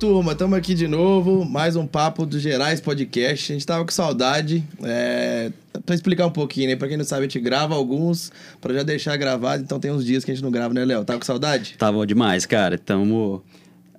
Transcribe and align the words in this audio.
Turma, 0.00 0.32
estamos 0.32 0.56
aqui 0.56 0.72
de 0.74 0.88
novo. 0.88 1.44
Mais 1.44 1.76
um 1.76 1.86
papo 1.86 2.24
do 2.24 2.38
Gerais 2.40 2.80
Podcast. 2.80 3.52
A 3.52 3.54
gente 3.54 3.66
tava 3.66 3.84
com 3.84 3.90
saudade. 3.92 4.64
É... 4.82 5.52
Pra 5.84 5.94
explicar 5.94 6.26
um 6.26 6.30
pouquinho, 6.30 6.68
né? 6.70 6.76
Pra 6.76 6.88
quem 6.88 6.96
não 6.96 7.04
sabe, 7.04 7.20
a 7.20 7.24
gente 7.24 7.38
grava 7.38 7.74
alguns 7.74 8.32
pra 8.62 8.72
já 8.72 8.82
deixar 8.82 9.14
gravado. 9.18 9.62
Então 9.62 9.78
tem 9.78 9.90
uns 9.90 10.02
dias 10.02 10.24
que 10.24 10.30
a 10.30 10.34
gente 10.34 10.42
não 10.42 10.50
grava, 10.50 10.72
né, 10.72 10.86
Léo? 10.86 11.04
Tava 11.04 11.18
com 11.18 11.24
saudade? 11.26 11.74
Tava 11.76 12.06
demais, 12.06 12.46
cara. 12.46 12.78
Tamo. 12.78 13.42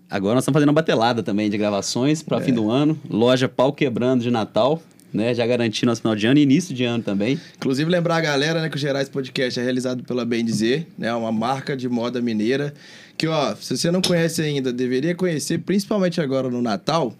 Agora 0.10 0.34
nós 0.36 0.44
estamos 0.44 0.56
fazendo 0.56 0.70
uma 0.70 0.76
batelada 0.76 1.22
também 1.22 1.50
de 1.52 1.58
gravações 1.58 2.24
para 2.24 2.40
É. 2.40 2.42
fim 2.42 2.54
do 2.54 2.72
ano. 2.72 3.00
Loja 3.08 3.48
Pau 3.48 3.72
Quebrando 3.72 4.24
de 4.24 4.32
Natal, 4.32 4.82
né? 5.14 5.34
Já 5.34 5.46
garantindo 5.46 5.88
nosso 5.88 6.02
final 6.02 6.16
de 6.16 6.26
ano 6.28 6.40
e 6.40 6.44
início 6.44 6.74
de 6.74 6.84
ano 6.84 7.04
também. 7.04 7.40
Inclusive, 7.58 7.90
lembrar 7.90 8.18
a 8.18 8.22
galera, 8.22 8.62
né, 8.62 8.70
que 8.70 8.76
o 8.76 8.80
Gerais 8.80 9.10
Podcast 9.10 9.60
é 9.60 9.64
realizado 9.64 10.04
pela 10.04 10.24
Bem 10.26 10.44
Dizer, 10.46 10.88
né? 10.98 11.14
Uma 11.14 11.32
marca 11.32 11.76
de 11.76 11.88
moda 11.90 12.22
mineira. 12.22 12.74
Que, 13.18 13.28
ó, 13.28 13.56
se 13.56 13.78
você 13.78 13.92
não 13.92 14.02
conhece 14.02 14.42
ainda, 14.42 14.74
deveria 14.74 15.14
conhecer, 15.14 15.60
principalmente 15.60 16.20
agora 16.20 16.50
no 16.50 16.62
Natal, 16.62 17.14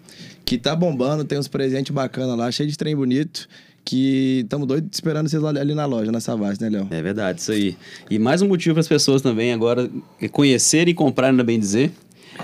que 0.44 0.58
tá 0.58 0.74
bombando, 0.74 1.24
tem 1.24 1.38
uns 1.38 1.46
presentes 1.48 1.94
bacanas 1.94 2.36
lá, 2.36 2.50
cheio 2.50 2.68
de 2.68 2.76
trem 2.76 2.96
bonito. 2.96 3.48
Que 3.84 4.42
estamos 4.44 4.68
doidos 4.68 4.90
esperando 4.92 5.28
vocês 5.28 5.42
lá- 5.42 5.50
ali 5.50 5.74
na 5.74 5.84
loja, 5.86 6.12
na 6.12 6.20
Savassi, 6.20 6.62
né, 6.62 6.70
Léo? 6.70 6.86
É 6.92 7.02
verdade, 7.02 7.40
isso 7.40 7.50
aí. 7.50 7.76
E 8.08 8.16
mais 8.16 8.40
um 8.40 8.46
motivo 8.46 8.74
para 8.74 8.80
as 8.80 8.86
pessoas 8.86 9.20
também 9.20 9.52
agora 9.52 9.90
conhecerem 10.30 10.92
e 10.92 10.94
comprarem 10.94 11.36
na 11.36 11.42
Bem 11.42 11.58
Dizer. 11.58 11.90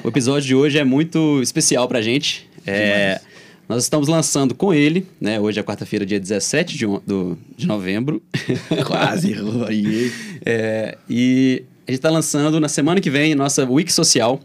O 0.02 0.08
episódio 0.08 0.48
de 0.48 0.54
hoje 0.56 0.78
é 0.78 0.84
muito 0.84 1.40
especial 1.40 1.86
pra 1.86 2.02
gente. 2.02 2.48
É, 2.66 3.20
nós 3.68 3.82
estamos 3.82 4.08
lançando 4.08 4.54
com 4.54 4.72
ele, 4.72 5.06
né? 5.20 5.38
Hoje 5.38 5.60
é 5.60 5.62
quarta-feira, 5.62 6.06
dia 6.06 6.18
17 6.18 6.78
de, 6.78 6.86
do- 7.06 7.36
de 7.56 7.66
novembro. 7.66 8.22
Quase, 8.86 9.34
aí. 9.66 10.10
É, 10.44 10.96
e 11.08 11.62
a 11.86 11.90
gente 11.90 11.98
está 11.98 12.10
lançando 12.10 12.58
na 12.60 12.68
semana 12.68 13.00
que 13.00 13.10
vem 13.10 13.34
nossa 13.34 13.64
Week 13.68 13.92
Social. 13.92 14.40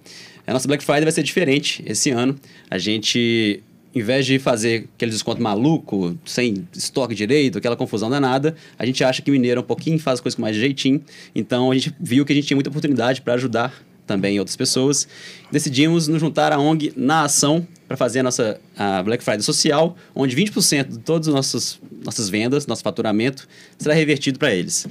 A 0.45 0.51
nossa 0.51 0.67
Black 0.67 0.83
Friday 0.83 1.03
vai 1.03 1.11
ser 1.13 1.23
diferente 1.23 1.81
esse 1.85 2.09
ano. 2.09 2.35
A 2.69 2.77
gente, 2.77 3.63
em 3.95 4.01
vez 4.01 4.25
de 4.25 4.38
fazer 4.39 4.89
aquele 4.95 5.11
desconto 5.11 5.41
maluco, 5.41 6.17
sem 6.25 6.67
estoque 6.75 7.16
direito, 7.16 7.57
aquela 7.57 7.77
confusão 7.77 8.09
danada, 8.09 8.53
a 8.77 8.85
gente 8.85 9.05
acha 9.05 9.21
que 9.21 9.31
o 9.31 9.33
mineiro 9.33 9.59
é 9.61 9.63
um 9.63 9.66
pouquinho 9.66 9.97
faz 9.99 10.16
as 10.16 10.19
coisas 10.21 10.35
com 10.35 10.41
mais 10.41 10.55
jeitinho. 10.57 11.01
Então 11.33 11.71
a 11.71 11.73
gente 11.75 11.94
viu 11.97 12.25
que 12.25 12.33
a 12.33 12.35
gente 12.35 12.47
tinha 12.47 12.57
muita 12.57 12.69
oportunidade 12.69 13.21
para 13.21 13.35
ajudar 13.35 13.73
também 14.05 14.38
outras 14.38 14.57
pessoas. 14.57 15.07
Decidimos 15.49 16.09
nos 16.09 16.19
juntar 16.19 16.51
à 16.51 16.59
ONG 16.59 16.91
na 16.97 17.23
ação 17.23 17.66
para 17.94 17.97
fazer 17.97 18.22
a 18.22 18.23
nossa 18.23 18.59
a 18.75 19.03
Black 19.03 19.23
Friday 19.23 19.44
social, 19.44 19.95
onde 20.16 20.36
20% 20.36 20.88
de 20.94 20.97
todas 20.99 21.27
as 21.27 21.33
nossas, 21.33 21.80
nossas 22.03 22.27
vendas, 22.27 22.66
nosso 22.66 22.81
faturamento, 22.81 23.47
será 23.77 23.94
revertido 23.94 24.39
para 24.39 24.52
eles. 24.53 24.88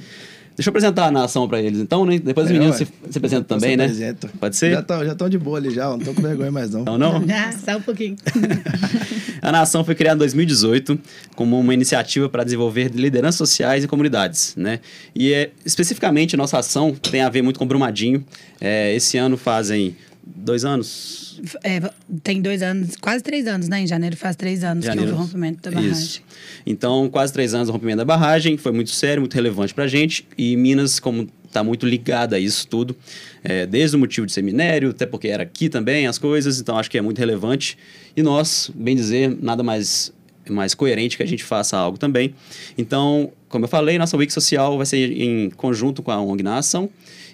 Deixa 0.55 0.69
eu 0.69 0.71
apresentar 0.71 1.07
a 1.07 1.11
nação 1.11 1.47
para 1.47 1.59
eles, 1.61 1.79
então, 1.79 2.05
né? 2.05 2.19
Depois 2.19 2.45
os 2.45 2.51
É, 2.51 2.53
meninos 2.53 2.79
ué. 2.79 2.85
se, 2.85 3.11
se 3.11 3.17
apresentam 3.17 3.57
Então 3.57 3.57
também, 3.57 3.71
se 3.71 3.77
né? 3.77 3.83
apresenta. 3.85 4.29
Pode 4.39 4.55
ser? 4.55 4.71
Já 4.71 5.11
estão 5.11 5.27
de 5.27 5.37
boa 5.37 5.57
ali 5.57 5.71
já, 5.71 5.89
não 5.89 5.99
tô 5.99 6.13
com 6.13 6.21
vergonha 6.21 6.51
mais 6.51 6.69
não. 6.71 6.85
Não, 6.85 6.97
não? 6.97 7.25
Ah, 7.29 7.51
só 7.51 7.77
um 7.77 7.81
pouquinho. 7.81 8.15
A 9.41 9.51
Nação 9.51 9.83
foi 9.83 9.95
criada 9.95 10.15
em 10.15 10.19
2018 10.19 10.97
como 11.35 11.59
uma 11.59 11.73
iniciativa 11.73 12.29
para 12.29 12.45
desenvolver 12.45 12.89
lideranças 12.93 13.35
sociais 13.35 13.83
e 13.83 13.87
comunidades, 13.87 14.53
né? 14.55 14.79
E 15.13 15.33
é, 15.33 15.49
especificamente 15.65 16.37
nossa 16.37 16.59
ação 16.59 16.93
tem 16.93 17.19
a 17.21 17.29
ver 17.29 17.41
muito 17.41 17.59
com 17.59 17.65
Brumadinho. 17.67 18.23
É, 18.61 18.95
esse 18.95 19.17
ano 19.17 19.35
fazem 19.35 19.97
dois 20.43 20.65
anos. 20.65 21.41
É, 21.63 21.81
tem 22.21 22.41
dois 22.41 22.61
anos, 22.61 22.95
quase 22.97 23.23
três 23.23 23.47
anos, 23.47 23.67
né? 23.67 23.81
Em 23.81 23.87
janeiro 23.87 24.15
faz 24.15 24.35
três 24.35 24.63
anos 24.63 24.87
que 24.87 24.99
houve 24.99 25.11
o 25.11 25.15
rompimento 25.15 25.61
da 25.61 25.71
barragem. 25.71 25.93
Isso. 25.93 26.21
Então, 26.65 27.09
quase 27.09 27.33
três 27.33 27.53
anos 27.53 27.67
do 27.67 27.71
rompimento 27.71 27.97
da 27.97 28.05
barragem, 28.05 28.57
foi 28.57 28.71
muito 28.71 28.91
sério, 28.91 29.21
muito 29.21 29.33
relevante 29.33 29.73
para 29.73 29.85
a 29.85 29.87
gente. 29.87 30.27
E 30.37 30.55
Minas, 30.55 30.99
como 30.99 31.27
está 31.45 31.63
muito 31.63 31.85
ligada 31.85 32.35
a 32.35 32.39
isso 32.39 32.67
tudo, 32.67 32.95
é, 33.43 33.65
desde 33.65 33.95
o 33.95 33.99
motivo 33.99 34.25
de 34.25 34.33
ser 34.33 34.41
minério, 34.41 34.89
até 34.89 35.05
porque 35.05 35.27
era 35.27 35.43
aqui 35.43 35.69
também 35.69 36.07
as 36.07 36.17
coisas, 36.17 36.59
então 36.59 36.77
acho 36.77 36.89
que 36.89 36.97
é 36.97 37.01
muito 37.01 37.19
relevante. 37.19 37.77
E 38.17 38.23
nós, 38.23 38.71
bem 38.73 38.95
dizer, 38.95 39.37
nada 39.39 39.61
mais, 39.61 40.11
mais 40.49 40.73
coerente 40.73 41.15
que 41.15 41.23
a 41.23 41.27
gente 41.27 41.43
faça 41.43 41.77
algo 41.77 41.97
também. 41.97 42.33
Então, 42.75 43.31
como 43.49 43.65
eu 43.65 43.69
falei, 43.69 43.99
nossa 43.99 44.17
Week 44.17 44.33
Social 44.33 44.75
vai 44.77 44.85
ser 44.85 45.11
em 45.11 45.51
conjunto 45.51 46.01
com 46.01 46.11
a 46.11 46.19
ONG 46.19 46.41
na 46.41 46.57
Ação 46.57 46.89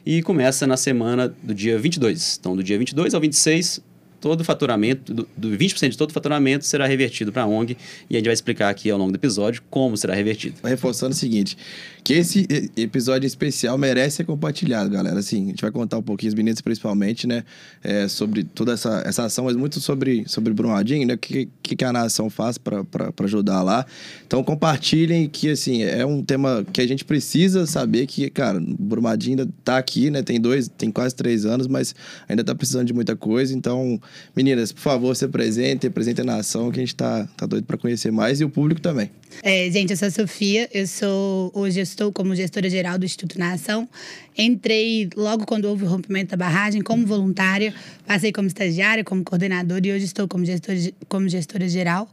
e 0.09 0.23
começa 0.23 0.65
na 0.65 0.75
semana 0.75 1.31
do 1.43 1.53
dia 1.53 1.77
22. 1.77 2.37
Então, 2.39 2.55
do 2.55 2.63
dia 2.63 2.79
22 2.79 3.13
ao 3.13 3.21
26, 3.21 3.79
todo 4.19 4.41
o 4.41 4.43
faturamento, 4.43 5.13
do, 5.13 5.29
do 5.37 5.49
20% 5.49 5.89
de 5.89 5.97
todo 5.99 6.09
o 6.09 6.13
faturamento 6.13 6.65
será 6.65 6.87
revertido 6.87 7.31
para 7.31 7.43
a 7.43 7.45
ONG 7.45 7.77
e 8.09 8.15
a 8.15 8.17
gente 8.17 8.25
vai 8.25 8.33
explicar 8.33 8.69
aqui 8.69 8.89
ao 8.89 8.97
longo 8.97 9.11
do 9.11 9.17
episódio 9.17 9.61
como 9.69 9.95
será 9.95 10.15
revertido. 10.15 10.55
Reforçando 10.63 11.13
o 11.13 11.15
seguinte, 11.15 11.55
que 12.09 12.15
esse 12.15 12.47
episódio 12.75 13.27
especial 13.27 13.77
merece 13.77 14.17
ser 14.17 14.23
compartilhado, 14.23 14.89
galera. 14.89 15.19
Assim, 15.19 15.43
a 15.43 15.49
gente 15.49 15.61
vai 15.61 15.69
contar 15.69 15.99
um 15.99 16.01
pouquinho, 16.01 16.29
os 16.29 16.33
meninos 16.33 16.59
principalmente, 16.59 17.27
né? 17.27 17.43
é, 17.83 18.07
sobre 18.07 18.43
toda 18.43 18.73
essa, 18.73 19.03
essa 19.05 19.25
ação, 19.25 19.45
mas 19.45 19.55
muito 19.55 19.79
sobre, 19.79 20.23
sobre 20.27 20.51
Brumadinho, 20.51 21.07
né? 21.07 21.13
O 21.13 21.17
que, 21.19 21.47
que, 21.61 21.75
que 21.75 21.85
a 21.85 21.93
nação 21.93 22.27
faz 22.27 22.57
para 22.57 22.83
ajudar 23.23 23.61
lá. 23.61 23.85
Então, 24.25 24.43
compartilhem 24.43 25.29
que, 25.29 25.51
assim, 25.51 25.83
é 25.83 26.03
um 26.03 26.23
tema 26.23 26.65
que 26.73 26.81
a 26.81 26.87
gente 26.87 27.05
precisa 27.05 27.67
saber 27.67 28.07
que, 28.07 28.27
cara, 28.31 28.59
Brumadinho 28.59 29.41
ainda 29.41 29.53
tá 29.63 29.77
aqui, 29.77 30.09
né? 30.09 30.23
Tem 30.23 30.41
dois, 30.41 30.67
tem 30.67 30.89
quase 30.89 31.13
três 31.13 31.45
anos, 31.45 31.67
mas 31.67 31.93
ainda 32.27 32.43
tá 32.43 32.55
precisando 32.55 32.87
de 32.87 32.93
muita 32.93 33.15
coisa. 33.15 33.55
Então, 33.55 34.01
meninas, 34.35 34.71
por 34.71 34.81
favor, 34.81 35.15
se 35.15 35.25
apresentem, 35.25 35.87
apresentem 35.87 36.23
a 36.23 36.25
nação, 36.25 36.71
que 36.71 36.79
a 36.79 36.81
gente 36.81 36.95
tá, 36.95 37.27
tá 37.37 37.45
doido 37.45 37.65
para 37.65 37.77
conhecer 37.77 38.11
mais 38.11 38.41
e 38.41 38.43
o 38.43 38.49
público 38.49 38.81
também. 38.81 39.11
É, 39.43 39.69
gente, 39.71 39.91
eu 39.91 39.97
sou 39.97 40.07
a 40.07 40.11
Sofia, 40.11 40.69
eu 40.73 40.85
sou 40.87 41.51
hoje 41.53 41.79
estou 41.79 42.11
como 42.11 42.35
gestora 42.35 42.69
geral 42.69 42.97
do 42.97 43.05
Instituto 43.05 43.37
Nação. 43.39 43.87
Entrei 44.37 45.09
logo 45.15 45.45
quando 45.45 45.65
houve 45.65 45.83
o 45.83 45.87
rompimento 45.87 46.31
da 46.31 46.37
barragem 46.37 46.81
como 46.81 47.05
voluntária, 47.05 47.73
passei 48.05 48.31
como 48.31 48.47
estagiária, 48.47 49.03
como 49.03 49.23
coordenadora 49.23 49.85
e 49.85 49.91
hoje 49.91 50.05
estou 50.05 50.27
como 50.27 50.45
gestora, 50.45 50.77
como 51.07 51.27
gestora 51.27 51.67
geral. 51.67 52.09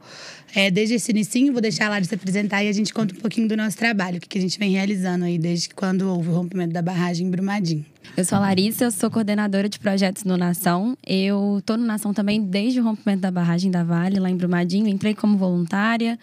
É, 0.54 0.70
desde 0.70 0.94
esse 0.94 1.10
início, 1.10 1.52
vou 1.52 1.60
deixar 1.60 1.86
a 1.86 1.90
Lara 1.90 2.04
se 2.04 2.14
apresentar 2.14 2.64
e 2.64 2.68
a 2.68 2.72
gente 2.72 2.92
conta 2.92 3.14
um 3.14 3.18
pouquinho 3.18 3.48
do 3.48 3.56
nosso 3.56 3.76
trabalho, 3.76 4.18
o 4.18 4.20
que 4.20 4.28
que 4.28 4.38
a 4.38 4.40
gente 4.40 4.58
vem 4.58 4.72
realizando 4.72 5.24
aí 5.24 5.38
desde 5.38 5.68
quando 5.70 6.02
houve 6.02 6.28
o 6.28 6.32
rompimento 6.32 6.72
da 6.72 6.82
barragem 6.82 7.26
em 7.26 7.30
Brumadinho. 7.30 7.84
Eu 8.16 8.24
sou 8.24 8.38
a 8.38 8.40
Larissa, 8.40 8.84
eu 8.84 8.90
sou 8.90 9.10
coordenadora 9.10 9.68
de 9.68 9.78
projetos 9.78 10.24
no 10.24 10.36
Nação. 10.36 10.96
Eu 11.06 11.62
tô 11.66 11.76
no 11.76 11.84
Nação 11.84 12.14
também 12.14 12.40
desde 12.40 12.80
o 12.80 12.84
rompimento 12.84 13.20
da 13.20 13.30
barragem 13.30 13.70
da 13.70 13.84
Vale, 13.84 14.18
lá 14.18 14.30
em 14.30 14.36
Brumadinho. 14.36 14.88
Entrei 14.88 15.14
como 15.14 15.36
voluntária, 15.36 16.18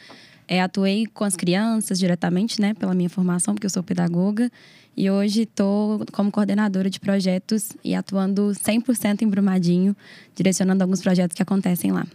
é, 0.47 0.61
atuei 0.61 1.05
com 1.13 1.23
as 1.23 1.35
crianças 1.35 1.97
diretamente, 1.99 2.59
né, 2.59 2.73
pela 2.73 2.93
minha 2.93 3.09
formação, 3.09 3.53
porque 3.53 3.65
eu 3.65 3.69
sou 3.69 3.83
pedagoga. 3.83 4.51
E 4.95 5.09
hoje 5.09 5.41
estou 5.41 6.05
como 6.11 6.31
coordenadora 6.31 6.89
de 6.89 6.99
projetos 6.99 7.71
e 7.83 7.95
atuando 7.95 8.51
100% 8.51 9.23
em 9.23 9.27
Brumadinho, 9.27 9.95
direcionando 10.35 10.83
alguns 10.83 11.01
projetos 11.01 11.35
que 11.35 11.41
acontecem 11.41 11.91
lá. 11.91 12.05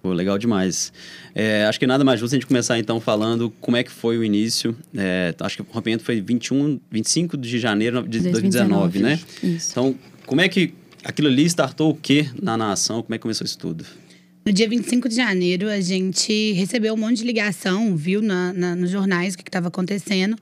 Pô, 0.00 0.12
legal 0.12 0.38
demais. 0.38 0.92
É, 1.34 1.64
acho 1.64 1.80
que 1.80 1.86
nada 1.86 2.04
mais 2.04 2.20
justo 2.20 2.34
a 2.34 2.38
gente 2.38 2.46
começar 2.46 2.78
então 2.78 3.00
falando 3.00 3.50
como 3.60 3.76
é 3.76 3.82
que 3.82 3.90
foi 3.90 4.16
o 4.16 4.22
início. 4.22 4.76
É, 4.96 5.34
acho 5.40 5.56
que 5.56 5.62
o 5.62 5.66
rompimento 5.68 6.04
foi 6.04 6.20
21, 6.20 6.78
25 6.90 7.36
de 7.36 7.58
janeiro 7.58 8.06
de 8.06 8.20
2019, 8.20 9.00
né? 9.00 9.18
Isso. 9.42 9.72
Então, 9.72 9.96
como 10.24 10.40
é 10.40 10.48
que 10.48 10.72
aquilo 11.02 11.26
ali 11.26 11.44
startou 11.46 11.90
o 11.90 11.94
quê 11.96 12.30
na 12.40 12.56
nação? 12.56 13.02
Como 13.02 13.14
é 13.14 13.18
que 13.18 13.22
começou 13.22 13.44
isso 13.44 13.58
tudo? 13.58 13.84
No 14.48 14.52
dia 14.54 14.66
25 14.66 15.10
de 15.10 15.14
janeiro, 15.14 15.68
a 15.68 15.78
gente 15.78 16.52
recebeu 16.52 16.94
um 16.94 16.96
monte 16.96 17.18
de 17.18 17.24
ligação, 17.24 17.94
viu 17.94 18.22
na, 18.22 18.50
na- 18.54 18.74
nos 18.74 18.88
jornais 18.90 19.34
o 19.34 19.36
que 19.36 19.46
estava 19.46 19.68
acontecendo. 19.68 20.38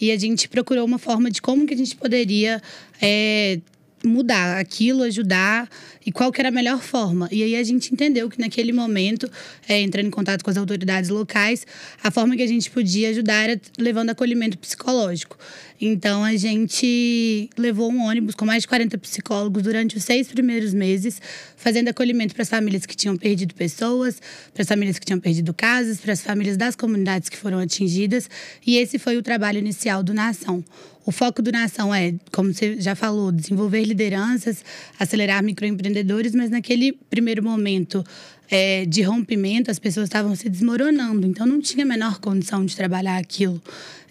E 0.00 0.12
a 0.12 0.16
gente 0.16 0.48
procurou 0.48 0.84
uma 0.86 0.96
forma 0.96 1.28
de 1.28 1.42
como 1.42 1.66
que 1.66 1.74
a 1.74 1.76
gente 1.76 1.96
poderia 1.96 2.62
é, 3.00 3.58
mudar 4.04 4.60
aquilo, 4.60 5.02
ajudar 5.02 5.68
e 6.04 6.12
qual 6.12 6.32
que 6.32 6.40
era 6.40 6.48
a 6.48 6.52
melhor 6.52 6.80
forma. 6.80 7.28
E 7.30 7.42
aí 7.42 7.56
a 7.56 7.62
gente 7.62 7.92
entendeu 7.92 8.28
que 8.28 8.38
naquele 8.38 8.72
momento, 8.72 9.30
é, 9.68 9.80
entrando 9.80 10.06
em 10.06 10.10
contato 10.10 10.42
com 10.42 10.50
as 10.50 10.56
autoridades 10.56 11.10
locais, 11.10 11.66
a 12.02 12.10
forma 12.10 12.36
que 12.36 12.42
a 12.42 12.46
gente 12.46 12.70
podia 12.70 13.10
ajudar 13.10 13.50
era 13.50 13.60
levando 13.78 14.10
acolhimento 14.10 14.58
psicológico. 14.58 15.38
Então 15.80 16.22
a 16.22 16.36
gente 16.36 17.50
levou 17.58 17.90
um 17.90 18.02
ônibus 18.02 18.36
com 18.36 18.44
mais 18.44 18.62
de 18.62 18.68
40 18.68 18.96
psicólogos 18.98 19.62
durante 19.64 19.96
os 19.96 20.04
seis 20.04 20.28
primeiros 20.28 20.72
meses, 20.72 21.20
fazendo 21.56 21.88
acolhimento 21.88 22.34
para 22.34 22.42
as 22.42 22.48
famílias 22.48 22.86
que 22.86 22.94
tinham 22.94 23.16
perdido 23.16 23.52
pessoas, 23.52 24.20
para 24.54 24.62
as 24.62 24.68
famílias 24.68 24.98
que 24.98 25.04
tinham 25.04 25.18
perdido 25.18 25.52
casas, 25.52 25.98
para 25.98 26.12
as 26.12 26.20
famílias 26.20 26.56
das 26.56 26.76
comunidades 26.76 27.28
que 27.28 27.36
foram 27.36 27.58
atingidas. 27.58 28.30
E 28.64 28.76
esse 28.76 28.96
foi 28.96 29.16
o 29.16 29.22
trabalho 29.22 29.58
inicial 29.58 30.04
do 30.04 30.14
Nação. 30.14 30.64
O 31.04 31.10
foco 31.10 31.42
do 31.42 31.50
Nação 31.50 31.92
é, 31.92 32.14
como 32.30 32.54
você 32.54 32.80
já 32.80 32.94
falou, 32.94 33.32
desenvolver 33.32 33.82
lideranças, 33.82 34.64
acelerar 35.00 35.42
microempreendedores, 35.92 36.34
mas 36.34 36.50
naquele 36.50 36.92
primeiro 37.10 37.42
momento 37.42 38.02
é, 38.54 38.84
de 38.84 39.00
rompimento, 39.00 39.70
as 39.70 39.78
pessoas 39.78 40.08
estavam 40.08 40.36
se 40.36 40.46
desmoronando, 40.46 41.26
então 41.26 41.46
não 41.46 41.58
tinha 41.58 41.86
a 41.86 41.88
menor 41.88 42.20
condição 42.20 42.66
de 42.66 42.76
trabalhar 42.76 43.16
aquilo. 43.16 43.62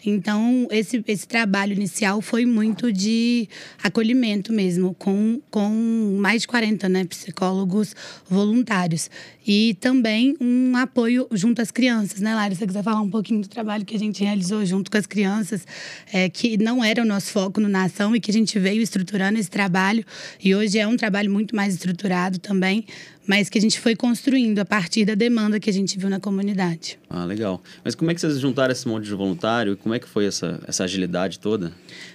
Então, 0.03 0.67
esse, 0.71 1.03
esse 1.07 1.27
trabalho 1.27 1.73
inicial 1.73 2.21
foi 2.21 2.43
muito 2.43 2.91
de 2.91 3.47
acolhimento 3.83 4.51
mesmo, 4.51 4.95
com, 4.95 5.39
com 5.51 6.17
mais 6.19 6.41
de 6.41 6.47
40 6.47 6.89
né, 6.89 7.05
psicólogos 7.05 7.95
voluntários. 8.27 9.11
E 9.45 9.75
também 9.79 10.35
um 10.41 10.75
apoio 10.75 11.27
junto 11.31 11.61
às 11.61 11.69
crianças, 11.69 12.19
né, 12.19 12.33
Lara? 12.33 12.53
Se 12.53 12.59
você 12.59 12.67
quiser 12.67 12.83
falar 12.83 13.01
um 13.01 13.09
pouquinho 13.09 13.41
do 13.41 13.47
trabalho 13.47 13.85
que 13.85 13.95
a 13.95 13.99
gente 13.99 14.23
realizou 14.23 14.65
junto 14.65 14.89
com 14.89 14.97
as 14.97 15.05
crianças, 15.05 15.67
é, 16.11 16.29
que 16.29 16.57
não 16.57 16.83
era 16.83 17.01
o 17.01 17.05
nosso 17.05 17.31
foco 17.31 17.61
no 17.61 17.69
Nação 17.69 18.15
e 18.15 18.19
que 18.19 18.31
a 18.31 18.33
gente 18.33 18.57
veio 18.57 18.81
estruturando 18.81 19.37
esse 19.37 19.49
trabalho. 19.51 20.03
E 20.43 20.55
hoje 20.55 20.79
é 20.79 20.87
um 20.87 20.97
trabalho 20.97 21.31
muito 21.31 21.55
mais 21.55 21.75
estruturado 21.75 22.39
também, 22.39 22.85
mas 23.27 23.49
que 23.49 23.57
a 23.57 23.61
gente 23.61 23.79
foi 23.79 23.95
construindo 23.95 24.59
a 24.59 24.65
partir 24.65 25.05
da 25.05 25.15
demanda 25.15 25.59
que 25.59 25.69
a 25.69 25.73
gente 25.73 25.97
viu 25.97 26.09
na 26.09 26.19
comunidade. 26.19 26.99
Ah, 27.09 27.23
legal. 27.23 27.61
Mas 27.83 27.95
como 27.95 28.11
é 28.11 28.15
que 28.15 28.21
vocês 28.21 28.39
juntaram 28.39 28.71
esse 28.71 28.87
monte 28.87 29.05
de 29.05 29.11
voluntário? 29.11 29.77
Como 29.77 29.93
é 29.93 29.99
que 29.99 30.07
foi 30.07 30.25
essa, 30.25 30.59
essa 30.67 30.83
agilidade 30.83 31.39
toda? 31.39 31.71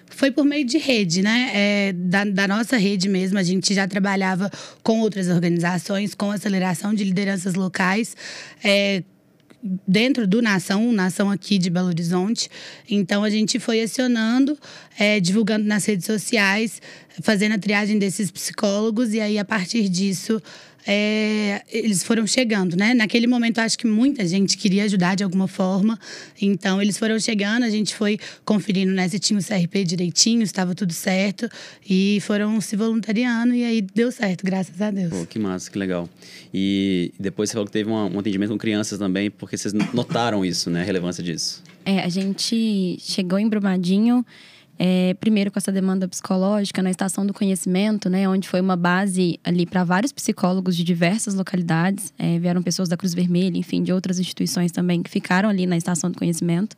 Foi 0.06 0.30
por 0.30 0.44
meio 0.44 0.64
de 0.64 0.78
rede, 0.78 1.22
né? 1.22 1.50
É, 1.54 1.92
da, 1.92 2.24
da, 2.24 2.48
nossa 2.48 2.76
rede 2.76 3.08
mesmo. 3.08 3.38
A 3.38 3.42
gente 3.42 3.72
já 3.74 3.86
trabalhava 3.86 4.50
com 4.82 5.00
outras 5.00 5.28
organizações, 5.28 6.14
com 6.14 6.30
aceleração 6.30 6.94
de 6.94 7.04
lideranças 7.04 7.54
locais. 7.54 8.16
É, 8.62 9.02
dentro 9.86 10.26
do 10.26 10.40
Nação, 10.40 10.92
Nação 10.92 11.30
aqui 11.30 11.58
de 11.58 11.70
Belo 11.70 11.88
Horizonte. 11.88 12.48
Então 12.88 13.24
a 13.24 13.30
gente 13.30 13.58
foi 13.58 13.82
acionando, 13.82 14.56
é, 14.98 15.18
divulgando 15.18 15.66
nas 15.66 15.84
redes 15.84 16.06
sociais, 16.06 16.80
fazendo 17.22 17.54
a 17.54 17.58
triagem 17.58 17.98
desses 17.98 18.30
psicólogos 18.30 19.12
e 19.12 19.20
aí 19.20 19.38
a 19.38 19.44
partir 19.44 19.88
disso 19.88 20.40
é, 20.86 21.62
eles 21.68 22.04
foram 22.04 22.26
chegando, 22.26 22.76
né? 22.76 22.94
Naquele 22.94 23.26
momento, 23.26 23.58
acho 23.58 23.76
que 23.76 23.86
muita 23.86 24.24
gente 24.26 24.56
queria 24.56 24.84
ajudar 24.84 25.16
de 25.16 25.24
alguma 25.24 25.48
forma. 25.48 25.98
Então, 26.40 26.80
eles 26.80 26.96
foram 26.96 27.18
chegando, 27.18 27.64
a 27.64 27.70
gente 27.70 27.94
foi 27.94 28.18
conferindo 28.44 28.92
né, 28.92 29.08
se 29.08 29.18
tinha 29.18 29.38
o 29.38 29.42
CRP 29.42 29.84
direitinho, 29.84 30.42
estava 30.42 30.74
tudo 30.74 30.92
certo. 30.92 31.48
E 31.88 32.18
foram 32.22 32.60
se 32.60 32.76
voluntariando 32.76 33.52
e 33.52 33.64
aí 33.64 33.82
deu 33.82 34.12
certo, 34.12 34.44
graças 34.44 34.80
a 34.80 34.90
Deus. 34.92 35.10
Pô, 35.10 35.26
que 35.26 35.38
massa, 35.38 35.70
que 35.70 35.78
legal. 35.78 36.08
E 36.54 37.12
depois 37.18 37.50
você 37.50 37.54
falou 37.54 37.66
que 37.66 37.72
teve 37.72 37.90
um 37.90 38.18
atendimento 38.18 38.50
com 38.50 38.58
crianças 38.58 38.98
também, 38.98 39.30
porque 39.30 39.56
vocês 39.56 39.74
notaram 39.92 40.44
isso, 40.44 40.70
né? 40.70 40.82
A 40.82 40.84
relevância 40.84 41.22
disso. 41.22 41.62
É, 41.84 42.00
a 42.00 42.08
gente 42.08 42.96
chegou 43.00 43.38
em 43.38 43.48
Brumadinho 43.48 44.24
é, 44.78 45.14
primeiro 45.14 45.50
com 45.50 45.58
essa 45.58 45.72
demanda 45.72 46.06
psicológica 46.06 46.82
na 46.82 46.90
Estação 46.90 47.24
do 47.24 47.32
Conhecimento, 47.32 48.10
né, 48.10 48.28
onde 48.28 48.48
foi 48.48 48.60
uma 48.60 48.76
base 48.76 49.40
ali 49.42 49.64
para 49.64 49.84
vários 49.84 50.12
psicólogos 50.12 50.76
de 50.76 50.84
diversas 50.84 51.34
localidades. 51.34 52.12
É, 52.18 52.38
vieram 52.38 52.62
pessoas 52.62 52.88
da 52.88 52.96
Cruz 52.96 53.14
Vermelha, 53.14 53.56
enfim, 53.56 53.82
de 53.82 53.92
outras 53.92 54.18
instituições 54.18 54.70
também 54.70 55.02
que 55.02 55.10
ficaram 55.10 55.48
ali 55.48 55.66
na 55.66 55.76
Estação 55.76 56.10
do 56.10 56.18
Conhecimento. 56.18 56.76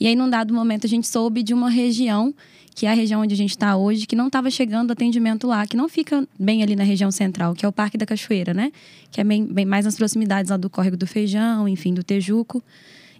E 0.00 0.06
aí, 0.06 0.14
num 0.14 0.30
dado 0.30 0.54
momento, 0.54 0.86
a 0.86 0.88
gente 0.88 1.06
soube 1.06 1.42
de 1.42 1.52
uma 1.52 1.68
região, 1.68 2.32
que 2.74 2.86
é 2.86 2.90
a 2.90 2.94
região 2.94 3.20
onde 3.20 3.34
a 3.34 3.36
gente 3.36 3.50
está 3.50 3.76
hoje, 3.76 4.06
que 4.06 4.14
não 4.14 4.28
estava 4.28 4.50
chegando 4.50 4.92
atendimento 4.92 5.46
lá, 5.46 5.66
que 5.66 5.76
não 5.76 5.88
fica 5.88 6.26
bem 6.38 6.62
ali 6.62 6.76
na 6.76 6.84
região 6.84 7.10
central, 7.10 7.54
que 7.54 7.66
é 7.66 7.68
o 7.68 7.72
Parque 7.72 7.98
da 7.98 8.06
Cachoeira, 8.06 8.54
né? 8.54 8.70
Que 9.10 9.20
é 9.20 9.24
bem, 9.24 9.44
bem 9.44 9.64
mais 9.64 9.84
nas 9.84 9.96
proximidades 9.96 10.50
lá 10.50 10.56
do 10.56 10.70
Córrego 10.70 10.96
do 10.96 11.06
Feijão, 11.06 11.68
enfim, 11.68 11.92
do 11.92 12.04
Tejuco. 12.04 12.62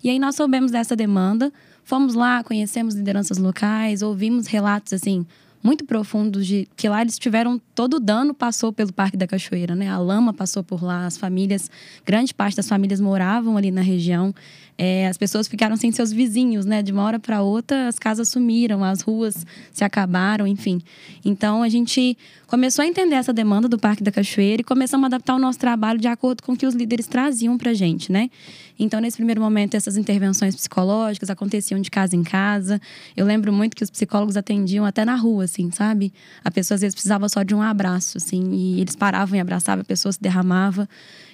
E 0.02 0.08
aí 0.08 0.18
nós 0.20 0.36
soubemos 0.36 0.70
dessa 0.70 0.94
demanda, 0.94 1.52
Fomos 1.88 2.12
lá, 2.12 2.44
conhecemos 2.44 2.94
lideranças 2.94 3.38
locais, 3.38 4.02
ouvimos 4.02 4.46
relatos 4.46 4.92
assim 4.92 5.24
muito 5.62 5.86
profundos 5.86 6.46
de 6.46 6.68
que 6.76 6.86
lá 6.86 7.00
eles 7.00 7.18
tiveram 7.18 7.58
todo 7.74 7.94
o 7.94 7.98
dano 7.98 8.34
passou 8.34 8.72
pelo 8.72 8.92
Parque 8.92 9.16
da 9.16 9.26
Cachoeira, 9.26 9.74
né? 9.74 9.88
A 9.88 9.96
lama 9.98 10.34
passou 10.34 10.62
por 10.62 10.84
lá, 10.84 11.06
as 11.06 11.16
famílias, 11.16 11.70
grande 12.04 12.34
parte 12.34 12.56
das 12.56 12.68
famílias 12.68 13.00
moravam 13.00 13.56
ali 13.56 13.70
na 13.70 13.80
região. 13.80 14.34
É, 14.80 15.08
as 15.08 15.18
pessoas 15.18 15.48
ficaram 15.48 15.76
sem 15.76 15.90
seus 15.90 16.12
vizinhos, 16.12 16.64
né? 16.64 16.84
De 16.84 16.92
uma 16.92 17.02
hora 17.02 17.18
para 17.18 17.42
outra, 17.42 17.88
as 17.88 17.98
casas 17.98 18.28
sumiram, 18.28 18.84
as 18.84 19.00
ruas 19.00 19.44
se 19.72 19.82
acabaram, 19.82 20.46
enfim. 20.46 20.80
Então 21.24 21.64
a 21.64 21.68
gente 21.68 22.16
começou 22.46 22.84
a 22.84 22.86
entender 22.86 23.16
essa 23.16 23.32
demanda 23.32 23.68
do 23.68 23.76
Parque 23.76 24.04
da 24.04 24.12
Cachoeira 24.12 24.60
e 24.60 24.64
começamos 24.64 25.02
a 25.04 25.06
adaptar 25.08 25.34
o 25.34 25.38
nosso 25.38 25.58
trabalho 25.58 25.98
de 25.98 26.06
acordo 26.06 26.44
com 26.44 26.52
o 26.52 26.56
que 26.56 26.64
os 26.64 26.74
líderes 26.74 27.08
traziam 27.08 27.58
para 27.58 27.74
gente, 27.74 28.12
né? 28.12 28.30
Então 28.78 29.00
nesse 29.00 29.16
primeiro 29.16 29.40
momento 29.40 29.74
essas 29.74 29.96
intervenções 29.96 30.54
psicológicas 30.54 31.28
aconteciam 31.28 31.80
de 31.80 31.90
casa 31.90 32.14
em 32.14 32.22
casa. 32.22 32.80
Eu 33.16 33.26
lembro 33.26 33.52
muito 33.52 33.74
que 33.74 33.82
os 33.82 33.90
psicólogos 33.90 34.36
atendiam 34.36 34.84
até 34.84 35.04
na 35.04 35.16
rua, 35.16 35.44
assim, 35.44 35.72
sabe? 35.72 36.12
A 36.44 36.52
pessoa 36.52 36.76
às 36.76 36.82
vezes 36.82 36.94
precisava 36.94 37.28
só 37.28 37.42
de 37.42 37.52
um 37.52 37.60
abraço, 37.60 38.16
assim, 38.18 38.52
e 38.52 38.80
eles 38.80 38.94
paravam 38.94 39.36
e 39.36 39.40
abraçavam, 39.40 39.82
a 39.82 39.84
pessoa 39.84 40.12
se 40.12 40.22
derramava. 40.22 40.88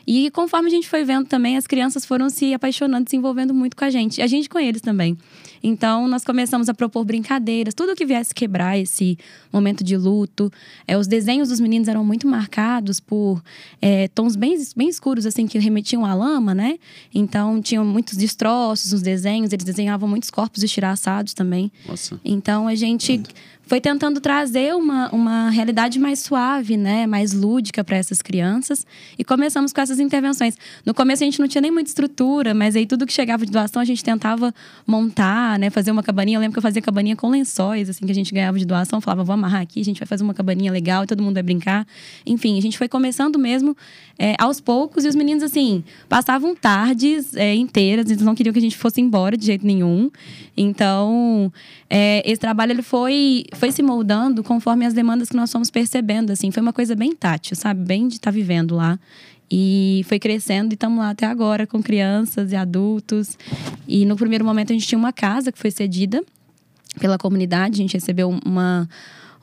E 0.06 0.30
conforme 0.30 0.68
a 0.68 0.70
gente 0.70 0.88
foi 0.88 1.04
vendo 1.04 1.26
também, 1.26 1.56
as 1.56 1.66
crianças 1.66 2.04
foram 2.04 2.28
se 2.28 2.52
apaixonando, 2.52 3.08
se 3.08 3.16
envolvendo 3.16 3.54
muito 3.54 3.76
com 3.76 3.84
a 3.84 3.90
gente. 3.90 4.18
E 4.18 4.22
a 4.22 4.26
gente 4.26 4.48
com 4.48 4.58
eles 4.58 4.80
também. 4.80 5.16
Então, 5.66 6.06
nós 6.06 6.24
começamos 6.24 6.68
a 6.68 6.74
propor 6.74 7.06
brincadeiras, 7.06 7.72
tudo 7.72 7.96
que 7.96 8.04
viesse 8.04 8.34
quebrar 8.34 8.78
esse 8.78 9.16
momento 9.50 9.82
de 9.82 9.96
luto. 9.96 10.52
É, 10.86 10.98
os 10.98 11.06
desenhos 11.06 11.48
dos 11.48 11.58
meninos 11.58 11.88
eram 11.88 12.04
muito 12.04 12.28
marcados 12.28 13.00
por 13.00 13.42
é, 13.80 14.08
tons 14.08 14.36
bem, 14.36 14.54
bem 14.76 14.88
escuros, 14.88 15.24
assim, 15.24 15.46
que 15.46 15.58
remetiam 15.58 16.04
à 16.04 16.12
lama, 16.12 16.54
né? 16.54 16.78
Então, 17.14 17.62
tinham 17.62 17.82
muitos 17.82 18.18
destroços 18.18 18.92
nos 18.92 19.00
desenhos, 19.00 19.54
eles 19.54 19.64
desenhavam 19.64 20.06
muitos 20.06 20.28
corpos 20.28 20.62
estiraçados 20.62 21.32
também. 21.32 21.72
Nossa. 21.88 22.20
Então, 22.22 22.68
a 22.68 22.74
gente 22.74 23.22
foi 23.66 23.80
tentando 23.80 24.20
trazer 24.20 24.74
uma, 24.74 25.10
uma 25.10 25.50
realidade 25.50 25.98
mais 25.98 26.18
suave, 26.18 26.76
né, 26.76 27.06
mais 27.06 27.32
lúdica 27.32 27.82
para 27.82 27.96
essas 27.96 28.20
crianças. 28.20 28.86
E 29.18 29.24
começamos 29.24 29.72
com 29.72 29.80
essas 29.80 29.98
intervenções. 29.98 30.56
No 30.84 30.92
começo 30.92 31.22
a 31.22 31.26
gente 31.26 31.40
não 31.40 31.48
tinha 31.48 31.62
nem 31.62 31.70
muita 31.70 31.88
estrutura, 31.88 32.52
mas 32.54 32.76
aí 32.76 32.86
tudo 32.86 33.06
que 33.06 33.12
chegava 33.12 33.44
de 33.44 33.52
doação 33.52 33.80
a 33.80 33.84
gente 33.84 34.04
tentava 34.04 34.54
montar, 34.86 35.58
né, 35.58 35.70
fazer 35.70 35.90
uma 35.90 36.02
cabaninha. 36.02 36.36
Eu 36.36 36.40
lembro 36.40 36.52
que 36.54 36.58
eu 36.58 36.62
fazia 36.62 36.82
cabaninha 36.82 37.16
com 37.16 37.28
lençóis, 37.30 37.88
assim, 37.88 38.04
que 38.04 38.12
a 38.12 38.14
gente 38.14 38.32
ganhava 38.32 38.58
de 38.58 38.66
doação. 38.66 39.00
Falava, 39.00 39.24
vou 39.24 39.34
amarrar 39.34 39.62
aqui, 39.62 39.80
a 39.80 39.84
gente 39.84 39.98
vai 39.98 40.06
fazer 40.06 40.22
uma 40.22 40.34
cabaninha 40.34 40.70
legal 40.70 41.04
e 41.04 41.06
todo 41.06 41.22
mundo 41.22 41.34
vai 41.34 41.42
brincar. 41.42 41.86
Enfim, 42.26 42.58
a 42.58 42.62
gente 42.62 42.76
foi 42.76 42.88
começando 42.88 43.38
mesmo 43.38 43.76
é, 44.18 44.34
aos 44.38 44.60
poucos 44.60 45.04
e 45.04 45.08
os 45.08 45.14
meninos, 45.14 45.42
assim, 45.42 45.82
passavam 46.08 46.54
tardes 46.54 47.34
é, 47.34 47.54
inteiras, 47.54 48.10
eles 48.10 48.22
não 48.22 48.34
queriam 48.34 48.52
que 48.52 48.58
a 48.58 48.62
gente 48.62 48.76
fosse 48.76 49.00
embora 49.00 49.36
de 49.36 49.46
jeito 49.46 49.66
nenhum. 49.66 50.10
Então, 50.56 51.52
é, 51.90 52.22
esse 52.24 52.40
trabalho 52.40 52.72
ele 52.72 52.82
foi, 52.82 53.44
foi 53.54 53.72
se 53.72 53.82
moldando 53.82 54.42
conforme 54.42 54.84
as 54.84 54.92
demandas 54.92 55.28
que 55.28 55.36
nós 55.36 55.50
fomos 55.50 55.70
percebendo, 55.70 56.30
assim. 56.30 56.50
Foi 56.50 56.62
uma 56.62 56.72
coisa 56.72 56.94
bem 56.94 57.14
tátil, 57.14 57.56
sabe? 57.56 57.84
Bem 57.84 58.08
de 58.08 58.14
estar 58.14 58.30
tá 58.30 58.34
vivendo 58.34 58.74
lá. 58.74 58.98
E 59.50 60.04
foi 60.08 60.18
crescendo 60.18 60.72
e 60.72 60.74
estamos 60.74 60.98
lá 60.98 61.10
até 61.10 61.26
agora 61.26 61.66
com 61.66 61.82
crianças 61.82 62.52
e 62.52 62.56
adultos. 62.56 63.38
E 63.86 64.04
no 64.04 64.16
primeiro 64.16 64.44
momento 64.44 64.70
a 64.70 64.72
gente 64.72 64.86
tinha 64.86 64.98
uma 64.98 65.12
casa 65.12 65.52
que 65.52 65.58
foi 65.58 65.70
cedida 65.70 66.22
pela 66.98 67.18
comunidade, 67.18 67.74
a 67.74 67.82
gente 67.82 67.94
recebeu 67.94 68.36
uma 68.44 68.88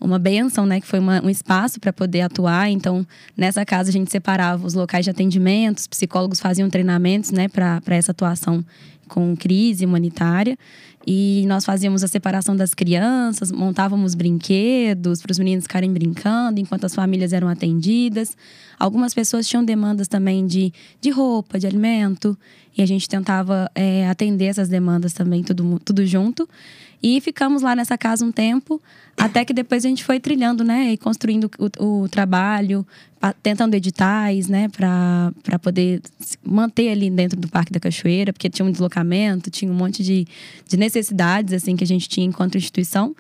uma 0.01 0.17
benção, 0.17 0.65
né, 0.65 0.81
que 0.81 0.87
foi 0.87 0.97
uma, 0.97 1.23
um 1.23 1.29
espaço 1.29 1.79
para 1.79 1.93
poder 1.93 2.21
atuar. 2.21 2.71
Então, 2.71 3.05
nessa 3.37 3.63
casa 3.63 3.89
a 3.89 3.93
gente 3.93 4.11
separava 4.11 4.65
os 4.65 4.73
locais 4.73 5.05
de 5.05 5.11
atendimento, 5.11 5.77
os 5.77 5.87
psicólogos 5.87 6.39
faziam 6.39 6.67
treinamentos, 6.71 7.29
né, 7.29 7.47
para 7.47 7.79
essa 7.89 8.12
atuação 8.12 8.65
com 9.07 9.36
crise 9.36 9.86
humanitária. 9.86 10.57
E 11.05 11.46
nós 11.48 11.65
fazíamos 11.65 12.03
a 12.03 12.08
separação 12.08 12.55
das 12.55 12.74
crianças, 12.74 13.51
montávamos 13.51 14.13
brinquedos 14.13 15.22
para 15.22 15.31
os 15.31 15.39
meninos 15.39 15.63
ficarem 15.63 15.91
brincando 15.91 16.60
enquanto 16.60 16.86
as 16.86 16.93
famílias 16.93 17.34
eram 17.34 17.48
atendidas. 17.48 18.38
Algumas 18.77 19.13
pessoas 19.13 19.48
tinham 19.48 19.63
demandas 19.63 20.08
também 20.08 20.46
de, 20.46 20.72
de 21.00 21.10
roupa, 21.10 21.60
de 21.60 21.67
alimento, 21.67 22.38
e 22.77 22.81
a 22.81 22.86
gente 22.86 23.10
tentava 23.10 23.70
é, 23.75 24.08
atender 24.08 24.46
essas 24.46 24.70
demandas 24.70 25.13
também, 25.13 25.43
tudo, 25.43 25.79
tudo 25.84 26.05
junto. 26.05 26.48
E 27.03 27.20
ficamos 27.20 27.62
lá 27.62 27.75
nessa 27.75 27.98
casa 27.98 28.24
um 28.24 28.31
tempo, 28.31 28.81
até 29.17 29.43
que 29.43 29.53
depois 29.53 29.84
a 29.84 29.89
gente 29.89 30.03
foi 30.03 30.20
trilhando, 30.20 30.63
né? 30.63 30.91
E 30.91 30.98
construindo 30.98 31.50
o, 31.58 32.03
o 32.03 32.10
trabalho, 32.10 32.86
tentando 33.41 33.74
editais, 33.74 34.48
né? 34.48 34.70
Para 34.70 35.60
poder 35.60 36.01
manter 36.43 36.89
ali 36.89 37.10
dentro 37.10 37.39
do 37.39 37.48
Parque 37.48 37.72
da 37.72 37.79
Cachoeira, 37.79 38.31
porque 38.31 38.50
tinha 38.50 38.65
um 38.65 38.72
deslocamento, 38.72 39.50
tinha 39.50 39.72
um 39.72 39.75
monte 39.75 40.03
de, 40.03 40.27
de 40.67 40.77
necessidades, 40.77 41.53
assim, 41.53 41.75
que 41.75 41.84
a 41.84 41.88
gente 41.88 42.08
tinha 42.08 42.25
enquanto 42.25 42.58
instituição. 42.58 43.15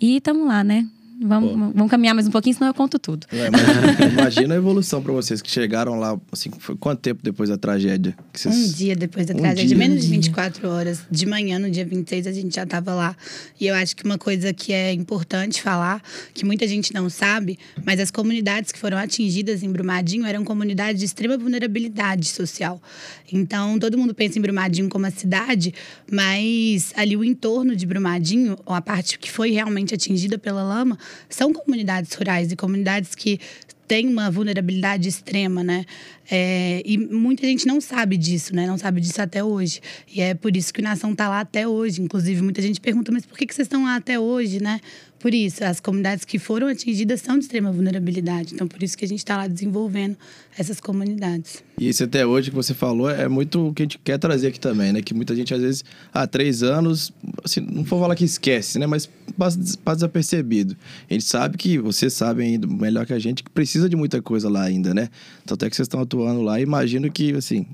E 0.00 0.16
estamos 0.16 0.46
lá, 0.46 0.64
né? 0.64 0.86
Vamos, 1.22 1.74
vamos 1.74 1.90
caminhar 1.90 2.14
mais 2.14 2.26
um 2.26 2.30
pouquinho, 2.30 2.54
senão 2.54 2.68
eu 2.68 2.74
conto 2.74 2.98
tudo. 2.98 3.26
É, 3.30 3.48
imagina, 3.48 4.06
imagina, 4.12 4.54
a 4.54 4.56
evolução 4.56 5.02
para 5.02 5.12
vocês 5.12 5.42
que 5.42 5.50
chegaram 5.50 5.98
lá, 6.00 6.18
assim, 6.32 6.50
foi 6.58 6.74
quanto 6.76 7.00
tempo 7.00 7.22
depois 7.22 7.50
da 7.50 7.58
tragédia? 7.58 8.16
Vocês... 8.32 8.54
Um 8.54 8.72
dia 8.72 8.96
depois 8.96 9.26
da 9.26 9.34
um 9.34 9.36
tragédia, 9.36 9.66
dia, 9.66 9.76
menos 9.76 10.00
de 10.00 10.08
24 10.08 10.66
horas. 10.66 11.02
De 11.10 11.26
manhã, 11.26 11.58
no 11.58 11.70
dia 11.70 11.84
26, 11.84 12.26
a 12.26 12.32
gente 12.32 12.54
já 12.54 12.62
estava 12.62 12.94
lá. 12.94 13.14
E 13.60 13.66
eu 13.66 13.74
acho 13.74 13.94
que 13.94 14.02
uma 14.02 14.16
coisa 14.16 14.54
que 14.54 14.72
é 14.72 14.94
importante 14.94 15.60
falar, 15.60 16.02
que 16.32 16.42
muita 16.42 16.66
gente 16.66 16.94
não 16.94 17.10
sabe, 17.10 17.58
mas 17.84 18.00
as 18.00 18.10
comunidades 18.10 18.72
que 18.72 18.78
foram 18.78 18.96
atingidas 18.96 19.62
em 19.62 19.70
Brumadinho 19.70 20.24
eram 20.24 20.42
comunidades 20.42 21.00
de 21.00 21.04
extrema 21.04 21.36
vulnerabilidade 21.36 22.28
social. 22.28 22.80
Então, 23.30 23.78
todo 23.78 23.98
mundo 23.98 24.14
pensa 24.14 24.38
em 24.38 24.42
Brumadinho 24.42 24.88
como 24.88 25.04
a 25.04 25.10
cidade, 25.10 25.74
mas 26.10 26.94
ali 26.96 27.14
o 27.14 27.22
entorno 27.22 27.76
de 27.76 27.84
Brumadinho, 27.84 28.56
a 28.66 28.80
parte 28.80 29.18
que 29.18 29.30
foi 29.30 29.50
realmente 29.50 29.94
atingida 29.94 30.38
pela 30.38 30.62
lama, 30.62 30.98
são 31.28 31.52
comunidades 31.52 32.12
rurais 32.14 32.50
e 32.52 32.56
comunidades 32.56 33.14
que 33.14 33.40
têm 33.86 34.06
uma 34.08 34.30
vulnerabilidade 34.30 35.08
extrema, 35.08 35.64
né? 35.64 35.84
É, 36.30 36.80
e 36.84 36.96
muita 36.96 37.44
gente 37.46 37.66
não 37.66 37.80
sabe 37.80 38.16
disso, 38.16 38.54
né? 38.54 38.66
Não 38.66 38.78
sabe 38.78 39.00
disso 39.00 39.20
até 39.20 39.42
hoje. 39.42 39.80
E 40.06 40.20
é 40.20 40.32
por 40.34 40.56
isso 40.56 40.72
que 40.72 40.80
o 40.80 40.84
Nação 40.84 41.12
está 41.12 41.28
lá 41.28 41.40
até 41.40 41.66
hoje. 41.66 42.00
Inclusive, 42.00 42.40
muita 42.40 42.62
gente 42.62 42.80
pergunta, 42.80 43.10
mas 43.10 43.26
por 43.26 43.36
que, 43.36 43.46
que 43.46 43.54
vocês 43.54 43.66
estão 43.66 43.84
lá 43.84 43.96
até 43.96 44.18
hoje, 44.18 44.62
né? 44.62 44.80
Por 45.20 45.34
isso, 45.34 45.62
as 45.62 45.80
comunidades 45.80 46.24
que 46.24 46.38
foram 46.38 46.66
atingidas 46.66 47.20
são 47.20 47.38
de 47.38 47.44
extrema 47.44 47.70
vulnerabilidade. 47.70 48.54
Então, 48.54 48.66
por 48.66 48.82
isso 48.82 48.96
que 48.96 49.04
a 49.04 49.08
gente 49.08 49.18
está 49.18 49.36
lá 49.36 49.46
desenvolvendo 49.46 50.16
essas 50.56 50.80
comunidades. 50.80 51.62
E 51.78 51.88
esse 51.88 52.02
até 52.02 52.24
hoje 52.24 52.48
que 52.48 52.56
você 52.56 52.72
falou 52.72 53.10
é 53.10 53.28
muito 53.28 53.68
o 53.68 53.74
que 53.74 53.82
a 53.82 53.84
gente 53.84 53.98
quer 53.98 54.18
trazer 54.18 54.46
aqui 54.46 54.58
também, 54.58 54.94
né? 54.94 55.02
Que 55.02 55.12
muita 55.12 55.36
gente, 55.36 55.52
às 55.52 55.60
vezes, 55.60 55.84
há 56.12 56.26
três 56.26 56.62
anos, 56.62 57.12
assim, 57.44 57.60
não 57.60 57.84
vou 57.84 58.00
falar 58.00 58.16
que 58.16 58.24
esquece, 58.24 58.78
né? 58.78 58.86
Mas 58.86 59.10
passa, 59.36 59.58
desapercebido. 59.58 60.74
A 61.08 61.12
gente 61.12 61.24
sabe 61.24 61.58
que, 61.58 61.78
vocês 61.78 62.14
sabem 62.14 62.54
ainda 62.54 62.66
melhor 62.66 63.04
que 63.04 63.12
a 63.12 63.18
gente, 63.18 63.44
que 63.44 63.50
precisa 63.50 63.90
de 63.90 63.96
muita 63.96 64.22
coisa 64.22 64.48
lá 64.48 64.62
ainda, 64.62 64.94
né? 64.94 65.10
Até 65.50 65.68
que 65.68 65.76
vocês 65.76 65.84
estão 65.84 66.00
atuando 66.00 66.19
lá, 66.42 66.60
imagino 66.60 67.10
que, 67.10 67.32
assim, 67.34 67.66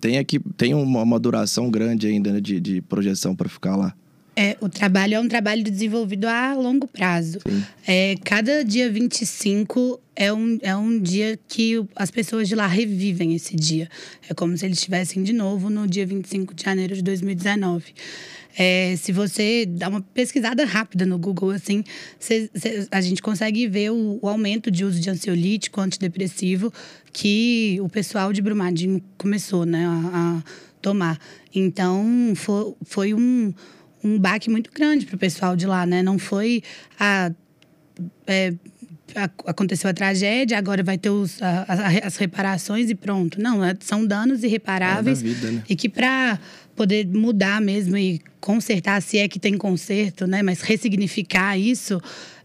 tem, 0.00 0.18
aqui, 0.18 0.38
tem 0.56 0.74
uma, 0.74 1.02
uma 1.02 1.18
duração 1.20 1.70
grande 1.70 2.06
ainda 2.06 2.32
né, 2.32 2.40
de, 2.40 2.60
de 2.60 2.80
projeção 2.80 3.34
para 3.36 3.48
ficar 3.48 3.76
lá. 3.76 3.94
É, 4.36 4.56
o 4.60 4.68
trabalho 4.68 5.14
é 5.14 5.20
um 5.20 5.28
trabalho 5.28 5.62
desenvolvido 5.62 6.26
a 6.26 6.54
longo 6.54 6.86
prazo. 6.86 7.38
É, 7.86 8.14
cada 8.24 8.64
dia 8.64 8.90
25 8.90 10.00
é 10.14 10.32
um, 10.32 10.58
é 10.62 10.74
um 10.76 10.98
dia 11.00 11.38
que 11.48 11.82
as 11.96 12.10
pessoas 12.10 12.48
de 12.48 12.54
lá 12.54 12.66
revivem 12.66 13.34
esse 13.34 13.56
dia. 13.56 13.88
É 14.28 14.34
como 14.34 14.56
se 14.56 14.64
eles 14.64 14.78
estivessem 14.78 15.22
de 15.22 15.32
novo 15.32 15.68
no 15.68 15.86
dia 15.86 16.06
25 16.06 16.54
de 16.54 16.62
janeiro 16.62 16.94
de 16.94 17.02
2019. 17.02 17.92
É, 18.56 18.96
se 18.96 19.12
você 19.12 19.64
dá 19.66 19.88
uma 19.88 20.00
pesquisada 20.00 20.64
rápida 20.64 21.06
no 21.06 21.18
Google, 21.18 21.50
assim, 21.50 21.84
cê, 22.18 22.50
cê, 22.54 22.86
a 22.90 23.00
gente 23.00 23.22
consegue 23.22 23.66
ver 23.68 23.90
o, 23.92 24.18
o, 24.20 24.28
aumento 24.28 24.70
de 24.70 24.84
uso 24.84 25.00
de 25.00 25.08
ansiolítico, 25.08 25.80
antidepressivo, 25.80 26.72
que 27.12 27.78
o 27.80 27.88
pessoal 27.88 28.32
de 28.32 28.42
Brumadinho 28.42 29.00
começou 29.16 29.64
né, 29.64 29.86
a, 29.86 30.10
a 30.12 30.42
tomar. 30.82 31.18
Então, 31.54 32.32
foi, 32.34 32.74
foi 32.82 33.14
um 33.14 33.54
um 34.02 34.18
baque 34.18 34.50
muito 34.50 34.70
grande 34.72 35.06
para 35.06 35.16
o 35.16 35.18
pessoal 35.18 35.56
de 35.56 35.66
lá, 35.66 35.84
né? 35.86 36.02
Não 36.02 36.18
foi 36.18 36.62
a, 36.98 37.30
é, 38.26 38.54
a, 39.14 39.24
aconteceu 39.46 39.90
a 39.90 39.92
tragédia, 39.92 40.56
agora 40.58 40.82
vai 40.82 40.98
ter 40.98 41.10
os, 41.10 41.40
a, 41.42 41.66
as 42.04 42.16
reparações 42.16 42.90
e 42.90 42.94
pronto. 42.94 43.40
Não, 43.40 43.64
é, 43.64 43.76
são 43.80 44.06
danos 44.06 44.42
irreparáveis 44.42 45.20
é 45.20 45.24
vida, 45.24 45.50
né? 45.50 45.62
e 45.68 45.76
que 45.76 45.88
para 45.88 46.38
poder 46.74 47.06
mudar 47.06 47.60
mesmo 47.60 47.96
e 47.96 48.20
consertar, 48.40 49.02
se 49.02 49.18
é 49.18 49.28
que 49.28 49.38
tem 49.38 49.56
conserto, 49.58 50.26
né? 50.26 50.42
Mas 50.42 50.62
ressignificar 50.62 51.58
isso 51.58 52.00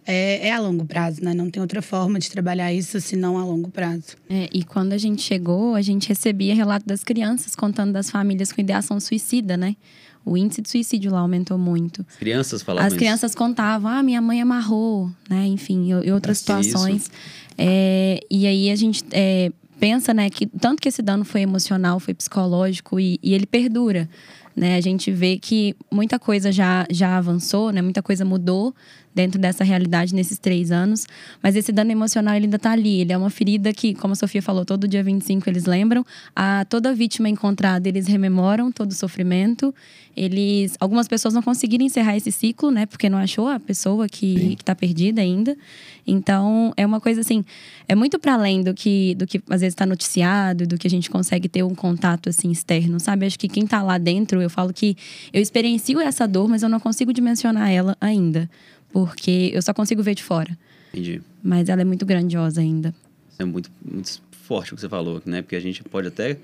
é, 0.06 0.50
é, 0.50 0.52
a 0.52 0.60
longo 0.60 0.86
prazo, 0.86 1.24
né? 1.24 1.34
Não 1.34 1.50
tem 1.50 1.62
outra 1.62 1.82
forma 1.82 2.20
de 2.20 2.30
trabalhar 2.30 2.72
isso 2.72 3.00
senão 3.02 3.38
a 3.38 3.46
longo 3.46 3.70
prazo. 3.70 4.16
É, 4.30 4.48
e 4.54 4.64
quando 4.64 4.94
a 4.94 4.98
gente 4.98 5.22
chegou, 5.22 5.74
a 5.74 5.82
gente 5.82 6.08
recebia 6.08 6.54
relato 6.54 6.86
das 6.86 7.04
crianças 7.04 7.56
contando 7.56 7.94
das 7.94 8.10
famílias 8.10 8.52
com 8.52 8.62
ideação 8.62 9.00
suicida, 9.00 9.58
né? 9.58 9.76
O 10.26 10.36
índice 10.36 10.62
de 10.62 10.70
suicídio 10.70 11.12
lá 11.12 11.20
aumentou 11.20 11.58
muito. 11.58 12.06
As 12.10 12.16
crianças 12.16 12.62
falavam 12.64 12.88
As 12.88 12.94
crianças 12.94 13.32
isso. 13.32 13.38
contavam, 13.38 13.92
ah, 13.92 14.02
minha 14.02 14.22
mãe 14.22 14.42
amarrou, 14.42 15.12
né? 15.30 15.46
Enfim, 15.46 15.92
e 16.04 16.12
outras 16.12 16.40
situações. 16.40 17.12
É, 17.58 18.20
e 18.30 18.48
aí 18.48 18.72
a 18.72 18.76
gente 18.76 19.04
é, 19.12 19.52
pensa, 19.80 20.14
né, 20.14 20.30
que 20.30 20.46
tanto 20.46 20.82
que 20.82 20.90
esse 20.90 21.02
dano 21.02 21.24
foi 21.24 21.42
emocional, 21.42 22.00
foi 22.00 22.14
psicológico 22.14 23.00
e, 23.00 23.20
e 23.22 23.34
ele 23.34 23.46
perdura. 23.46 24.10
Né? 24.56 24.78
A 24.78 24.82
gente 24.82 25.12
vê 25.12 25.38
que 25.38 25.76
muita 25.92 26.18
coisa 26.18 26.52
já, 26.52 26.86
já 26.90 27.18
avançou, 27.18 27.72
né? 27.72 27.82
muita 27.82 28.02
coisa 28.02 28.24
mudou 28.24 28.74
dentro 29.16 29.40
dessa 29.40 29.64
realidade 29.64 30.14
nesses 30.14 30.38
três 30.38 30.72
anos. 30.72 31.08
Mas 31.42 31.56
esse 31.56 31.72
dano 31.72 31.92
emocional 31.92 32.36
ele 32.36 32.46
ainda 32.46 32.58
está 32.58 32.72
ali. 32.72 33.00
Ele 33.00 33.14
é 33.14 33.18
uma 33.18 33.30
ferida 33.30 33.74
que, 33.74 33.96
como 33.96 34.12
a 34.12 34.16
Sofia 34.16 34.42
falou, 34.42 34.66
todo 34.66 34.88
dia 34.88 35.02
25 35.02 35.50
eles 35.50 35.66
lembram. 35.66 36.06
A 36.36 36.66
toda 36.66 36.94
vítima 36.94 37.30
encontrada, 37.30 37.88
eles 37.88 38.06
rememoram 38.08 38.72
todo 38.72 38.92
o 38.92 38.94
sofrimento. 38.94 39.74
Eles, 40.16 40.76
algumas 40.80 41.08
pessoas 41.08 41.34
não 41.34 41.42
conseguiram 41.42 41.86
encerrar 41.86 42.16
esse 42.16 42.32
ciclo, 42.32 42.72
né? 42.72 42.86
Porque 42.86 43.10
não 43.10 43.18
achou 43.18 43.48
a 43.48 43.60
pessoa 43.60 44.08
que 44.08 44.54
está 44.60 44.74
perdida 44.76 45.22
ainda. 45.22 45.58
Então, 46.08 46.74
é 46.78 46.86
uma 46.86 47.02
coisa 47.02 47.22
assim, 47.22 47.44
é 47.88 47.96
muito 47.96 48.20
para 48.20 48.36
além 48.36 48.62
do 48.62 48.74
que, 48.74 49.16
do 49.16 49.26
que 49.26 49.42
às 49.50 49.62
vezes 49.62 49.74
está 49.74 49.86
noticiado, 49.86 50.68
do 50.68 50.78
que 50.78 50.88
a 50.88 50.90
gente 50.90 51.10
consegue 51.10 51.50
ter 51.50 51.64
um 51.64 51.74
contato 51.74 52.30
assim 52.30 52.52
externo, 52.52 53.00
sabe? 53.00 53.26
Acho 53.26 53.40
que 53.40 53.48
quem 53.48 53.64
está 53.64 53.82
lá 53.82 53.98
dentro, 53.98 54.42
eu 54.42 54.50
falo 54.50 54.72
que 54.72 54.96
eu 55.34 55.42
experiencio 55.42 56.00
essa 56.00 56.28
dor, 56.28 56.48
mas 56.48 56.64
eu 56.64 56.70
não 56.70 56.80
consigo 56.80 57.12
dimensionar 57.12 57.70
ela 57.70 57.98
ainda 58.00 58.50
porque 58.92 59.52
eu 59.54 59.62
só 59.62 59.74
consigo 59.74 60.02
ver 60.02 60.16
de 60.16 60.24
fora. 60.24 60.58
Entendi. 60.90 61.22
Mas 61.44 61.70
ela 61.70 61.82
é 61.82 61.86
muito 61.86 62.06
grandiosa 62.06 62.62
ainda. 62.62 62.94
É 63.38 63.44
muito, 63.44 63.70
muito 63.84 64.22
forte 64.32 64.74
o 64.74 64.76
que 64.76 64.82
você 64.82 64.90
falou, 64.90 65.22
né? 65.26 65.42
Porque 65.42 65.56
a 65.56 65.60
gente 65.60 65.84
pode 65.84 66.08
até 66.08 66.38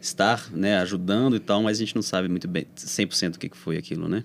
estar 0.00 0.50
né, 0.52 0.76
ajudando 0.78 1.34
e 1.34 1.40
tal, 1.40 1.62
mas 1.62 1.78
a 1.78 1.80
gente 1.80 1.94
não 1.94 2.02
sabe 2.02 2.28
muito 2.28 2.46
bem 2.46 2.66
100% 2.76 3.36
o 3.36 3.38
que 3.38 3.50
foi 3.56 3.78
aquilo, 3.78 4.08
né? 4.08 4.22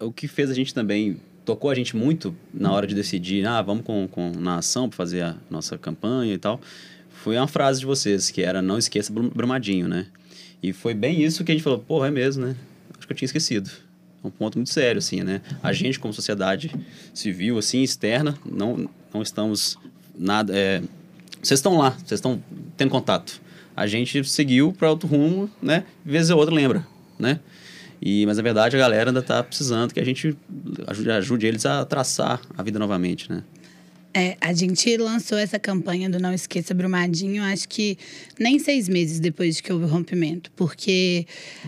o 0.00 0.10
que 0.10 0.26
fez 0.26 0.50
a 0.50 0.54
gente 0.54 0.74
também, 0.74 1.20
tocou 1.44 1.70
a 1.70 1.74
gente 1.74 1.96
muito 1.96 2.34
na 2.52 2.72
hora 2.72 2.86
de 2.86 2.94
decidir, 2.94 3.46
ah, 3.46 3.62
vamos 3.62 3.84
com, 3.84 4.08
com 4.08 4.32
na 4.32 4.56
ação 4.56 4.88
para 4.88 4.96
fazer 4.96 5.22
a 5.22 5.36
nossa 5.48 5.78
campanha 5.78 6.34
e 6.34 6.38
tal, 6.38 6.60
foi 7.10 7.36
uma 7.36 7.46
frase 7.46 7.80
de 7.80 7.86
vocês, 7.86 8.30
que 8.30 8.42
era 8.42 8.60
não 8.60 8.76
esqueça 8.76 9.12
Brumadinho, 9.12 9.86
né? 9.86 10.06
E 10.62 10.72
foi 10.72 10.94
bem 10.94 11.22
isso 11.22 11.44
que 11.44 11.52
a 11.52 11.54
gente 11.54 11.62
falou, 11.62 11.78
porra, 11.78 12.08
é 12.08 12.10
mesmo, 12.10 12.46
né? 12.46 12.56
Acho 12.96 13.06
que 13.06 13.12
eu 13.12 13.16
tinha 13.16 13.26
esquecido. 13.26 13.70
É 14.22 14.26
um 14.26 14.30
ponto 14.30 14.58
muito 14.58 14.70
sério, 14.70 14.98
assim, 14.98 15.22
né? 15.22 15.40
A 15.62 15.72
gente, 15.72 15.98
como 15.98 16.12
sociedade 16.12 16.74
civil, 17.14 17.58
assim, 17.58 17.82
externa, 17.82 18.36
não, 18.44 18.88
não 19.12 19.22
estamos 19.22 19.78
nada... 20.16 20.52
É... 20.56 20.82
Vocês 21.42 21.58
estão 21.58 21.78
lá, 21.78 21.90
vocês 21.90 22.18
estão 22.18 22.42
tendo 22.76 22.90
contato. 22.90 23.40
A 23.76 23.86
gente 23.86 24.24
seguiu 24.24 24.72
para 24.72 24.90
outro 24.90 25.08
rumo, 25.08 25.48
né? 25.62 25.84
Vez 26.04 26.30
ou 26.30 26.38
outra 26.38 26.54
lembra, 26.54 26.84
né? 27.18 27.38
E, 28.02 28.26
mas, 28.26 28.36
na 28.36 28.42
verdade, 28.42 28.76
a 28.76 28.78
galera 28.78 29.10
ainda 29.10 29.20
está 29.20 29.42
precisando 29.42 29.92
que 29.92 30.00
a 30.00 30.04
gente 30.04 30.36
ajude, 30.86 31.10
ajude 31.10 31.46
eles 31.46 31.66
a 31.66 31.84
traçar 31.84 32.40
a 32.56 32.62
vida 32.62 32.78
novamente, 32.78 33.30
né? 33.30 33.42
É, 34.18 34.36
a 34.40 34.52
gente 34.52 34.96
lançou 34.96 35.38
essa 35.38 35.60
campanha 35.60 36.10
do 36.10 36.18
Não 36.18 36.34
Esqueça 36.34 36.74
Brumadinho, 36.74 37.40
acho 37.40 37.68
que 37.68 37.96
nem 38.36 38.58
seis 38.58 38.88
meses 38.88 39.20
depois 39.20 39.54
de 39.54 39.62
que 39.62 39.72
houve 39.72 39.84
o 39.84 39.86
rompimento, 39.86 40.50
porque 40.56 41.24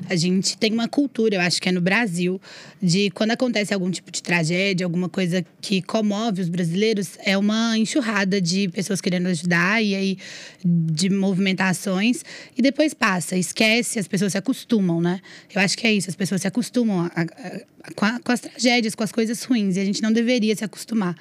a 0.08 0.16
gente 0.16 0.58
tem 0.58 0.72
uma 0.72 0.88
cultura, 0.88 1.36
eu 1.36 1.40
acho 1.40 1.62
que 1.62 1.68
é 1.68 1.72
no 1.72 1.80
Brasil, 1.80 2.40
de 2.82 3.08
quando 3.10 3.30
acontece 3.30 3.72
algum 3.72 3.88
tipo 3.88 4.10
de 4.10 4.20
tragédia, 4.20 4.84
alguma 4.84 5.08
coisa 5.08 5.46
que 5.60 5.80
comove 5.80 6.42
os 6.42 6.48
brasileiros, 6.48 7.10
é 7.24 7.38
uma 7.38 7.78
enxurrada 7.78 8.40
de 8.40 8.66
pessoas 8.70 9.00
querendo 9.00 9.28
ajudar 9.28 9.80
e 9.80 9.94
aí 9.94 10.18
de 10.64 11.08
movimentações, 11.08 12.24
e 12.58 12.60
depois 12.60 12.92
passa, 12.92 13.36
esquece, 13.36 14.00
as 14.00 14.08
pessoas 14.08 14.32
se 14.32 14.38
acostumam, 14.38 15.00
né? 15.00 15.20
Eu 15.54 15.60
acho 15.60 15.78
que 15.78 15.86
é 15.86 15.92
isso, 15.92 16.10
as 16.10 16.16
pessoas 16.16 16.40
se 16.40 16.48
acostumam 16.48 17.02
a, 17.02 17.12
a, 17.14 17.22
a, 17.22 17.94
com, 17.94 18.22
com 18.24 18.32
as 18.32 18.40
tragédias, 18.40 18.96
com 18.96 19.04
as 19.04 19.12
coisas 19.12 19.40
ruins, 19.44 19.76
e 19.76 19.80
a 19.80 19.84
gente 19.84 20.02
não 20.02 20.12
deveria 20.12 20.56
se 20.56 20.64
acostumar. 20.64 21.14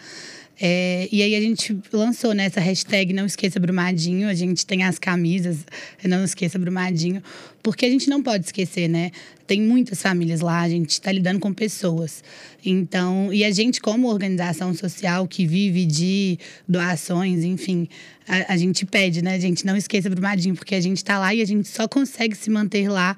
É, 0.61 1.07
e 1.11 1.23
aí 1.23 1.35
a 1.35 1.39
gente 1.39 1.77
lançou 1.93 2.33
né, 2.33 2.45
essa 2.45 2.59
hashtag 2.59 3.13
Não 3.13 3.25
Esqueça 3.25 3.59
Brumadinho. 3.59 4.27
A 4.27 4.33
gente 4.33 4.65
tem 4.65 4.83
as 4.83 4.99
camisas 4.99 5.65
Não 6.03 6.23
Esqueça 6.23 6.59
Brumadinho. 6.59 7.23
Porque 7.63 7.85
a 7.85 7.89
gente 7.89 8.09
não 8.09 8.21
pode 8.21 8.45
esquecer, 8.45 8.87
né? 8.87 9.11
Tem 9.45 9.61
muitas 9.61 10.01
famílias 10.01 10.41
lá, 10.41 10.61
a 10.61 10.69
gente 10.69 10.91
está 10.91 11.11
lidando 11.11 11.39
com 11.39 11.53
pessoas. 11.53 12.23
Então, 12.65 13.33
e 13.33 13.43
a 13.43 13.51
gente, 13.51 13.81
como 13.81 14.07
organização 14.07 14.73
social 14.73 15.27
que 15.27 15.45
vive 15.45 15.85
de 15.85 16.37
doações, 16.67 17.43
enfim, 17.43 17.87
a, 18.27 18.53
a 18.53 18.57
gente 18.57 18.85
pede, 18.85 19.21
né? 19.21 19.35
A 19.35 19.39
gente 19.39 19.65
não 19.65 19.75
esqueça 19.75 20.09
Brumadinho, 20.09 20.55
porque 20.55 20.75
a 20.75 20.81
gente 20.81 20.97
está 20.97 21.19
lá 21.19 21.33
e 21.33 21.41
a 21.41 21.45
gente 21.45 21.67
só 21.67 21.87
consegue 21.87 22.35
se 22.35 22.49
manter 22.49 22.89
lá 22.89 23.15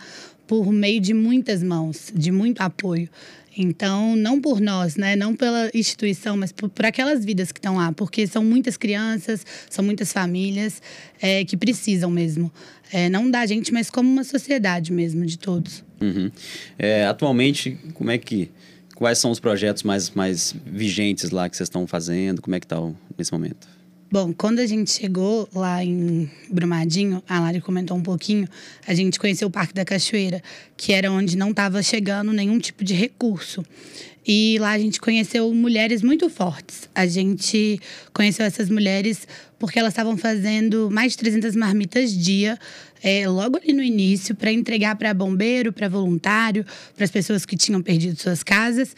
por 0.48 0.72
meio 0.72 1.00
de 1.00 1.14
muitas 1.14 1.64
mãos, 1.64 2.12
de 2.14 2.32
muito 2.32 2.62
apoio. 2.62 3.10
Então, 3.58 4.16
não 4.16 4.40
por 4.40 4.62
nós, 4.62 4.96
né? 4.96 5.16
Não 5.16 5.36
pela 5.36 5.70
instituição, 5.74 6.38
mas 6.38 6.52
por, 6.52 6.70
por 6.70 6.86
aquelas 6.86 7.26
vidas 7.26 7.52
que 7.52 7.60
estão 7.60 7.76
lá, 7.78 7.92
porque 7.92 8.26
são 8.26 8.44
muitas 8.44 8.78
crianças, 8.78 9.46
são 9.70 9.84
muitas 9.84 10.14
famílias 10.14 10.82
é, 11.22 11.44
que 11.44 11.58
precisam 11.58 12.10
mesmo. 12.10 12.52
É, 12.94 13.10
não 13.10 13.30
da 13.30 13.46
gente, 13.46 13.74
mas 13.74 13.90
como 13.90 14.10
uma 14.10 14.24
sociedade 14.24 14.92
mesmo, 14.92 15.26
de 15.26 15.38
todos. 15.38 15.84
Uhum. 16.00 16.32
É, 16.78 17.06
atualmente, 17.06 17.78
como 17.94 18.12
é 18.12 18.18
que. 18.18 18.50
Quais 18.96 19.18
são 19.18 19.32
os 19.32 19.40
projetos 19.40 19.82
mais, 19.82 20.12
mais 20.12 20.56
vigentes 20.64 21.32
lá 21.32 21.50
que 21.50 21.58
vocês 21.58 21.66
estão 21.66 21.88
fazendo? 21.88 22.40
Como 22.40 22.56
é 22.56 22.60
que 22.60 22.68
está 22.68 22.78
nesse 23.18 23.32
momento? 23.32 23.68
Bom, 24.14 24.34
quando 24.34 24.60
a 24.60 24.66
gente 24.66 24.92
chegou 24.92 25.48
lá 25.56 25.82
em 25.82 26.30
Brumadinho, 26.50 27.24
a 27.30 27.40
Lari 27.40 27.62
comentou 27.62 27.96
um 27.96 28.04
pouquinho, 28.04 28.46
a 28.86 28.94
gente 28.94 29.18
conheceu 29.18 29.48
o 29.48 29.52
Parque 29.52 29.74
da 29.74 29.86
Cachoeira, 29.86 30.44
que 30.76 30.92
era 30.92 31.10
onde 31.10 31.38
não 31.38 31.52
estava 31.52 31.82
chegando 31.82 32.34
nenhum 32.34 32.60
tipo 32.60 32.84
de 32.84 32.94
recurso. 32.94 33.64
E 34.28 34.58
lá 34.60 34.72
a 34.72 34.78
gente 34.78 35.00
conheceu 35.00 35.54
mulheres 35.54 36.02
muito 36.04 36.30
fortes. 36.30 36.90
A 36.94 37.08
gente 37.08 37.80
conheceu 38.12 38.46
essas 38.46 38.70
mulheres 38.70 39.26
porque 39.58 39.80
elas 39.80 39.94
estavam 39.94 40.18
fazendo 40.18 40.90
mais 40.92 41.14
de 41.14 41.20
300 41.20 41.56
marmitas 41.56 42.12
dia, 42.12 42.60
é, 43.02 43.30
logo 43.30 43.58
ali 43.58 43.72
no 43.72 43.82
início, 43.82 44.36
para 44.36 44.52
entregar 44.52 44.98
para 44.98 45.14
bombeiro, 45.14 45.72
para 45.72 45.88
voluntário, 45.88 46.66
para 46.98 47.06
as 47.06 47.12
pessoas 47.12 47.46
que 47.46 47.56
tinham 47.56 47.82
perdido 47.82 48.20
suas 48.20 48.44
casas. 48.44 48.94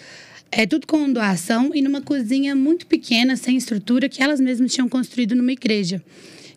É 0.55 0.67
tudo 0.67 0.85
com 0.85 1.11
doação 1.11 1.71
e 1.73 1.81
numa 1.81 1.99
cozinha 1.99 2.55
muito 2.55 2.85
pequena, 2.85 3.35
sem 3.35 3.57
estrutura, 3.57 4.07
que 4.07 4.21
elas 4.21 4.39
mesmas 4.39 4.71
tinham 4.71 4.87
construído 4.87 5.35
numa 5.35 5.51
igreja. 5.51 5.99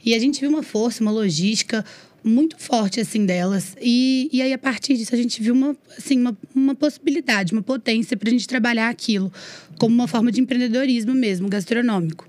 E 0.04 0.12
a 0.12 0.18
gente 0.18 0.38
viu 0.38 0.50
uma 0.50 0.62
força, 0.62 1.02
uma 1.02 1.10
logística 1.10 1.82
muito 2.22 2.58
forte 2.58 3.00
assim 3.00 3.24
delas. 3.24 3.74
E, 3.80 4.28
e 4.30 4.42
aí, 4.42 4.52
a 4.52 4.58
partir 4.58 4.98
disso, 4.98 5.14
a 5.14 5.18
gente 5.18 5.42
viu 5.42 5.54
uma, 5.54 5.74
assim, 5.96 6.20
uma, 6.20 6.36
uma 6.54 6.74
possibilidade, 6.74 7.54
uma 7.54 7.62
potência 7.62 8.18
para 8.18 8.28
a 8.28 8.32
gente 8.32 8.46
trabalhar 8.46 8.90
aquilo 8.90 9.32
como 9.78 9.94
uma 9.94 10.06
forma 10.06 10.30
de 10.30 10.42
empreendedorismo 10.42 11.14
mesmo, 11.14 11.48
gastronômico. 11.48 12.28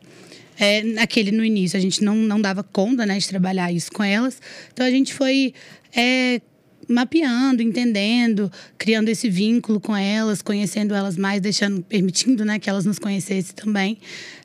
É, 0.58 0.82
naquele 0.84 1.32
no 1.32 1.44
início 1.44 1.78
a 1.78 1.82
gente 1.82 2.04
não, 2.04 2.16
não 2.16 2.42
dava 2.42 2.64
conta 2.64 3.06
né, 3.06 3.18
de 3.20 3.28
trabalhar 3.28 3.74
isso 3.74 3.92
com 3.92 4.04
elas. 4.04 4.42
Então 4.74 4.86
a 4.86 4.90
gente 4.90 5.14
foi 5.14 5.54
é, 5.94 6.40
mapeando, 6.88 7.62
entendendo, 7.62 8.52
criando 8.78 9.10
esse 9.10 9.30
vínculo 9.30 9.80
com 9.80 9.96
elas, 9.96 10.42
conhecendo 10.42 10.94
elas 10.94 11.18
mais, 11.18 11.42
deixando, 11.42 11.82
permitindo, 11.84 12.46
né, 12.46 12.60
que 12.60 12.70
elas 12.70 12.86
nos 12.86 12.98
conhecessem 12.98 13.54
também, 13.56 13.98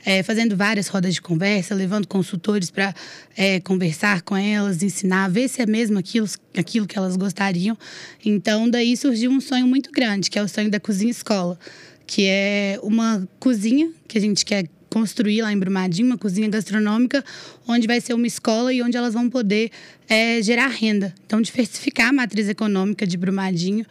é, 0.04 0.22
fazendo 0.22 0.56
várias 0.56 0.88
rodas 0.88 1.14
de 1.14 1.22
conversa, 1.22 1.74
levando 1.74 2.06
consultores 2.06 2.70
para 2.70 2.94
é, 3.36 3.60
conversar 3.60 4.22
com 4.22 4.36
elas, 4.36 4.82
ensinar, 4.82 5.28
ver 5.30 5.48
se 5.48 5.62
é 5.62 5.66
mesmo 5.66 5.98
aquilo, 5.98 6.28
aquilo 6.56 6.86
que 6.86 6.98
elas 6.98 7.16
gostariam. 7.16 7.76
Então, 8.24 8.68
daí 8.68 8.96
surgiu 8.96 9.30
um 9.30 9.40
sonho 9.40 9.66
muito 9.66 9.90
grande, 9.92 10.30
que 10.30 10.38
é 10.38 10.42
o 10.42 10.48
sonho 10.48 10.70
da 10.70 10.80
cozinha 10.80 11.10
escola, 11.10 11.58
que 12.06 12.26
é 12.26 12.78
uma 12.82 13.26
cozinha 13.38 13.90
que 14.08 14.18
a 14.18 14.20
gente 14.20 14.44
quer 14.44 14.66
construir 14.92 15.40
lá 15.40 15.50
em 15.50 15.58
Brumadinho 15.58 16.08
uma 16.08 16.18
cozinha 16.18 16.46
gastronômica, 16.50 17.24
onde 17.66 17.86
vai 17.86 17.98
ser 17.98 18.12
uma 18.12 18.26
escola 18.26 18.70
e 18.74 18.82
onde 18.82 18.94
elas 18.94 19.14
vão 19.14 19.30
poder 19.30 19.70
é, 20.06 20.42
gerar 20.42 20.68
renda. 20.68 21.14
Então, 21.24 21.40
diversificar 21.40 22.10
a 22.10 22.12
matriz 22.12 22.46
econômica 22.46 23.06
de 23.06 23.16
Brumadinho 23.16 23.86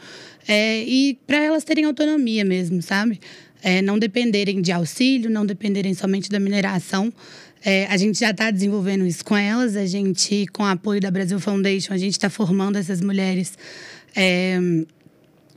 é, 0.48 0.84
e 0.84 1.18
para 1.26 1.40
elas 1.40 1.64
terem 1.64 1.86
autonomia 1.86 2.46
mesmo, 2.46 2.84
sabe? 2.84 3.20
É, 3.64 3.82
não 3.82 3.98
dependerem 3.98 4.62
de 4.62 4.72
auxílio, 4.72 5.30
não 5.30 5.44
dependerem 5.44 5.96
somente 5.96 6.30
da 6.30 6.40
mineração. 6.40 7.12
É, 7.66 7.88
a 7.88 7.98
gente 7.98 8.20
já 8.20 8.30
está 8.30 8.52
desenvolvendo 8.52 9.04
isso 9.04 9.26
com 9.26 9.36
elas. 9.36 9.76
A 9.76 9.88
gente, 9.88 10.46
com 10.54 10.62
o 10.62 10.68
apoio 10.68 11.02
da 11.02 11.10
Brasil 11.10 11.40
Foundation, 11.40 11.94
a 11.94 11.98
gente 11.98 12.14
está 12.14 12.30
formando 12.30 12.78
essas 12.78 13.02
mulheres 13.02 13.58
é, 14.16 14.60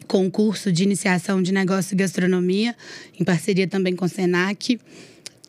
com 0.07 0.31
curso 0.31 0.73
de 0.73 0.83
iniciação 0.85 1.43
de 1.43 1.53
negócio 1.53 1.95
e 1.95 1.97
gastronomia, 1.97 2.75
em 3.19 3.25
parceria 3.25 3.67
também 3.67 3.95
com 3.95 4.07
o 4.07 4.09
Senac. 4.09 4.79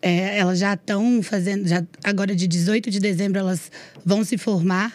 É, 0.01 0.37
elas 0.37 0.59
já 0.59 0.73
estão 0.73 1.21
fazendo, 1.23 1.67
já, 1.67 1.83
agora 2.03 2.35
de 2.35 2.47
18 2.47 2.91
de 2.91 2.99
dezembro 2.99 3.39
elas 3.39 3.71
vão 4.05 4.23
se 4.23 4.37
formar. 4.37 4.93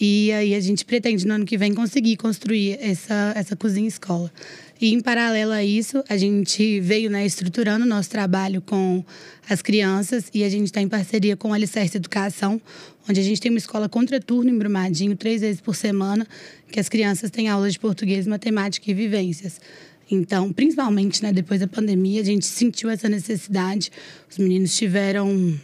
E 0.00 0.32
aí 0.32 0.54
a 0.54 0.60
gente 0.60 0.84
pretende 0.84 1.26
no 1.26 1.34
ano 1.34 1.44
que 1.44 1.58
vem 1.58 1.74
conseguir 1.74 2.16
construir 2.16 2.78
essa, 2.80 3.34
essa 3.36 3.54
cozinha 3.54 3.86
escola. 3.86 4.32
E 4.80 4.94
em 4.94 5.00
paralelo 5.00 5.52
a 5.52 5.62
isso, 5.62 6.02
a 6.08 6.16
gente 6.16 6.80
veio 6.80 7.10
né, 7.10 7.26
estruturando 7.26 7.84
o 7.84 7.88
nosso 7.88 8.08
trabalho 8.08 8.62
com 8.62 9.04
as 9.46 9.60
crianças 9.60 10.30
e 10.32 10.42
a 10.42 10.48
gente 10.48 10.66
está 10.66 10.80
em 10.80 10.88
parceria 10.88 11.36
com 11.36 11.50
o 11.50 11.52
Alicerce 11.52 11.98
Educação, 11.98 12.58
onde 13.06 13.20
a 13.20 13.22
gente 13.22 13.42
tem 13.42 13.50
uma 13.50 13.58
escola 13.58 13.90
contraturno 13.90 14.48
em 14.48 14.56
Brumadinho, 14.56 15.14
três 15.14 15.42
vezes 15.42 15.60
por 15.60 15.76
semana, 15.76 16.26
que 16.72 16.80
as 16.80 16.88
crianças 16.88 17.30
têm 17.30 17.50
aulas 17.50 17.74
de 17.74 17.78
português, 17.78 18.26
matemática 18.26 18.90
e 18.90 18.94
vivências. 18.94 19.60
Então, 20.10 20.52
principalmente 20.52 21.22
né, 21.22 21.32
depois 21.32 21.60
da 21.60 21.66
pandemia, 21.66 22.20
a 22.20 22.24
gente 22.24 22.46
sentiu 22.46 22.90
essa 22.90 23.08
necessidade. 23.08 23.90
Os 24.28 24.38
meninos 24.38 24.76
tiveram 24.76 25.58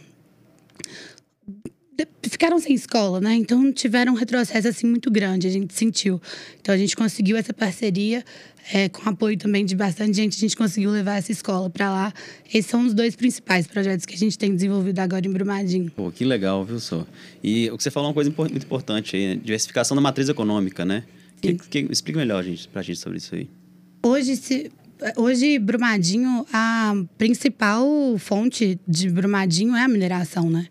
ficaram 2.21 2.59
sem 2.59 2.75
escola, 2.75 3.19
né? 3.19 3.33
Então 3.33 3.71
tiveram 3.71 4.13
um 4.13 4.15
retrocesso 4.15 4.67
assim 4.67 4.85
muito 4.85 5.09
grande, 5.09 5.47
a 5.47 5.49
gente 5.49 5.73
sentiu. 5.73 6.21
Então 6.61 6.73
a 6.73 6.77
gente 6.77 6.95
conseguiu 6.95 7.35
essa 7.37 7.53
parceria 7.53 8.23
é, 8.71 8.89
com 8.89 9.09
apoio 9.09 9.37
também 9.37 9.65
de 9.65 9.75
bastante 9.75 10.15
gente, 10.15 10.35
a 10.35 10.39
gente 10.39 10.55
conseguiu 10.55 10.91
levar 10.91 11.15
essa 11.15 11.31
escola 11.31 11.69
para 11.69 11.89
lá. 11.89 12.13
Esses 12.47 12.69
são 12.69 12.85
os 12.85 12.93
dois 12.93 13.15
principais 13.15 13.65
projetos 13.65 14.05
que 14.05 14.13
a 14.13 14.17
gente 14.17 14.37
tem 14.37 14.53
desenvolvido 14.53 14.99
agora 14.99 15.25
em 15.25 15.31
Brumadinho. 15.31 15.89
Pô, 15.91 16.11
que 16.11 16.25
legal, 16.25 16.63
viu, 16.63 16.79
só? 16.79 17.05
E 17.43 17.69
o 17.71 17.77
que 17.77 17.83
você 17.83 17.89
falou 17.89 18.07
é 18.07 18.09
uma 18.09 18.13
coisa 18.13 18.33
muito 18.37 18.65
importante 18.65 19.15
aí, 19.15 19.27
né? 19.27 19.41
diversificação 19.41 19.95
da 19.95 20.01
matriz 20.01 20.29
econômica, 20.29 20.85
né? 20.85 21.03
Que, 21.41 21.53
que, 21.53 21.79
explica 21.91 22.19
melhor 22.19 22.43
gente, 22.43 22.67
pra 22.67 22.81
gente 22.81 22.99
sobre 22.99 23.19
isso 23.19 23.33
aí. 23.33 23.47
Hoje, 24.07 24.37
se, 24.37 24.71
hoje, 25.17 25.59
Brumadinho, 25.59 26.45
a 26.53 26.93
principal 27.17 27.85
fonte 28.17 28.79
de 28.87 29.09
Brumadinho 29.09 29.75
é 29.75 29.83
a 29.83 29.87
mineração, 29.87 30.49
né? 30.49 30.65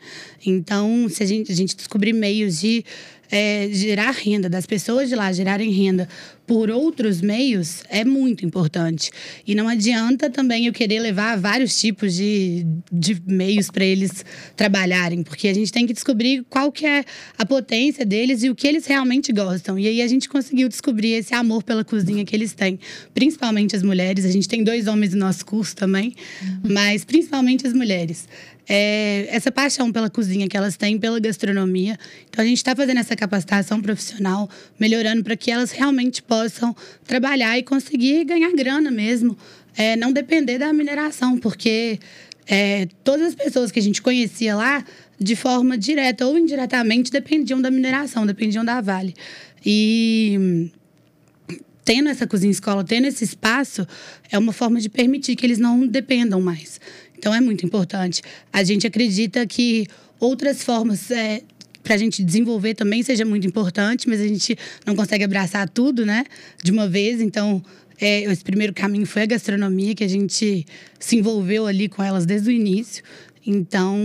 Então, 0.44 1.06
se 1.10 1.22
a 1.22 1.26
gente, 1.26 1.52
a 1.52 1.54
gente 1.54 1.76
descobrir 1.76 2.14
meios 2.14 2.58
de 2.58 2.82
é, 3.30 3.68
gerar 3.70 4.10
renda, 4.10 4.48
das 4.48 4.66
pessoas 4.66 5.08
de 5.08 5.14
lá 5.14 5.32
gerarem 5.32 5.70
renda 5.70 6.08
por 6.46 6.70
outros 6.70 7.20
meios 7.20 7.82
é 7.88 8.04
muito 8.04 8.46
importante. 8.46 9.10
E 9.46 9.54
não 9.54 9.68
adianta 9.68 10.30
também 10.30 10.66
eu 10.66 10.72
querer 10.72 11.00
levar 11.00 11.36
vários 11.36 11.78
tipos 11.78 12.14
de, 12.14 12.64
de 12.90 13.20
meios 13.26 13.70
para 13.70 13.84
eles 13.84 14.24
trabalharem, 14.54 15.22
porque 15.22 15.48
a 15.48 15.54
gente 15.54 15.72
tem 15.72 15.86
que 15.86 15.92
descobrir 15.92 16.44
qual 16.48 16.70
que 16.70 16.86
é 16.86 17.04
a 17.36 17.44
potência 17.44 18.06
deles 18.06 18.44
e 18.44 18.50
o 18.50 18.54
que 18.54 18.66
eles 18.66 18.86
realmente 18.86 19.32
gostam. 19.32 19.78
E 19.78 19.88
aí 19.88 20.00
a 20.00 20.06
gente 20.06 20.28
conseguiu 20.28 20.68
descobrir 20.68 21.14
esse 21.14 21.34
amor 21.34 21.64
pela 21.64 21.84
cozinha 21.84 22.24
que 22.24 22.34
eles 22.34 22.52
têm, 22.52 22.78
principalmente 23.12 23.74
as 23.74 23.82
mulheres. 23.82 24.24
A 24.24 24.30
gente 24.30 24.48
tem 24.48 24.62
dois 24.62 24.86
homens 24.86 25.12
no 25.14 25.20
nosso 25.20 25.44
curso 25.44 25.74
também, 25.74 26.14
uhum. 26.42 26.72
mas 26.72 27.04
principalmente 27.04 27.66
as 27.66 27.72
mulheres 27.72 28.28
é, 28.68 29.28
essa 29.30 29.52
paixão 29.52 29.92
pela 29.92 30.10
cozinha 30.10 30.48
que 30.48 30.56
elas 30.56 30.76
têm, 30.76 30.98
pela 30.98 31.20
gastronomia. 31.20 31.98
Então 32.28 32.44
a 32.44 32.48
gente 32.48 32.58
está 32.58 32.74
fazendo 32.74 32.98
essa 32.98 33.14
capacitação 33.14 33.80
profissional, 33.80 34.48
melhorando 34.78 35.22
para 35.22 35.36
que 35.36 35.50
elas 35.50 35.70
realmente 35.70 36.22
possam 36.22 36.74
trabalhar 37.04 37.58
e 37.58 37.62
conseguir 37.62 38.24
ganhar 38.24 38.50
grana 38.52 38.90
mesmo, 38.90 39.36
é, 39.76 39.96
não 39.96 40.12
depender 40.12 40.58
da 40.58 40.72
mineração, 40.72 41.38
porque 41.38 41.98
é, 42.46 42.86
todas 43.04 43.28
as 43.28 43.34
pessoas 43.34 43.70
que 43.70 43.78
a 43.78 43.82
gente 43.82 44.02
conhecia 44.02 44.54
lá, 44.54 44.84
de 45.18 45.34
forma 45.34 45.78
direta 45.78 46.26
ou 46.26 46.38
indiretamente, 46.38 47.10
dependiam 47.10 47.60
da 47.60 47.70
mineração, 47.70 48.26
dependiam 48.26 48.64
da 48.64 48.80
Vale. 48.80 49.14
E 49.64 50.70
tendo 51.84 52.08
essa 52.08 52.26
cozinha 52.26 52.50
escola, 52.50 52.82
tendo 52.82 53.06
esse 53.06 53.22
espaço, 53.22 53.86
é 54.30 54.36
uma 54.36 54.52
forma 54.52 54.80
de 54.80 54.88
permitir 54.88 55.36
que 55.36 55.46
eles 55.46 55.58
não 55.58 55.86
dependam 55.86 56.40
mais. 56.40 56.80
Então 57.18 57.34
é 57.34 57.40
muito 57.40 57.64
importante. 57.64 58.22
A 58.52 58.62
gente 58.62 58.86
acredita 58.86 59.46
que 59.46 59.86
outras 60.20 60.62
formas 60.62 61.10
é, 61.10 61.42
para 61.82 61.94
a 61.94 61.98
gente 61.98 62.22
desenvolver 62.22 62.74
também 62.74 63.02
seja 63.02 63.24
muito 63.24 63.46
importante, 63.46 64.08
mas 64.08 64.20
a 64.20 64.26
gente 64.26 64.58
não 64.84 64.96
consegue 64.96 65.24
abraçar 65.24 65.68
tudo, 65.68 66.04
né, 66.04 66.24
de 66.62 66.72
uma 66.72 66.88
vez. 66.88 67.20
Então, 67.20 67.62
é, 68.00 68.22
esse 68.24 68.42
primeiro 68.42 68.72
caminho 68.72 69.06
foi 69.06 69.22
a 69.22 69.26
gastronomia, 69.26 69.94
que 69.94 70.04
a 70.04 70.08
gente 70.08 70.66
se 70.98 71.16
envolveu 71.16 71.66
ali 71.66 71.88
com 71.88 72.02
elas 72.02 72.26
desde 72.26 72.50
o 72.50 72.52
início. 72.52 73.02
Então, 73.46 73.96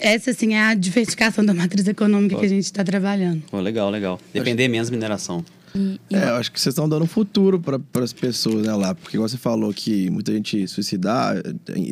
essa, 0.00 0.30
assim, 0.30 0.54
é 0.54 0.60
a 0.60 0.74
diversificação 0.74 1.44
da 1.44 1.52
matriz 1.52 1.86
econômica 1.86 2.38
que 2.38 2.46
a 2.46 2.48
gente 2.48 2.64
está 2.64 2.84
trabalhando. 2.84 3.42
Legal, 3.52 3.90
legal. 3.90 4.20
Depender 4.32 4.68
menos 4.68 4.90
mineração. 4.90 5.44
E, 5.76 6.00
e... 6.08 6.14
É, 6.14 6.28
eu 6.30 6.36
acho 6.36 6.52
que 6.52 6.60
vocês 6.60 6.72
estão 6.72 6.88
dando 6.88 7.02
um 7.02 7.08
futuro 7.08 7.60
para 7.60 8.04
as 8.04 8.12
pessoas 8.12 8.66
né, 8.66 8.72
lá, 8.74 8.94
porque 8.94 9.18
você 9.18 9.36
falou 9.36 9.72
que 9.72 10.08
muita 10.08 10.32
gente 10.32 10.68
suicidar, 10.68 11.36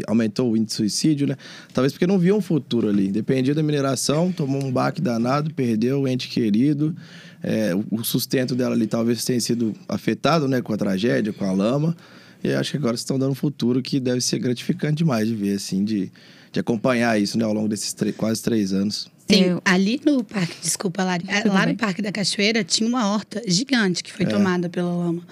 aumentou 0.06 0.52
o 0.52 0.56
índice 0.56 0.82
de 0.82 0.90
suicídio, 0.90 1.26
né? 1.26 1.36
Talvez 1.74 1.92
porque 1.92 2.06
não 2.06 2.18
viam 2.18 2.38
um 2.38 2.40
futuro 2.40 2.88
ali. 2.88 3.08
Dependia 3.10 3.54
da 3.54 3.62
mineração, 3.62 4.30
tomou 4.30 4.64
um 4.64 4.70
baque 4.70 5.00
danado, 5.00 5.52
perdeu 5.52 6.02
o 6.02 6.08
ente 6.08 6.28
querido. 6.28 6.94
É, 7.42 7.72
o 7.90 8.04
sustento 8.04 8.54
dela 8.54 8.74
ali 8.74 8.86
talvez 8.86 9.24
tenha 9.24 9.40
sido 9.40 9.74
afetado 9.88 10.46
né, 10.46 10.62
com 10.62 10.72
a 10.72 10.76
tragédia, 10.76 11.32
com 11.32 11.44
a 11.44 11.52
lama. 11.52 11.96
E 12.44 12.52
acho 12.52 12.72
que 12.72 12.76
agora 12.76 12.92
vocês 12.92 13.00
estão 13.00 13.18
dando 13.18 13.32
um 13.32 13.36
futuro 13.36 13.82
que 13.82 13.98
deve 13.98 14.20
ser 14.20 14.38
gratificante 14.38 14.96
demais 14.96 15.28
de 15.28 15.34
ver, 15.34 15.56
assim, 15.56 15.84
de, 15.84 16.10
de 16.52 16.60
acompanhar 16.60 17.20
isso 17.20 17.38
né, 17.38 17.44
ao 17.44 17.52
longo 17.52 17.68
desses 17.68 17.94
quase 18.16 18.42
três 18.42 18.72
anos. 18.72 19.10
Sim, 19.30 19.44
eu... 19.44 19.62
ali 19.64 20.00
no 20.04 20.22
parque, 20.22 20.54
desculpa, 20.60 21.02
Lari, 21.02 21.24
Tudo 21.24 21.54
lá 21.54 21.64
bem. 21.64 21.72
no 21.72 21.78
Parque 21.78 22.02
da 22.02 22.12
Cachoeira 22.12 22.62
tinha 22.62 22.86
uma 22.86 23.08
horta 23.08 23.42
gigante 23.46 24.02
que 24.02 24.12
foi 24.12 24.26
é. 24.26 24.28
tomada 24.28 24.68
pela 24.68 24.92
lama, 24.92 25.22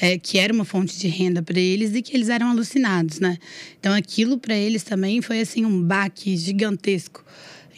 é, 0.00 0.16
que 0.18 0.38
era 0.38 0.52
uma 0.52 0.64
fonte 0.64 0.96
de 0.96 1.08
renda 1.08 1.42
para 1.42 1.58
eles 1.58 1.94
e 1.94 2.02
que 2.02 2.16
eles 2.16 2.28
eram 2.28 2.50
alucinados, 2.50 3.18
né? 3.18 3.38
Então 3.78 3.92
aquilo 3.92 4.38
para 4.38 4.54
eles 4.54 4.84
também 4.84 5.20
foi 5.20 5.40
assim 5.40 5.64
um 5.64 5.82
baque 5.82 6.36
gigantesco 6.36 7.24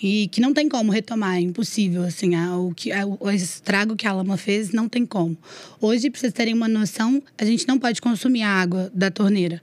e 0.02 0.28
que 0.28 0.40
não 0.40 0.52
tem 0.52 0.68
como 0.68 0.90
retomar, 0.90 1.36
é 1.36 1.40
impossível, 1.40 2.02
assim, 2.02 2.34
a, 2.34 2.56
o, 2.58 2.74
que, 2.74 2.90
a, 2.90 3.06
o 3.06 3.30
estrago 3.30 3.94
que 3.94 4.06
a 4.06 4.12
lama 4.12 4.36
fez 4.36 4.72
não 4.72 4.88
tem 4.88 5.06
como. 5.06 5.36
Hoje, 5.80 6.10
para 6.10 6.20
vocês 6.20 6.32
terem 6.32 6.54
uma 6.54 6.68
noção, 6.68 7.22
a 7.38 7.44
gente 7.44 7.68
não 7.68 7.78
pode 7.78 8.00
consumir 8.00 8.42
a 8.42 8.48
água 8.48 8.90
da 8.92 9.10
torneira, 9.10 9.62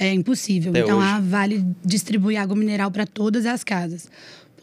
é 0.00 0.12
impossível. 0.12 0.70
Até 0.70 0.80
então 0.80 0.98
hoje. 0.98 1.06
a 1.06 1.20
Vale 1.20 1.64
distribui 1.84 2.36
água 2.36 2.56
mineral 2.56 2.90
para 2.90 3.06
todas 3.06 3.44
as 3.46 3.62
casas 3.62 4.08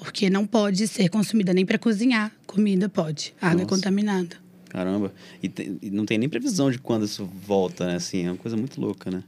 porque 0.02 0.32
não 0.32 0.48
pode 0.48 0.88
ser 0.88 1.10
consumida 1.10 1.54
nem 1.54 1.64
para 1.64 1.78
cozinhar. 1.78 2.32
Comida 2.48 2.90
pode, 2.90 3.36
água 3.40 3.62
é 3.62 3.66
contaminada. 3.68 4.36
Caramba. 4.68 5.14
E, 5.44 5.48
te, 5.48 5.78
e, 5.80 5.92
não 5.92 6.06
tem 6.06 6.18
nem 6.18 6.28
previsão 6.28 6.72
de 6.72 6.80
quando 6.80 7.06
isso 7.06 7.30
volta, 7.46 7.86
né? 7.86 7.96
Assim, 7.98 8.26
é 8.26 8.32
uma 8.32 8.38
coisa 8.38 8.58
muito 8.58 8.82
louca, 8.82 9.12
né? 9.12 9.24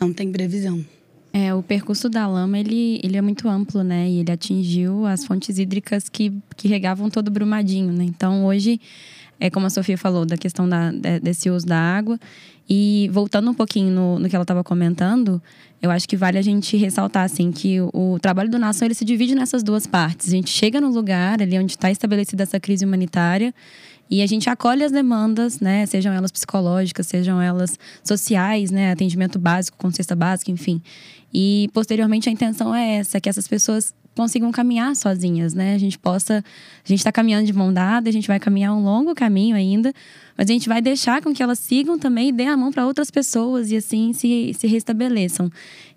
Não 0.00 0.12
tem 0.12 0.30
previsão. 0.30 0.84
É, 1.32 1.54
o 1.54 1.62
percurso 1.62 2.10
da 2.10 2.26
lama, 2.28 2.58
ele, 2.58 3.00
ele 3.02 3.16
é 3.16 3.22
muito 3.22 3.48
amplo, 3.48 3.82
né? 3.82 4.08
E 4.08 4.18
ele 4.18 4.30
atingiu 4.30 5.06
as 5.06 5.24
fontes 5.24 5.58
hídricas 5.58 6.08
que, 6.08 6.32
que 6.56 6.68
regavam 6.68 7.08
todo 7.08 7.28
o 7.28 7.30
Brumadinho, 7.30 7.90
né? 7.90 8.04
Então, 8.04 8.44
hoje, 8.44 8.78
é 9.40 9.48
como 9.48 9.66
a 9.66 9.70
Sofia 9.70 9.96
falou, 9.96 10.26
da 10.26 10.36
questão 10.36 10.68
da, 10.68 10.92
desse 11.22 11.48
uso 11.48 11.66
da 11.66 11.78
água. 11.78 12.18
E 12.68 13.08
voltando 13.12 13.50
um 13.50 13.54
pouquinho 13.54 13.90
no, 13.90 14.18
no 14.18 14.28
que 14.28 14.36
ela 14.36 14.44
estava 14.44 14.62
comentando, 14.62 15.42
eu 15.80 15.90
acho 15.90 16.08
que 16.08 16.16
vale 16.16 16.38
a 16.38 16.42
gente 16.42 16.76
ressaltar 16.76 17.24
assim 17.24 17.50
que 17.50 17.80
o, 17.80 17.90
o, 17.92 18.18
trabalho 18.20 18.48
do 18.48 18.58
Nação 18.58 18.86
ele 18.86 18.94
se 18.94 19.04
divide 19.04 19.34
nessas 19.34 19.62
duas 19.62 19.86
partes. 19.86 20.28
A 20.28 20.30
gente 20.30 20.50
chega 20.50 20.80
no 20.80 20.90
lugar 20.90 21.42
ali 21.42 21.58
onde 21.58 21.72
está 21.72 21.90
estabelecida 21.90 22.44
essa 22.44 22.60
crise 22.60 22.84
humanitária 22.84 23.52
e 24.08 24.22
a 24.22 24.26
gente 24.26 24.48
acolhe 24.48 24.84
as 24.84 24.92
demandas, 24.92 25.58
né, 25.58 25.86
sejam 25.86 26.12
elas 26.12 26.30
psicológicas, 26.30 27.06
sejam 27.06 27.40
elas 27.40 27.78
sociais, 28.04 28.70
né, 28.70 28.92
atendimento 28.92 29.38
básico, 29.38 29.76
com 29.78 29.90
cesta 29.90 30.14
básica, 30.14 30.50
enfim. 30.50 30.82
E 31.32 31.68
posteriormente 31.72 32.28
a 32.28 32.32
intenção 32.32 32.74
é 32.74 32.96
essa, 32.96 33.20
que 33.20 33.28
essas 33.28 33.48
pessoas 33.48 33.94
consigam 34.14 34.52
caminhar 34.52 34.94
sozinhas, 34.94 35.54
né? 35.54 35.74
A 35.74 35.78
gente 35.78 35.98
possa. 35.98 36.44
A 36.84 36.88
gente 36.88 36.98
está 36.98 37.10
caminhando 37.10 37.46
de 37.46 37.52
mão 37.52 37.72
dada, 37.72 38.08
a 38.08 38.12
gente 38.12 38.28
vai 38.28 38.38
caminhar 38.38 38.74
um 38.74 38.82
longo 38.82 39.14
caminho 39.14 39.56
ainda, 39.56 39.92
mas 40.36 40.48
a 40.48 40.52
gente 40.52 40.68
vai 40.68 40.82
deixar 40.82 41.22
com 41.22 41.32
que 41.32 41.42
elas 41.42 41.58
sigam 41.58 41.98
também 41.98 42.28
e 42.28 42.32
dê 42.32 42.44
a 42.44 42.56
mão 42.56 42.70
para 42.70 42.86
outras 42.86 43.10
pessoas 43.10 43.70
e 43.70 43.76
assim 43.76 44.12
se, 44.12 44.52
se 44.54 44.66
restabeleçam. 44.66 45.50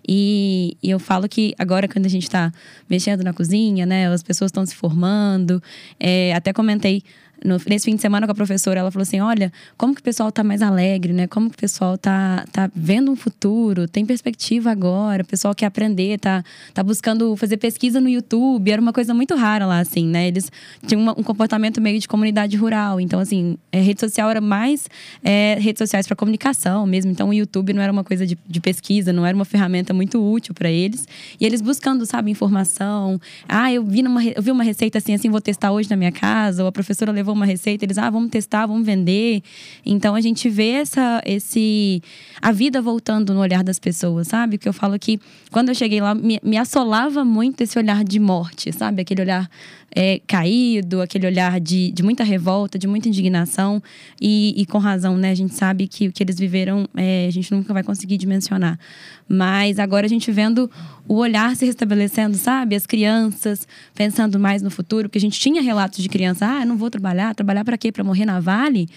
E, 0.08 0.76
e 0.82 0.90
eu 0.90 0.98
falo 0.98 1.28
que 1.28 1.54
agora, 1.58 1.88
quando 1.88 2.06
a 2.06 2.08
gente 2.10 2.22
está 2.22 2.52
mexendo 2.88 3.22
na 3.22 3.32
cozinha, 3.32 3.84
né? 3.84 4.08
As 4.08 4.22
pessoas 4.22 4.48
estão 4.48 4.64
se 4.64 4.74
formando. 4.74 5.62
É, 5.98 6.34
até 6.34 6.52
comentei 6.52 7.02
no, 7.44 7.60
nesse 7.68 7.86
fim 7.86 7.94
de 7.94 8.02
semana 8.02 8.26
com 8.26 8.32
a 8.32 8.34
professora, 8.34 8.80
ela 8.80 8.90
falou 8.90 9.02
assim: 9.02 9.20
olha, 9.20 9.52
como 9.76 9.94
que 9.94 10.00
o 10.00 10.04
pessoal 10.04 10.32
tá 10.32 10.42
mais 10.42 10.62
alegre, 10.62 11.12
né? 11.12 11.26
Como 11.26 11.50
que 11.50 11.56
o 11.56 11.58
pessoal 11.58 11.98
tá, 11.98 12.44
tá 12.52 12.70
vendo 12.74 13.10
um 13.10 13.16
futuro, 13.16 13.86
tem 13.86 14.04
perspectiva 14.04 14.70
agora, 14.70 15.22
o 15.22 15.26
pessoal 15.26 15.54
quer 15.54 15.66
aprender, 15.66 16.18
tá, 16.18 16.44
tá 16.72 16.82
buscando 16.82 17.36
fazer 17.36 17.56
pesquisa 17.56 18.00
no 18.00 18.08
YouTube. 18.08 18.70
Era 18.70 18.80
uma 18.80 18.92
coisa 18.92 19.12
muito 19.12 19.34
rara 19.34 19.66
lá, 19.66 19.80
assim, 19.80 20.06
né? 20.06 20.28
Eles 20.28 20.50
tinham 20.86 21.02
uma, 21.02 21.12
um 21.12 21.22
comportamento 21.22 21.80
meio 21.80 21.98
de 21.98 22.08
comunidade 22.08 22.56
rural. 22.56 23.00
Então, 23.00 23.20
assim, 23.20 23.58
é, 23.70 23.80
rede 23.80 24.00
social 24.00 24.30
era 24.30 24.40
mais 24.40 24.88
é, 25.22 25.58
redes 25.60 25.78
sociais 25.78 26.06
para 26.06 26.16
comunicação 26.16 26.86
mesmo. 26.86 27.10
Então, 27.10 27.28
o 27.28 27.34
YouTube 27.34 27.72
não 27.72 27.82
era 27.82 27.92
uma 27.92 28.04
coisa 28.04 28.26
de, 28.26 28.38
de 28.46 28.60
pesquisa, 28.60 29.12
não 29.12 29.26
era 29.26 29.36
uma 29.36 29.44
ferramenta 29.44 29.92
muito 29.92 30.22
útil 30.22 30.54
para 30.54 30.70
eles. 30.70 31.06
E 31.40 31.44
eles 31.44 31.60
buscando, 31.60 32.06
sabe, 32.06 32.30
informação. 32.30 33.20
Ah, 33.48 33.72
eu 33.72 33.84
vi, 33.84 34.02
numa, 34.02 34.24
eu 34.24 34.42
vi 34.42 34.50
uma 34.50 34.64
receita 34.64 34.98
assim, 34.98 35.14
assim, 35.14 35.28
vou 35.28 35.40
testar 35.40 35.72
hoje 35.72 35.90
na 35.90 35.96
minha 35.96 36.12
casa. 36.12 36.62
Ou 36.62 36.68
a 36.68 36.72
professora 36.72 37.12
levou 37.12 37.25
uma 37.32 37.46
receita, 37.46 37.84
eles, 37.84 37.98
ah, 37.98 38.10
vamos 38.10 38.30
testar, 38.30 38.66
vamos 38.66 38.84
vender. 38.84 39.42
Então 39.84 40.14
a 40.14 40.20
gente 40.20 40.48
vê 40.48 40.70
essa, 40.70 41.22
esse, 41.24 42.02
a 42.40 42.52
vida 42.52 42.80
voltando 42.80 43.32
no 43.34 43.40
olhar 43.40 43.62
das 43.62 43.78
pessoas, 43.78 44.28
sabe? 44.28 44.58
Que 44.58 44.68
eu 44.68 44.72
falo 44.72 44.98
que 44.98 45.20
quando 45.50 45.70
eu 45.70 45.74
cheguei 45.74 46.00
lá, 46.00 46.14
me, 46.14 46.40
me 46.42 46.56
assolava 46.56 47.24
muito 47.24 47.62
esse 47.62 47.78
olhar 47.78 48.04
de 48.04 48.18
morte, 48.18 48.72
sabe? 48.72 49.02
Aquele 49.02 49.22
olhar 49.22 49.48
é, 49.94 50.20
caído, 50.26 51.00
aquele 51.00 51.26
olhar 51.26 51.58
de, 51.58 51.90
de 51.90 52.02
muita 52.02 52.22
revolta, 52.22 52.78
de 52.78 52.86
muita 52.86 53.08
indignação. 53.08 53.82
E, 54.20 54.54
e 54.56 54.66
com 54.66 54.76
razão, 54.76 55.16
né? 55.16 55.30
A 55.30 55.34
gente 55.34 55.54
sabe 55.54 55.88
que 55.88 56.08
o 56.08 56.12
que 56.12 56.22
eles 56.22 56.38
viveram, 56.38 56.86
é, 56.94 57.26
a 57.26 57.30
gente 57.30 57.50
nunca 57.50 57.72
vai 57.72 57.82
conseguir 57.82 58.18
dimensionar. 58.18 58.78
Mas 59.26 59.78
agora 59.78 60.04
a 60.04 60.08
gente 60.08 60.30
vendo 60.30 60.70
o 61.08 61.14
olhar 61.14 61.56
se 61.56 61.64
restabelecendo, 61.64 62.36
sabe? 62.36 62.76
As 62.76 62.86
crianças 62.86 63.66
pensando 63.94 64.38
mais 64.38 64.60
no 64.60 64.70
futuro, 64.70 65.08
porque 65.08 65.18
a 65.18 65.20
gente 65.20 65.40
tinha 65.40 65.62
relatos 65.62 66.02
de 66.02 66.08
criança, 66.10 66.46
ah, 66.46 66.64
não 66.64 66.76
vou 66.76 66.90
trabalhar, 66.90 67.15
trabalhar 67.34 67.64
para 67.64 67.78
quê? 67.78 67.92
Para 67.92 68.04
morrer 68.04 68.24
na 68.24 68.40
Vale? 68.40 68.88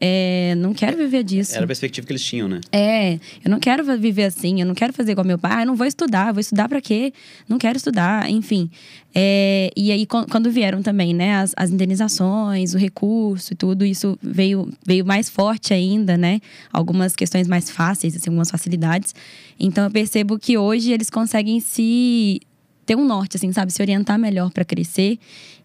É, 0.00 0.54
não 0.56 0.74
quero 0.74 0.96
viver 0.96 1.22
disso. 1.22 1.54
Era 1.54 1.64
a 1.64 1.66
perspectiva 1.66 2.06
que 2.06 2.12
eles 2.12 2.22
tinham, 2.22 2.48
né? 2.48 2.60
É, 2.72 3.14
eu 3.14 3.50
não 3.50 3.60
quero 3.60 3.84
viver 3.96 4.24
assim, 4.24 4.60
eu 4.60 4.66
não 4.66 4.74
quero 4.74 4.92
fazer 4.92 5.12
igual 5.12 5.24
meu 5.24 5.38
pai, 5.38 5.62
eu 5.62 5.66
não 5.66 5.76
vou 5.76 5.86
estudar, 5.86 6.32
vou 6.32 6.40
estudar 6.40 6.68
para 6.68 6.80
quê? 6.80 7.12
Não 7.48 7.58
quero 7.58 7.76
estudar, 7.76 8.28
enfim. 8.28 8.68
É, 9.14 9.70
e 9.76 9.92
aí, 9.92 10.04
quando 10.06 10.50
vieram 10.50 10.82
também, 10.82 11.14
né, 11.14 11.36
as, 11.36 11.54
as, 11.56 11.70
indenizações, 11.70 12.74
o 12.74 12.78
recurso 12.78 13.52
e 13.52 13.56
tudo, 13.56 13.84
isso 13.84 14.18
veio, 14.20 14.68
veio 14.84 15.06
mais 15.06 15.30
forte 15.30 15.72
ainda, 15.72 16.18
né? 16.18 16.40
Algumas 16.72 17.14
questões 17.14 17.46
mais 17.46 17.70
fáceis, 17.70 18.16
assim, 18.16 18.28
algumas 18.28 18.50
facilidades. 18.50 19.14
Então, 19.58 19.84
eu 19.84 19.90
percebo 19.90 20.38
que 20.38 20.58
hoje 20.58 20.92
eles 20.92 21.08
conseguem 21.08 21.60
se 21.60 22.40
ter 22.84 22.96
um 22.96 23.04
norte, 23.04 23.36
assim, 23.36 23.52
sabe? 23.52 23.72
Se 23.72 23.80
orientar 23.80 24.18
melhor 24.18 24.50
para 24.50 24.64
crescer. 24.64 25.18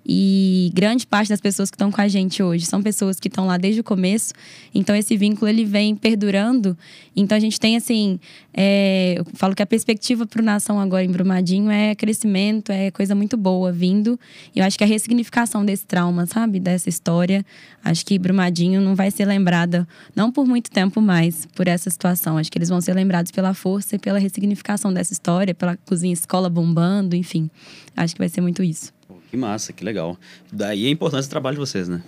E 0.05 0.71
grande 0.73 1.05
parte 1.05 1.29
das 1.29 1.41
pessoas 1.41 1.69
que 1.69 1.75
estão 1.75 1.91
com 1.91 2.01
a 2.01 2.07
gente 2.07 2.41
hoje 2.41 2.65
são 2.65 2.81
pessoas 2.81 3.19
que 3.19 3.27
estão 3.27 3.45
lá 3.45 3.57
desde 3.57 3.81
o 3.81 3.83
começo. 3.83 4.33
Então, 4.73 4.95
esse 4.95 5.15
vínculo, 5.15 5.47
ele 5.47 5.65
vem 5.65 5.95
perdurando. 5.95 6.77
Então, 7.15 7.37
a 7.37 7.39
gente 7.39 7.59
tem, 7.59 7.77
assim... 7.77 8.19
É, 8.51 9.15
eu 9.17 9.25
falo 9.35 9.55
que 9.55 9.61
a 9.61 9.65
perspectiva 9.65 10.25
para 10.25 10.41
o 10.41 10.43
Nação 10.43 10.79
agora 10.79 11.03
em 11.03 11.11
Brumadinho 11.11 11.69
é 11.69 11.95
crescimento, 11.95 12.71
é 12.71 12.91
coisa 12.91 13.13
muito 13.15 13.37
boa 13.37 13.71
vindo. 13.71 14.19
E 14.53 14.59
eu 14.59 14.65
acho 14.65 14.77
que 14.77 14.83
a 14.83 14.87
ressignificação 14.87 15.63
desse 15.63 15.85
trauma, 15.85 16.25
sabe? 16.25 16.59
Dessa 16.59 16.89
história. 16.89 17.45
Acho 17.83 18.05
que 18.05 18.19
Brumadinho 18.19 18.81
não 18.81 18.95
vai 18.95 19.11
ser 19.11 19.25
lembrada, 19.25 19.87
não 20.15 20.31
por 20.31 20.45
muito 20.45 20.69
tempo 20.71 20.99
mais, 20.99 21.45
por 21.55 21.67
essa 21.67 21.89
situação. 21.89 22.37
Acho 22.37 22.51
que 22.51 22.57
eles 22.57 22.69
vão 22.69 22.81
ser 22.81 22.93
lembrados 22.93 23.31
pela 23.31 23.53
força 23.53 23.95
e 23.95 23.99
pela 23.99 24.19
ressignificação 24.19 24.91
dessa 24.91 25.13
história, 25.13 25.53
pela 25.53 25.77
cozinha 25.77 26.13
escola 26.13 26.49
bombando, 26.49 27.15
enfim. 27.15 27.49
Acho 27.95 28.15
que 28.15 28.19
vai 28.19 28.29
ser 28.29 28.41
muito 28.41 28.61
isso. 28.61 28.98
Que 29.29 29.37
massa, 29.37 29.71
que 29.71 29.83
legal. 29.83 30.17
Daí 30.51 30.87
a 30.87 30.89
importância 30.89 31.27
do 31.27 31.31
trabalho 31.31 31.55
de 31.55 31.59
vocês, 31.59 31.87
né? 31.87 32.01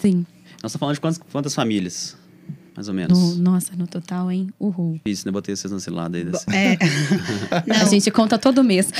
Sim. 0.00 0.26
Nós 0.62 0.72
estamos 0.72 0.78
falando 0.78 0.94
de 0.94 1.00
quantas, 1.00 1.20
quantas 1.30 1.54
famílias? 1.54 2.16
Mais 2.74 2.88
ou 2.88 2.94
menos. 2.94 3.18
No, 3.18 3.34
nossa, 3.36 3.76
no 3.76 3.86
total, 3.86 4.30
hein? 4.30 4.48
Uhul. 4.58 4.98
Isso, 5.04 5.26
né? 5.26 5.32
Botei 5.32 5.54
vocês 5.54 5.70
nesse 5.70 5.90
lado 5.90 6.16
aí. 6.16 6.24
Desse. 6.24 6.46
É. 6.50 6.78
a 7.82 7.84
gente 7.84 8.10
conta 8.10 8.38
todo 8.38 8.64
mês. 8.64 8.90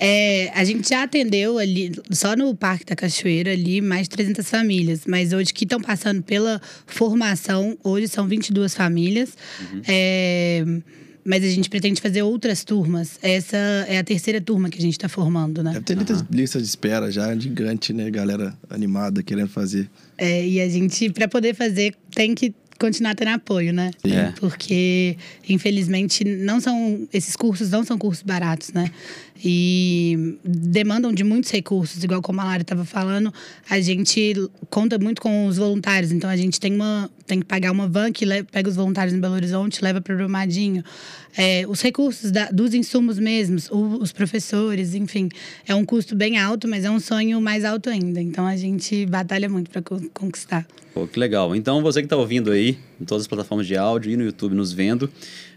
é. 0.46 0.52
a 0.54 0.64
gente 0.64 0.88
já 0.88 1.02
atendeu 1.02 1.58
ali, 1.58 1.92
só 2.10 2.34
no 2.34 2.54
Parque 2.54 2.86
da 2.86 2.96
Cachoeira 2.96 3.52
ali, 3.52 3.82
mais 3.82 4.04
de 4.04 4.10
300 4.10 4.48
famílias. 4.48 5.02
Mas 5.06 5.34
hoje 5.34 5.52
que 5.52 5.64
estão 5.64 5.80
passando 5.80 6.22
pela 6.22 6.60
formação, 6.86 7.76
hoje 7.84 8.08
são 8.08 8.26
22 8.26 8.74
famílias. 8.74 9.36
Uhum. 9.60 9.82
É 9.86 10.64
mas 11.24 11.42
a 11.42 11.48
gente 11.48 11.70
pretende 11.70 12.00
fazer 12.00 12.22
outras 12.22 12.64
turmas. 12.64 13.18
Essa 13.22 13.56
é 13.88 13.98
a 13.98 14.04
terceira 14.04 14.40
turma 14.40 14.68
que 14.68 14.78
a 14.78 14.82
gente 14.82 14.92
está 14.92 15.08
formando, 15.08 15.62
né? 15.62 15.72
Deve 15.80 16.04
ter 16.04 16.14
uhum. 16.14 16.26
lista 16.30 16.58
de 16.58 16.66
espera 16.66 17.10
já, 17.10 17.34
gigante, 17.34 17.92
né? 17.92 18.10
Galera 18.10 18.56
animada 18.68 19.22
querendo 19.22 19.48
fazer. 19.48 19.88
É, 20.18 20.46
e 20.46 20.60
a 20.60 20.68
gente, 20.68 21.10
para 21.10 21.26
poder 21.26 21.54
fazer, 21.54 21.94
tem 22.14 22.34
que 22.34 22.54
continuar 22.78 23.14
tendo 23.14 23.28
apoio, 23.28 23.72
né? 23.72 23.90
É. 24.04 24.32
Porque, 24.38 25.16
infelizmente, 25.48 26.24
não 26.24 26.60
são. 26.60 27.08
Esses 27.12 27.36
cursos 27.36 27.70
não 27.70 27.84
são 27.84 27.96
cursos 27.96 28.22
baratos, 28.22 28.72
né? 28.72 28.90
E 29.46 30.38
demandam 30.42 31.12
de 31.12 31.22
muitos 31.22 31.50
recursos, 31.50 32.02
igual 32.02 32.22
como 32.22 32.40
a 32.40 32.44
Lara 32.44 32.62
estava 32.62 32.82
falando, 32.82 33.32
a 33.68 33.78
gente 33.78 34.34
conta 34.70 34.98
muito 34.98 35.20
com 35.20 35.46
os 35.46 35.58
voluntários. 35.58 36.10
Então 36.10 36.30
a 36.30 36.36
gente 36.36 36.58
tem, 36.58 36.74
uma, 36.74 37.10
tem 37.26 37.40
que 37.40 37.44
pagar 37.44 37.70
uma 37.70 37.86
van 37.86 38.10
que 38.10 38.24
pega 38.44 38.70
os 38.70 38.74
voluntários 38.74 39.14
em 39.14 39.20
Belo 39.20 39.34
Horizonte, 39.34 39.84
leva 39.84 40.00
para 40.00 40.14
o 40.14 40.16
Brumadinho. 40.16 40.82
É, 41.36 41.66
os 41.68 41.82
recursos 41.82 42.30
da, 42.30 42.46
dos 42.50 42.72
insumos 42.72 43.18
mesmos, 43.18 43.70
o, 43.70 43.98
os 44.00 44.12
professores, 44.12 44.94
enfim. 44.94 45.28
É 45.68 45.74
um 45.74 45.84
custo 45.84 46.16
bem 46.16 46.38
alto, 46.38 46.66
mas 46.66 46.86
é 46.86 46.90
um 46.90 47.00
sonho 47.00 47.38
mais 47.38 47.66
alto 47.66 47.90
ainda. 47.90 48.22
Então 48.22 48.46
a 48.46 48.56
gente 48.56 49.04
batalha 49.04 49.48
muito 49.48 49.70
para 49.70 49.82
conquistar. 50.14 50.66
Pô, 50.94 51.06
que 51.06 51.18
legal. 51.18 51.54
Então 51.54 51.82
você 51.82 52.00
que 52.00 52.06
está 52.06 52.16
ouvindo 52.16 52.50
aí, 52.50 52.78
em 52.98 53.04
todas 53.04 53.24
as 53.24 53.28
plataformas 53.28 53.66
de 53.66 53.76
áudio 53.76 54.12
e 54.12 54.16
no 54.16 54.24
YouTube 54.24 54.54
nos 54.54 54.72
vendo, 54.72 55.10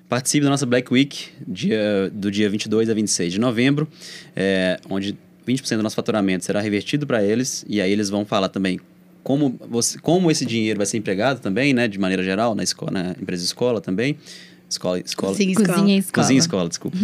participe 0.09 0.43
da 0.43 0.49
nossa 0.49 0.65
Black 0.65 0.91
Week 0.91 1.29
dia, 1.47 2.11
do 2.13 2.31
dia 2.31 2.49
22 2.49 2.89
a 2.89 2.93
26 2.93 3.33
de 3.33 3.39
novembro, 3.39 3.87
é, 4.35 4.79
onde 4.89 5.17
20% 5.47 5.77
do 5.77 5.83
nosso 5.83 5.95
faturamento 5.95 6.45
será 6.45 6.59
revertido 6.59 7.07
para 7.07 7.23
eles 7.23 7.65
e 7.67 7.81
aí 7.81 7.91
eles 7.91 8.09
vão 8.09 8.25
falar 8.25 8.49
também 8.49 8.79
como, 9.27 9.59
você, 9.69 9.99
como 9.99 10.31
esse 10.31 10.45
dinheiro 10.45 10.77
vai 10.77 10.85
ser 10.85 10.97
empregado 10.97 11.41
também, 11.41 11.73
né, 11.73 11.85
de 11.85 11.99
maneira 11.99 12.23
geral, 12.23 12.55
na, 12.55 12.63
escola, 12.63 12.91
na 12.91 13.11
empresa 13.11 13.43
escola 13.43 13.81
também. 13.81 14.17
Escola, 14.69 14.99
escola. 14.99 15.35
Sim, 15.35 15.51
escola. 15.51 15.67
Cozinha 15.67 15.97
escola. 15.97 16.23
Cozinha 16.23 16.39
escola, 16.39 16.69
desculpa. 16.69 16.97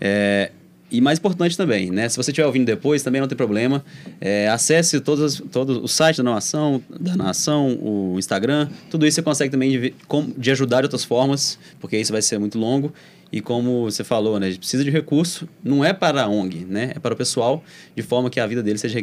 é, 0.00 0.52
e 0.94 1.00
mais 1.00 1.18
importante 1.18 1.56
também, 1.56 1.90
né? 1.90 2.08
Se 2.08 2.16
você 2.16 2.30
estiver 2.30 2.46
ouvindo 2.46 2.64
depois, 2.64 3.02
também 3.02 3.20
não 3.20 3.26
tem 3.26 3.36
problema. 3.36 3.84
É, 4.20 4.48
acesse 4.48 5.00
todos, 5.00 5.42
todo 5.50 5.82
o 5.82 5.88
site 5.88 6.18
da 6.18 6.22
Nação, 6.22 6.80
da 6.88 7.16
Nação, 7.16 7.76
o 7.82 8.16
Instagram. 8.18 8.68
Tudo 8.90 9.04
isso 9.04 9.16
você 9.16 9.22
consegue 9.22 9.50
também 9.50 9.70
de, 9.70 9.94
de 10.38 10.50
ajudar 10.52 10.82
de 10.82 10.84
outras 10.84 11.02
formas, 11.02 11.58
porque 11.80 11.98
isso 11.98 12.12
vai 12.12 12.22
ser 12.22 12.38
muito 12.38 12.58
longo. 12.58 12.92
E 13.32 13.40
como 13.40 13.90
você 13.90 14.04
falou, 14.04 14.38
né? 14.38 14.46
A 14.46 14.50
gente 14.50 14.60
precisa 14.60 14.84
de 14.84 14.90
recurso. 14.90 15.48
Não 15.64 15.84
é 15.84 15.92
para 15.92 16.22
a 16.22 16.28
ONG, 16.28 16.64
né? 16.64 16.92
É 16.94 17.00
para 17.00 17.14
o 17.14 17.16
pessoal, 17.16 17.64
de 17.96 18.02
forma 18.02 18.30
que 18.30 18.38
a 18.38 18.46
vida 18.46 18.62
dele 18.62 18.78
seja 18.78 19.00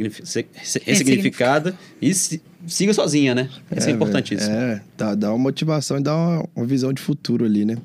ressignificada 0.86 1.76
e 2.02 2.14
se, 2.14 2.42
siga 2.66 2.94
sozinha, 2.94 3.36
né? 3.36 3.50
Isso 3.76 3.90
é, 3.90 3.92
é 3.92 3.94
importantíssimo. 3.94 4.54
É, 4.54 4.82
dá, 4.98 5.16
dá 5.16 5.30
uma 5.32 5.40
motivação 5.40 5.98
e 5.98 6.02
dá 6.02 6.16
uma, 6.16 6.46
uma 6.56 6.66
visão 6.66 6.94
de 6.94 7.02
futuro 7.02 7.44
ali, 7.44 7.66
né? 7.66 7.76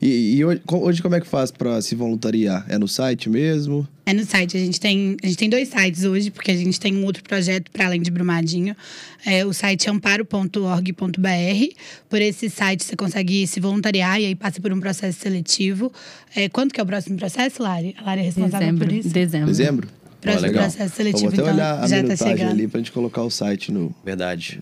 E, 0.00 0.36
e 0.36 0.44
hoje, 0.44 0.60
hoje, 0.70 1.02
como 1.02 1.14
é 1.14 1.20
que 1.20 1.26
faz 1.26 1.50
para 1.50 1.80
se 1.80 1.94
voluntariar? 1.94 2.64
É 2.68 2.78
no 2.78 2.88
site 2.88 3.28
mesmo? 3.28 3.86
É 4.04 4.12
no 4.12 4.24
site. 4.24 4.56
A 4.56 4.60
gente 4.60 4.80
tem, 4.80 5.16
a 5.22 5.26
gente 5.26 5.38
tem 5.38 5.48
dois 5.48 5.68
sites 5.68 6.04
hoje, 6.04 6.30
porque 6.30 6.50
a 6.50 6.56
gente 6.56 6.78
tem 6.80 6.96
um 6.96 7.04
outro 7.04 7.22
projeto 7.22 7.70
para 7.70 7.86
além 7.86 8.02
de 8.02 8.10
Brumadinho. 8.10 8.76
É, 9.24 9.46
o 9.46 9.52
site 9.52 9.88
é 9.88 9.90
amparo.org.br. 9.92 11.74
Por 12.08 12.20
esse 12.20 12.50
site 12.50 12.84
você 12.84 12.96
consegue 12.96 13.46
se 13.46 13.60
voluntariar 13.60 14.20
e 14.20 14.26
aí 14.26 14.34
passa 14.34 14.60
por 14.60 14.72
um 14.72 14.80
processo 14.80 15.20
seletivo. 15.20 15.92
É, 16.34 16.48
quando 16.48 16.72
que 16.72 16.80
é 16.80 16.82
o 16.82 16.86
próximo 16.86 17.16
processo, 17.16 17.62
Lari? 17.62 17.94
A 17.98 18.04
Lari 18.04 18.20
é 18.20 18.24
responsável 18.24 18.58
Dezembro. 18.60 18.86
por 18.86 18.94
isso? 18.94 19.08
Dezembro. 19.08 19.46
Dezembro? 19.46 19.88
Legal. 20.24 20.62
processo 20.62 20.94
seletivo, 20.94 21.28
até 21.28 21.42
então, 21.42 21.54
olhar 21.54 21.80
a 21.80 21.86
já 21.88 21.96
tá 21.96 22.02
minutagem 22.02 22.36
chegando. 22.36 22.50
ali 22.52 22.68
pra 22.68 22.78
gente 22.78 22.92
colocar 22.92 23.22
o 23.22 23.30
site 23.30 23.72
no... 23.72 23.92
Verdade. 24.04 24.60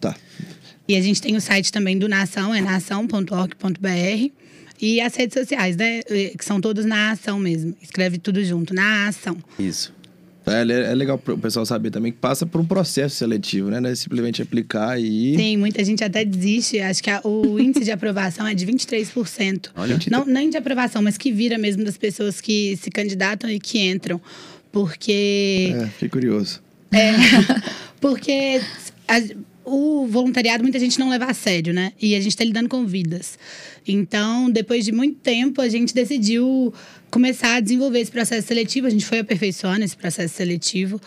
Tá. 0.00 0.16
E 0.88 0.96
a 0.96 1.00
gente 1.00 1.20
tem 1.20 1.36
o 1.36 1.40
site 1.40 1.70
também 1.70 1.98
do 1.98 2.08
Nação, 2.08 2.54
é 2.54 2.60
nação.org.br. 2.60 4.32
E 4.82 5.00
as 5.00 5.14
redes 5.14 5.38
sociais, 5.38 5.76
né? 5.76 6.02
Que 6.02 6.44
são 6.44 6.60
todas 6.60 6.84
na 6.84 7.12
ação 7.12 7.38
mesmo. 7.38 7.72
Escreve 7.80 8.18
tudo 8.18 8.42
junto, 8.44 8.74
na 8.74 9.06
ação. 9.08 9.36
Isso. 9.58 9.94
É, 10.44 10.62
é 10.90 10.94
legal 10.96 11.16
pro 11.16 11.38
pessoal 11.38 11.64
saber 11.64 11.92
também 11.92 12.10
que 12.10 12.18
passa 12.18 12.44
por 12.44 12.60
um 12.60 12.64
processo 12.64 13.14
seletivo, 13.14 13.70
né? 13.70 13.78
Não 13.78 13.88
é 13.88 13.94
simplesmente 13.94 14.42
aplicar 14.42 15.00
e... 15.00 15.36
Sim, 15.36 15.56
muita 15.56 15.84
gente 15.84 16.02
até 16.02 16.24
desiste. 16.24 16.80
Acho 16.80 17.00
que 17.00 17.10
a- 17.10 17.20
o 17.22 17.60
índice 17.60 17.84
de 17.84 17.92
aprovação 17.92 18.44
é 18.44 18.52
de 18.52 18.66
23%. 18.66 19.70
Olha. 19.76 19.96
Não, 20.10 20.24
nem 20.24 20.50
de 20.50 20.56
aprovação, 20.56 21.00
mas 21.00 21.16
que 21.16 21.30
vira 21.30 21.56
mesmo 21.58 21.84
das 21.84 21.96
pessoas 21.96 22.40
que 22.40 22.76
se 22.82 22.90
candidatam 22.90 23.48
e 23.48 23.60
que 23.60 23.78
entram. 23.78 24.20
Porque 24.72 25.72
É, 25.76 25.86
fiquei 25.86 26.08
curioso. 26.08 26.60
Porque 28.00 28.60
a- 29.06 29.22
o 29.64 30.06
voluntariado 30.06 30.62
muita 30.62 30.78
gente 30.78 30.98
não 30.98 31.08
leva 31.08 31.26
a 31.26 31.34
sério, 31.34 31.72
né? 31.72 31.92
E 32.00 32.14
a 32.14 32.20
gente 32.20 32.32
está 32.32 32.44
lidando 32.44 32.68
com 32.68 32.84
vidas. 32.84 33.38
Então, 33.86 34.50
depois 34.50 34.84
de 34.84 34.92
muito 34.92 35.18
tempo, 35.20 35.60
a 35.60 35.68
gente 35.68 35.94
decidiu 35.94 36.72
começar 37.10 37.56
a 37.56 37.60
desenvolver 37.60 38.00
esse 38.00 38.10
processo 38.10 38.46
seletivo. 38.46 38.86
A 38.86 38.90
gente 38.90 39.04
foi 39.04 39.18
aperfeiçoando 39.18 39.84
esse 39.84 39.96
processo 39.96 40.34
seletivo. 40.34 41.00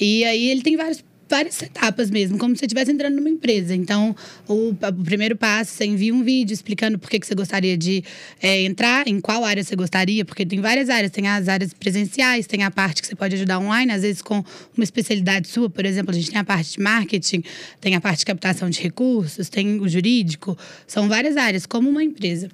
E 0.00 0.24
aí 0.24 0.50
ele 0.50 0.62
tem 0.62 0.76
vários 0.76 1.02
várias 1.32 1.62
etapas 1.62 2.10
mesmo, 2.10 2.36
como 2.36 2.54
se 2.54 2.60
você 2.60 2.66
estivesse 2.66 2.92
entrando 2.92 3.16
numa 3.16 3.30
empresa. 3.30 3.74
Então, 3.74 4.14
o, 4.46 4.68
o 4.68 5.02
primeiro 5.02 5.34
passo, 5.34 5.70
você 5.72 5.86
envia 5.86 6.14
um 6.14 6.22
vídeo 6.22 6.52
explicando 6.52 6.98
por 6.98 7.08
que, 7.08 7.18
que 7.18 7.26
você 7.26 7.34
gostaria 7.34 7.74
de 7.74 8.04
é, 8.42 8.60
entrar, 8.64 9.08
em 9.08 9.18
qual 9.18 9.42
área 9.42 9.64
você 9.64 9.74
gostaria, 9.74 10.26
porque 10.26 10.44
tem 10.44 10.60
várias 10.60 10.90
áreas. 10.90 11.10
Tem 11.10 11.26
as 11.26 11.48
áreas 11.48 11.72
presenciais, 11.72 12.46
tem 12.46 12.64
a 12.64 12.70
parte 12.70 13.00
que 13.00 13.08
você 13.08 13.14
pode 13.14 13.34
ajudar 13.34 13.58
online, 13.58 13.90
às 13.90 14.02
vezes 14.02 14.20
com 14.20 14.44
uma 14.76 14.84
especialidade 14.84 15.48
sua. 15.48 15.70
Por 15.70 15.86
exemplo, 15.86 16.10
a 16.10 16.14
gente 16.14 16.30
tem 16.30 16.38
a 16.38 16.44
parte 16.44 16.72
de 16.72 16.80
marketing, 16.80 17.42
tem 17.80 17.94
a 17.94 18.00
parte 18.00 18.18
de 18.18 18.26
captação 18.26 18.68
de 18.68 18.82
recursos, 18.82 19.48
tem 19.48 19.80
o 19.80 19.88
jurídico. 19.88 20.56
São 20.86 21.08
várias 21.08 21.38
áreas, 21.38 21.64
como 21.64 21.88
uma 21.88 22.04
empresa. 22.04 22.50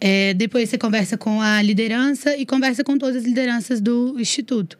É, 0.00 0.34
depois 0.34 0.68
você 0.70 0.78
conversa 0.78 1.16
com 1.16 1.40
a 1.40 1.62
liderança 1.62 2.36
e 2.36 2.44
conversa 2.44 2.82
com 2.82 2.96
todas 2.96 3.16
as 3.16 3.24
lideranças 3.24 3.80
do 3.80 4.18
instituto. 4.18 4.78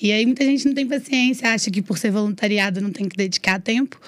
E 0.00 0.12
aí 0.12 0.26
muita 0.26 0.44
gente 0.44 0.66
não 0.66 0.74
tem 0.74 0.86
paciência, 0.86 1.50
acha 1.50 1.70
que 1.70 1.80
por 1.80 1.96
ser 1.96 2.10
voluntariado 2.10 2.80
não 2.80 2.90
tem 2.90 3.08
que 3.08 3.16
dedicar 3.16 3.60
tempo, 3.60 3.98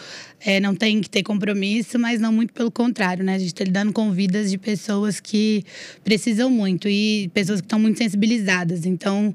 é, 0.45 0.61
não 0.61 0.75
tem 0.75 1.01
que 1.01 1.09
ter 1.09 1.23
compromisso, 1.23 1.99
mas 1.99 2.21
não 2.21 2.33
muito 2.33 2.53
pelo 2.53 2.71
contrário, 2.71 3.25
né? 3.25 3.35
A 3.35 3.39
gente 3.39 3.49
está 3.49 3.65
lidando 3.65 3.93
com 3.93 4.13
vidas 4.13 4.51
de 4.51 4.59
pessoas 4.59 5.19
que 5.19 5.65
precisam 6.05 6.51
muito 6.51 6.89
e 6.89 7.31
pessoas 7.33 7.61
que 7.61 7.67
estão 7.67 7.79
muito 7.79 7.99
sensibilizadas. 7.99 8.85
Então, 8.85 9.35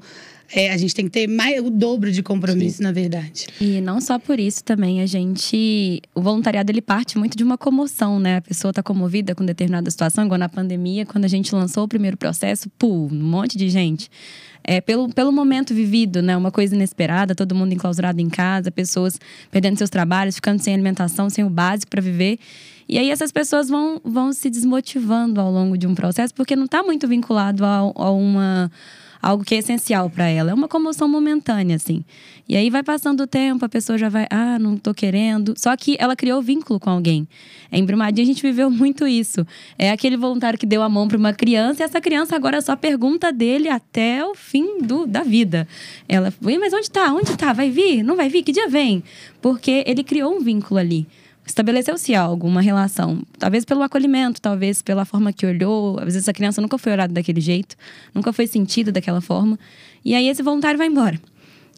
é, 0.55 0.71
a 0.71 0.77
gente 0.77 0.93
tem 0.93 1.05
que 1.05 1.11
ter 1.11 1.27
mais, 1.27 1.59
o 1.59 1.71
dobro 1.71 2.11
de 2.11 2.21
compromisso, 2.21 2.83
na 2.83 2.91
verdade. 2.91 3.47
E 3.59 3.81
não 3.81 3.99
só 3.99 4.19
por 4.19 4.39
isso 4.39 4.63
também, 4.63 5.01
a 5.01 5.05
gente. 5.07 5.99
O 6.13 6.21
voluntariado 6.21 6.71
ele 6.71 6.81
parte 6.81 7.17
muito 7.17 7.35
de 7.35 7.43
uma 7.43 7.57
comoção, 7.57 8.19
né? 8.19 8.37
A 8.37 8.41
pessoa 8.41 8.69
está 8.69 8.83
comovida 8.83 9.33
com 9.33 9.43
determinada 9.43 9.89
situação, 9.89 10.25
igual 10.25 10.37
na 10.37 10.49
pandemia, 10.49 11.05
quando 11.05 11.25
a 11.25 11.27
gente 11.27 11.53
lançou 11.55 11.85
o 11.85 11.87
primeiro 11.87 12.15
processo, 12.15 12.69
pô, 12.77 12.87
um 12.87 13.09
monte 13.09 13.57
de 13.57 13.67
gente. 13.69 14.09
É, 14.63 14.79
pelo, 14.79 15.09
pelo 15.09 15.31
momento 15.31 15.73
vivido, 15.73 16.21
né? 16.21 16.37
Uma 16.37 16.51
coisa 16.51 16.75
inesperada, 16.75 17.35
todo 17.35 17.53
mundo 17.53 17.73
enclausurado 17.73 18.21
em 18.21 18.29
casa, 18.29 18.71
pessoas 18.71 19.19
perdendo 19.51 19.77
seus 19.77 19.89
trabalhos, 19.89 20.35
ficando 20.35 20.61
sem 20.61 20.73
alimentação, 20.73 21.29
sem 21.29 21.43
o 21.43 21.49
básico 21.49 21.89
para 21.89 22.01
viver. 22.01 22.39
E 22.87 22.97
aí 22.97 23.09
essas 23.09 23.31
pessoas 23.31 23.69
vão, 23.69 23.99
vão 24.03 24.33
se 24.33 24.49
desmotivando 24.49 25.39
ao 25.39 25.51
longo 25.51 25.77
de 25.77 25.87
um 25.87 25.95
processo, 25.95 26.33
porque 26.33 26.55
não 26.55 26.65
está 26.65 26.83
muito 26.83 27.07
vinculado 27.07 27.65
a, 27.65 27.77
a 27.77 28.11
uma 28.11 28.71
algo 29.23 29.45
que 29.45 29.55
é 29.55 29.59
essencial 29.59 30.09
para 30.09 30.27
ela. 30.27 30.51
É 30.51 30.53
uma 30.53 30.67
comoção 30.67 31.07
momentânea, 31.07 31.77
assim. 31.77 32.03
E 32.47 32.57
aí 32.57 32.69
vai 32.69 32.83
passando 32.83 33.21
o 33.21 33.27
tempo, 33.27 33.63
a 33.63 33.69
pessoa 33.69 33.97
já 33.97 34.09
vai, 34.09 34.27
ah, 34.29 34.59
não 34.59 34.75
tô 34.75 34.93
querendo. 34.93 35.53
Só 35.57 35.75
que 35.77 35.95
ela 35.97 36.13
criou 36.13 36.41
vínculo 36.41 36.77
com 36.77 36.89
alguém. 36.89 37.25
Em 37.71 37.85
Brumadinho 37.85 38.25
a 38.25 38.27
gente 38.27 38.41
viveu 38.41 38.69
muito 38.69 39.07
isso. 39.07 39.47
É 39.79 39.91
aquele 39.91 40.17
voluntário 40.17 40.59
que 40.59 40.65
deu 40.65 40.83
a 40.83 40.89
mão 40.89 41.07
para 41.07 41.17
uma 41.17 41.31
criança 41.31 41.81
e 41.81 41.85
essa 41.85 42.01
criança 42.01 42.35
agora 42.35 42.61
só 42.61 42.75
pergunta 42.75 43.31
dele 43.31 43.69
até 43.69 44.25
o 44.25 44.35
fim 44.35 44.81
do, 44.81 45.07
da 45.07 45.23
vida. 45.23 45.65
Ela, 46.07 46.33
"Ui, 46.43 46.57
mas 46.57 46.73
onde 46.73 46.91
tá? 46.91 47.13
Onde 47.13 47.37
tá? 47.37 47.53
Vai 47.53 47.69
vir? 47.69 48.03
Não 48.03 48.17
vai 48.17 48.27
vir? 48.27 48.43
Que 48.43 48.51
dia 48.51 48.67
vem? 48.67 49.01
Porque 49.41 49.85
ele 49.87 50.03
criou 50.03 50.35
um 50.35 50.41
vínculo 50.41 50.79
ali 50.79 51.07
estabeleceu-se 51.45 52.15
algo, 52.15 52.47
uma 52.47 52.61
relação. 52.61 53.21
Talvez 53.37 53.65
pelo 53.65 53.81
acolhimento, 53.83 54.41
talvez 54.41 54.81
pela 54.81 55.05
forma 55.05 55.33
que 55.33 55.45
olhou. 55.45 55.97
Às 55.99 56.13
vezes 56.13 56.29
a 56.29 56.33
criança 56.33 56.61
nunca 56.61 56.77
foi 56.77 56.91
olhada 56.91 57.13
daquele 57.13 57.41
jeito, 57.41 57.75
nunca 58.13 58.31
foi 58.31 58.47
sentida 58.47 58.91
daquela 58.91 59.21
forma. 59.21 59.59
E 60.03 60.15
aí 60.15 60.27
esse 60.27 60.41
voluntário 60.41 60.77
vai 60.77 60.87
embora. 60.87 61.19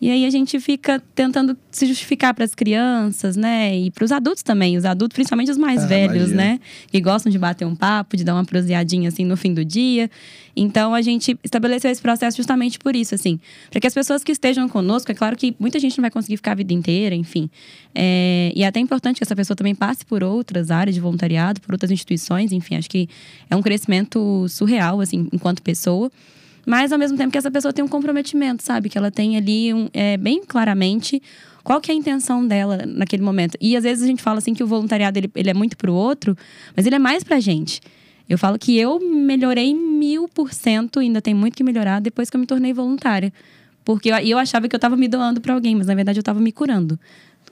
E 0.02 0.12
aí 0.12 0.26
a 0.26 0.30
gente 0.30 0.60
fica 0.60 1.02
tentando 1.14 1.58
se 1.72 1.86
justificar 1.86 2.34
para 2.34 2.44
as 2.44 2.54
crianças, 2.54 3.38
né? 3.38 3.78
E 3.78 3.90
para 3.92 4.04
os 4.04 4.12
adultos 4.12 4.44
também, 4.44 4.76
os 4.78 4.84
adultos, 4.84 5.16
principalmente 5.16 5.50
os 5.50 5.58
mais 5.58 5.84
Ah, 5.84 5.88
velhos, 5.88 6.32
né? 6.32 6.60
Que 6.92 7.00
gostam 7.00 7.32
de 7.32 7.40
bater 7.40 7.66
um 7.66 7.76
papo, 7.76 8.18
de 8.18 8.24
dar 8.24 8.34
uma 8.34 8.44
proseadinha 8.44 9.08
assim 9.08 9.24
no 9.24 9.38
fim 9.38 9.54
do 9.54 9.64
dia. 9.64 10.10
Então 10.54 10.94
a 10.94 11.02
gente 11.02 11.38
estabeleceu 11.44 11.90
esse 11.90 12.02
processo 12.02 12.36
justamente 12.36 12.78
por 12.78 12.96
isso, 12.96 13.16
assim, 13.16 13.40
para 13.70 13.80
que 13.80 13.88
as 13.88 13.94
pessoas 13.94 14.24
que 14.24 14.32
estejam 14.32 14.68
conosco, 14.68 15.12
é 15.12 15.16
claro 15.16 15.36
que 15.36 15.56
muita 15.60 15.80
gente 15.80 15.98
não 15.98 16.04
vai 16.04 16.12
conseguir 16.12 16.38
ficar 16.38 16.52
a 16.52 16.56
vida 16.56 16.74
inteira, 16.74 17.16
enfim. 17.16 17.50
É, 17.94 18.52
e 18.54 18.64
é 18.64 18.68
até 18.68 18.80
importante 18.80 19.18
que 19.18 19.24
essa 19.24 19.36
pessoa 19.36 19.56
também 19.56 19.76
passe 19.76 20.06
por 20.06 20.24
outras 20.24 20.72
áreas 20.72 20.94
de 20.94 21.02
voluntariado, 21.02 21.62
por 21.62 21.74
outras 21.74 21.92
instituições, 21.92 22.52
enfim, 22.52 22.76
acho 22.76 22.90
que 22.90 23.08
é 23.50 23.56
um 23.56 23.62
crescimento 23.62 24.46
surreal, 24.50 25.00
assim, 25.00 25.28
enquanto 25.32 25.62
pessoa. 25.62 26.12
Mas 26.66 26.92
ao 26.92 26.98
mesmo 26.98 27.18
tempo 27.18 27.32
que 27.32 27.38
essa 27.38 27.52
pessoa 27.52 27.72
tem 27.72 27.84
um 27.86 27.88
comprometimento, 27.88 28.64
sabe? 28.64 28.90
Que 28.90 28.98
ela 28.98 29.12
tem 29.12 29.38
ali 29.38 29.74
um, 29.74 29.88
é, 29.94 30.18
bem 30.18 30.44
claramente 30.46 31.22
qual 31.64 31.82
que 31.82 31.92
é 31.92 31.94
a 31.94 31.98
intenção 31.98 32.46
dela 32.46 32.84
naquele 32.86 33.24
momento. 33.24 33.58
E 33.62 33.76
às 33.76 33.84
vezes 33.84 34.04
a 34.04 34.08
gente 34.08 34.22
fala 34.22 34.40
assim 34.40 34.54
que 34.54 34.64
o 34.64 34.68
voluntariado 34.68 35.18
ele, 35.18 35.30
ele 35.36 35.50
é 35.50 35.54
muito 35.54 35.78
pro 35.78 35.94
outro, 35.94 36.38
mas 36.76 36.86
ele 36.86 36.96
é 36.96 37.00
mais 37.00 37.24
pra 37.24 37.40
gente. 37.40 37.82
Eu 38.28 38.38
falo 38.38 38.58
que 38.58 38.78
eu 38.78 39.00
melhorei 39.00 39.74
mil 39.74 40.28
por 40.28 40.54
cento, 40.54 41.00
ainda 41.00 41.22
tem 41.22 41.34
muito 41.34 41.56
que 41.56 41.64
melhorar 41.64 42.00
depois 42.00 42.30
que 42.30 42.36
eu 42.36 42.40
me 42.40 42.48
tornei 42.48 42.74
voluntária. 42.74 43.32
Porque 43.84 44.10
eu, 44.10 44.18
eu 44.18 44.38
achava 44.38 44.68
que 44.68 44.76
eu 44.76 44.80
tava 44.80 44.98
me 44.98 45.08
doando 45.08 45.40
pra 45.40 45.54
alguém, 45.54 45.76
mas 45.76 45.88
na 45.88 45.94
verdade 45.94 46.20
eu 46.20 46.24
tava 46.24 46.40
me 46.40 46.52
curando 46.52 47.00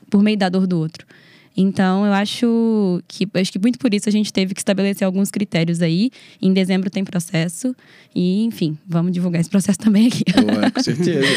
por 0.09 0.23
meio 0.23 0.37
da 0.37 0.49
dor 0.49 0.65
do 0.65 0.79
outro. 0.79 1.05
Então, 1.55 2.05
eu 2.05 2.13
acho 2.13 3.01
que 3.07 3.27
acho 3.35 3.51
que 3.51 3.59
muito 3.59 3.77
por 3.77 3.93
isso 3.93 4.09
a 4.09 4.11
gente 4.11 4.33
teve 4.33 4.53
que 4.53 4.59
estabelecer 4.61 5.05
alguns 5.05 5.29
critérios 5.29 5.81
aí. 5.81 6.09
Em 6.41 6.51
dezembro 6.51 6.89
tem 6.89 7.03
processo 7.03 7.75
e, 8.15 8.43
enfim, 8.43 8.77
vamos 8.87 9.11
divulgar 9.11 9.39
esse 9.41 9.49
processo 9.49 9.77
também 9.77 10.07
aqui. 10.07 10.23
Boa, 10.33 10.71
com 10.71 10.81
certeza. 10.83 11.27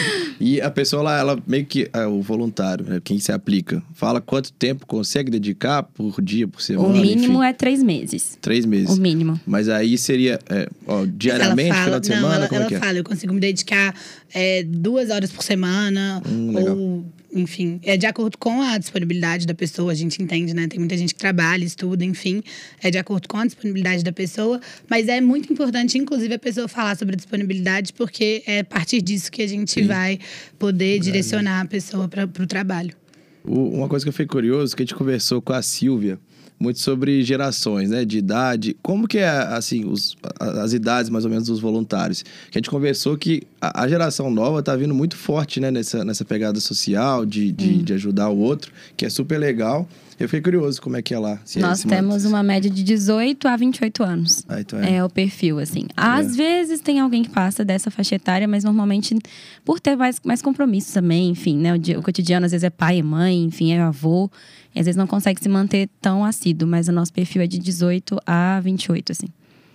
E 0.40 0.60
a 0.60 0.70
pessoa 0.70 1.02
lá, 1.02 1.18
ela 1.18 1.38
meio 1.46 1.66
que, 1.66 1.88
é, 1.92 2.06
o 2.06 2.22
voluntário, 2.22 2.84
né, 2.84 3.00
quem 3.04 3.18
se 3.18 3.30
aplica, 3.30 3.82
fala 3.94 4.20
quanto 4.20 4.52
tempo 4.52 4.86
consegue 4.86 5.30
dedicar 5.30 5.82
por 5.82 6.20
dia, 6.22 6.48
por 6.48 6.62
semana, 6.62 6.88
o 6.88 6.92
mínimo 6.92 7.38
enfim, 7.42 7.44
é 7.48 7.52
três 7.52 7.82
meses. 7.82 8.38
três 8.40 8.64
meses. 8.64 8.96
O 8.96 9.00
mínimo. 9.00 9.38
Mas 9.46 9.68
aí 9.68 9.98
seria, 9.98 10.38
é, 10.48 10.68
ó, 10.86 11.04
diariamente, 11.06 11.70
fala, 11.72 11.84
final 11.84 12.00
de 12.00 12.08
não, 12.10 12.16
semana, 12.16 12.34
ela, 12.36 12.48
como 12.48 12.60
é 12.60 12.62
ela 12.62 12.68
que 12.68 12.74
é? 12.74 12.78
fala, 12.80 12.98
eu 12.98 13.04
consigo 13.04 13.32
me 13.34 13.40
dedicar 13.40 13.94
é, 14.32 14.62
duas 14.64 15.10
horas 15.10 15.30
por 15.30 15.42
semana, 15.42 16.22
Hum, 16.26 16.52
legal. 16.54 16.76
ou, 16.76 17.06
enfim, 17.36 17.78
é 17.82 17.96
de 17.96 18.06
acordo 18.06 18.38
com 18.38 18.62
a 18.62 18.78
disponibilidade 18.78 19.46
da 19.46 19.54
pessoa, 19.54 19.92
a 19.92 19.94
gente 19.94 20.22
entende, 20.22 20.54
né? 20.54 20.66
Tem 20.66 20.78
muita 20.78 20.96
gente 20.96 21.14
que 21.14 21.20
trabalha, 21.20 21.64
estuda, 21.64 22.04
enfim, 22.04 22.42
é 22.82 22.90
de 22.90 22.98
acordo 22.98 23.28
com 23.28 23.36
a 23.36 23.44
disponibilidade 23.44 24.02
da 24.02 24.12
pessoa, 24.12 24.60
mas 24.88 25.08
é 25.08 25.20
muito 25.20 25.52
importante, 25.52 25.98
inclusive, 25.98 26.34
a 26.34 26.38
pessoa 26.38 26.66
falar 26.66 26.96
sobre 26.96 27.14
a 27.14 27.16
disponibilidade, 27.16 27.92
porque 27.92 28.42
é 28.46 28.60
a 28.60 28.64
partir 28.64 29.02
disso 29.02 29.30
que 29.30 29.42
a 29.42 29.46
gente 29.46 29.82
vai 29.82 30.18
poder 30.58 30.98
direcionar 30.98 31.60
a 31.60 31.66
pessoa 31.66 32.08
para 32.08 32.24
o 32.24 32.46
trabalho. 32.46 32.94
Uma 33.44 33.88
coisa 33.88 34.04
que 34.04 34.08
eu 34.08 34.12
fiquei 34.12 34.26
curioso, 34.26 34.74
que 34.74 34.82
a 34.82 34.86
gente 34.86 34.94
conversou 34.94 35.40
com 35.40 35.52
a 35.52 35.62
Silvia, 35.62 36.18
muito 36.58 36.80
sobre 36.80 37.22
gerações, 37.22 37.90
né, 37.90 38.04
de 38.04 38.18
idade. 38.18 38.76
Como 38.82 39.06
que 39.06 39.18
é, 39.18 39.28
assim, 39.28 39.84
os- 39.84 40.16
as 40.40 40.72
idades 40.72 41.10
mais 41.10 41.24
ou 41.24 41.30
menos 41.30 41.46
dos 41.48 41.60
voluntários? 41.60 42.22
Que 42.50 42.56
a 42.56 42.58
gente 42.58 42.70
conversou 42.70 43.16
que 43.18 43.42
a, 43.60 43.82
a 43.82 43.88
geração 43.88 44.30
nova 44.30 44.62
tá 44.62 44.74
vindo 44.74 44.94
muito 44.94 45.16
forte, 45.16 45.60
né, 45.60 45.70
nessa, 45.70 46.04
nessa 46.04 46.24
pegada 46.24 46.58
social, 46.60 47.26
de, 47.26 47.52
de, 47.52 47.82
de 47.82 47.92
ajudar 47.92 48.30
o 48.30 48.38
outro, 48.38 48.72
que 48.96 49.04
é 49.04 49.10
super 49.10 49.38
legal. 49.38 49.86
Eu 50.18 50.26
fiquei 50.30 50.40
curioso 50.40 50.80
como 50.80 50.96
é 50.96 51.02
que 51.02 51.12
é 51.12 51.18
lá. 51.18 51.38
se 51.44 51.58
é 51.58 51.62
Nós 51.62 51.80
esse 51.80 51.88
temos 51.88 52.24
uma 52.24 52.42
média 52.42 52.70
de 52.70 52.82
18 52.82 53.46
a 53.46 53.54
28 53.54 54.02
anos. 54.02 54.44
Ah, 54.48 54.58
então 54.62 54.78
é. 54.78 54.94
É 54.96 55.04
o 55.04 55.10
perfil, 55.10 55.58
assim. 55.58 55.84
Às 55.94 56.34
vezes 56.34 56.80
tem 56.80 57.00
alguém 57.00 57.22
que 57.22 57.28
passa 57.28 57.62
dessa 57.62 57.90
faixa 57.90 58.14
etária, 58.14 58.48
mas 58.48 58.64
normalmente 58.64 59.14
por 59.62 59.78
ter 59.78 59.94
mais, 59.94 60.18
mais 60.24 60.40
compromisso 60.40 60.94
também, 60.94 61.28
enfim, 61.28 61.58
né? 61.58 61.74
O, 61.74 61.78
dia- 61.78 61.98
o 61.98 62.02
cotidiano 62.02 62.46
às 62.46 62.52
vezes 62.52 62.64
é 62.64 62.70
pai, 62.70 63.00
é 63.00 63.02
mãe, 63.02 63.44
enfim, 63.44 63.72
é 63.72 63.80
avô. 63.82 64.30
E 64.76 64.80
às 64.80 64.84
vezes 64.84 64.96
não 64.96 65.06
consegue 65.06 65.42
se 65.42 65.48
manter 65.48 65.88
tão 66.02 66.22
assíduo, 66.24 66.68
mas 66.68 66.86
o 66.86 66.92
nosso 66.92 67.12
perfil 67.12 67.40
é 67.42 67.46
de 67.46 67.58
18 67.58 68.18
a 68.26 68.60
28, 68.60 69.10
assim. 69.12 69.26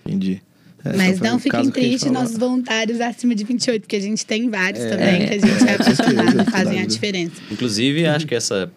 Entendi. 0.06 0.40
É, 0.84 0.96
Mas 0.96 1.18
foi 1.18 1.28
não 1.28 1.38
fiquem 1.38 1.64
gente 1.64 1.72
tristes, 1.74 2.10
nossos 2.10 2.36
voluntários 2.38 3.00
acima 3.00 3.34
de 3.34 3.44
28, 3.44 3.82
porque 3.82 3.96
a 3.96 4.00
gente 4.00 4.24
tem 4.24 4.48
vários 4.48 4.82
É, 4.82 4.88
também 4.90 5.26
que 5.26 5.34
a 5.34 5.38
gente 5.38 5.68
é, 5.68 5.72
é, 5.72 5.76
com 5.76 5.84
certeza, 5.84 6.02
apaixonado, 6.02 6.50
fazem 6.50 6.80
a 6.80 6.86
diferença. 6.86 7.34
Inclusive, 7.50 8.06
acho 8.06 8.26
que 8.26 8.34
essa, 8.34 8.72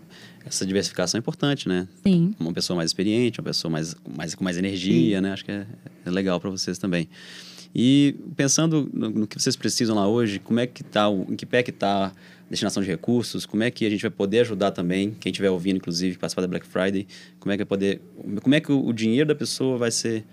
essa 0.45 0.65
diversificação 0.65 1.17
é 1.17 1.19
importante, 1.19 1.67
né? 1.67 1.87
Sim. 2.05 2.33
Uma 2.39 2.53
pessoa 2.53 2.75
mais 2.77 2.89
experiente, 2.91 3.39
uma 3.39 3.45
pessoa 3.45 3.71
mais, 3.71 3.95
mais, 4.15 4.35
com 4.35 4.43
mais 4.43 4.57
energia, 4.57 5.19
né? 5.21 5.31
Acho 5.33 5.45
que 5.45 5.51
é, 5.51 5.65
é 6.05 6.09
legal 6.11 6.39
para 6.39 6.49
vocês 6.51 6.77
também. 6.77 7.07
E 7.73 8.15
pensando 8.35 8.89
no, 8.93 9.09
no 9.09 9.27
que 9.27 9.41
vocês 9.41 9.55
precisam 9.55 9.95
lá 9.95 10.07
hoje, 10.07 10.39
como 10.39 10.59
é 10.59 10.67
que 10.67 10.83
tá, 10.83 11.09
o- 11.09 11.25
em 11.29 11.35
que 11.35 11.45
pé 11.45 11.61
que 11.63 11.71
tá, 11.71 12.11
destinação 12.55 12.81
de 12.81 12.89
recursos, 12.89 13.45
como 13.45 13.63
é 13.63 13.69
que 13.69 13.85
a 13.85 13.89
gente 13.89 14.01
vai 14.01 14.11
poder 14.11 14.39
ajudar 14.39 14.71
também, 14.71 15.15
quem 15.19 15.31
estiver 15.31 15.49
ouvindo, 15.49 15.77
inclusive, 15.77 16.17
participar 16.17 16.41
da 16.41 16.47
Black 16.47 16.65
Friday, 16.65 17.07
como 17.39 17.51
é 17.51 17.57
que 17.57 17.63
vai 17.63 17.67
poder, 17.67 18.01
como 18.41 18.55
é 18.55 18.59
que 18.59 18.71
o, 18.71 18.91
dinheiro 18.91 19.27
da 19.27 19.35
pessoa 19.35 19.77
vai 19.77 19.91
ser 19.91 20.23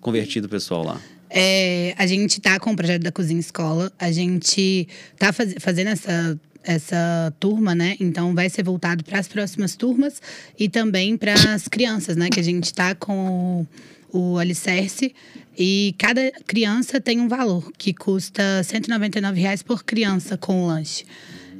convertido 0.00 0.48
pessoal 0.48 0.84
lá? 0.84 1.00
É, 1.28 1.94
a 1.98 2.06
gente 2.06 2.40
tá 2.40 2.60
com 2.60 2.72
o 2.72 2.76
projeto 2.76 3.02
da 3.02 3.10
Cozinha 3.10 3.40
Escola, 3.40 3.92
a 3.98 4.12
gente 4.12 4.86
tá 5.18 5.32
faz, 5.32 5.54
fazendo 5.58 5.88
essa 5.88 6.38
essa 6.66 7.30
turma, 7.38 7.74
né? 7.74 7.94
Então 8.00 8.34
vai 8.34 8.48
ser 8.48 8.62
voltado 8.62 9.04
para 9.04 9.18
as 9.18 9.28
próximas 9.28 9.76
turmas 9.76 10.22
e 10.58 10.66
também 10.66 11.14
para 11.14 11.34
as 11.52 11.68
crianças, 11.68 12.16
né? 12.16 12.30
Que 12.30 12.40
a 12.40 12.42
gente 12.42 12.64
está 12.64 12.94
com 12.94 13.66
o, 14.10 14.18
o 14.18 14.38
alicerce 14.38 15.14
e 15.56 15.94
cada 15.98 16.32
criança 16.46 17.00
tem 17.00 17.20
um 17.20 17.28
valor 17.28 17.70
que 17.76 17.92
custa 17.92 18.62
199 18.64 19.38
reais 19.38 19.62
por 19.62 19.84
criança 19.84 20.38
com 20.38 20.66
lanche. 20.66 21.04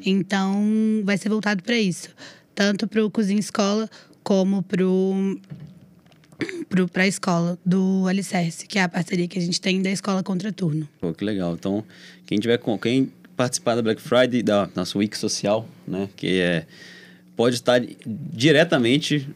Então 0.04 1.02
vai 1.04 1.16
ser 1.16 1.28
voltado 1.28 1.62
para 1.62 1.78
isso, 1.78 2.10
tanto 2.54 2.86
para 2.86 3.04
o 3.04 3.10
cozinha 3.10 3.40
escola 3.40 3.88
como 4.22 4.62
para 4.62 4.84
para 6.92 7.04
a 7.04 7.06
escola 7.06 7.58
do 7.64 8.06
Alicerce, 8.08 8.66
que 8.66 8.78
é 8.78 8.82
a 8.82 8.88
parceria 8.88 9.28
que 9.28 9.38
a 9.38 9.42
gente 9.42 9.60
tem 9.60 9.80
da 9.80 9.90
escola 9.90 10.22
Contraturno. 10.22 10.88
Pô, 11.00 11.12
que 11.14 11.24
legal. 11.24 11.54
Então, 11.54 11.84
quem 12.26 12.38
tiver 12.38 12.58
com 12.58 12.78
quem 12.78 13.12
participar 13.36 13.76
da 13.76 13.82
Black 13.82 14.00
Friday, 14.00 14.42
da 14.42 14.68
nossa 14.74 14.98
Week 14.98 15.16
Social, 15.16 15.68
né? 15.86 16.08
Que 16.16 16.40
é, 16.40 16.66
pode 17.36 17.56
estar 17.56 17.80
diretamente 18.06 19.28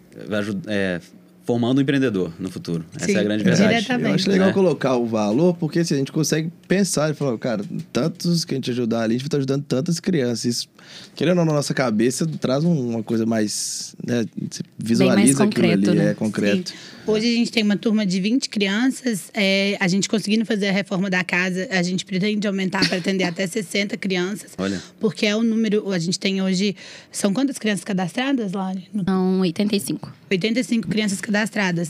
é, 0.66 1.00
formando 1.48 1.78
um 1.78 1.80
empreendedor 1.80 2.30
no 2.38 2.50
futuro. 2.50 2.84
Essa 2.94 3.06
Sim, 3.06 3.14
é 3.16 3.20
a 3.20 3.22
grande 3.24 3.42
verdade. 3.42 3.68
diretamente. 3.68 4.08
Eu 4.10 4.14
acho 4.16 4.30
legal 4.30 4.48
É. 4.50 4.52
colocar 4.52 4.96
o 4.96 5.06
valor, 5.06 5.54
porque 5.56 5.78
assim, 5.78 5.94
a 5.94 5.96
gente 5.96 6.12
consegue 6.12 6.50
pensar 6.68 7.10
e 7.10 7.14
falar, 7.14 7.38
cara, 7.38 7.64
tantos 7.90 8.44
que 8.44 8.52
a 8.52 8.56
gente 8.58 8.70
ajudar 8.70 9.00
ali, 9.04 9.14
a 9.14 9.16
gente 9.18 9.28
estar 9.28 9.38
ajudando 9.38 9.62
tantas 9.64 9.98
crianças. 9.98 10.44
Isso, 10.44 10.68
querendo 11.16 11.38
ou 11.38 11.44
não, 11.46 11.52
na 11.52 11.54
nossa 11.54 11.72
cabeça, 11.72 12.26
traz 12.38 12.64
um- 12.64 12.90
uma 12.90 13.02
coisa 13.02 13.24
mais. 13.24 13.96
Né, 14.06 14.26
você 14.50 14.62
visualiza 14.78 15.42
aquilo 15.44 15.62
concreto, 15.62 15.90
ali, 15.90 15.98
né? 16.00 16.10
é 16.10 16.14
concreto. 16.14 16.68
Sim. 16.70 16.76
Hoje 17.06 17.26
a 17.26 17.34
gente 17.36 17.50
tem 17.50 17.62
uma 17.62 17.78
turma 17.78 18.04
de 18.04 18.20
20 18.20 18.50
crianças. 18.50 19.30
é, 19.32 19.78
a 19.80 19.88
gente 19.88 20.06
conseguindo 20.06 20.44
fazer 20.44 20.68
a 20.68 20.72
reforma 20.72 21.08
da 21.08 21.24
casa, 21.24 21.66
a 21.70 21.82
gente 21.82 22.04
pretende 22.04 22.46
aumentar 22.46 22.86
para 22.86 22.98
atender 22.98 23.24
até 23.24 23.46
60 23.48 23.96
crianças. 23.96 24.50
Olha. 24.58 24.82
Porque 25.00 25.24
é 25.24 25.34
o 25.34 25.42
número. 25.42 25.90
A 25.90 25.98
gente 25.98 26.18
tem 26.18 26.42
hoje. 26.42 26.76
São 27.10 27.32
quantas 27.32 27.56
crianças 27.58 27.84
cadastradas, 27.84 28.52
Lari? 28.52 28.86
São 29.06 29.40
85. 29.40 30.12
85 30.30 30.86
crianças 30.88 31.18
cadastradas. 31.22 31.37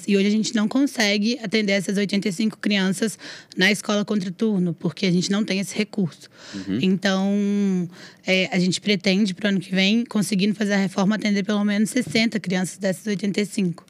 E 0.07 0.17
hoje 0.17 0.27
a 0.27 0.31
gente 0.31 0.55
não 0.55 0.69
consegue 0.69 1.39
atender 1.43 1.73
essas 1.73 1.97
85 1.97 2.59
crianças 2.59 3.19
na 3.57 3.71
escola 3.71 4.05
contraturno, 4.05 4.75
porque 4.75 5.07
a 5.07 5.11
gente 5.11 5.31
não 5.31 5.45
tem 5.45 5.61
esse 5.61 5.75
recurso. 5.77 6.29
Então, 6.83 7.89
é, 8.27 8.49
a 8.53 8.59
gente 8.59 8.81
pretende, 8.81 9.35
para 9.35 9.47
o 9.47 9.49
ano 9.51 9.61
que 9.61 9.75
vem, 9.75 10.05
conseguindo 10.05 10.55
fazer 10.55 10.75
a 10.75 10.79
reforma, 10.79 11.17
atender 11.17 11.45
pelo 11.45 11.65
menos 11.65 11.91
60 11.91 12.39
crianças 12.41 12.79
dessas 12.79 13.07
85. 13.07 13.85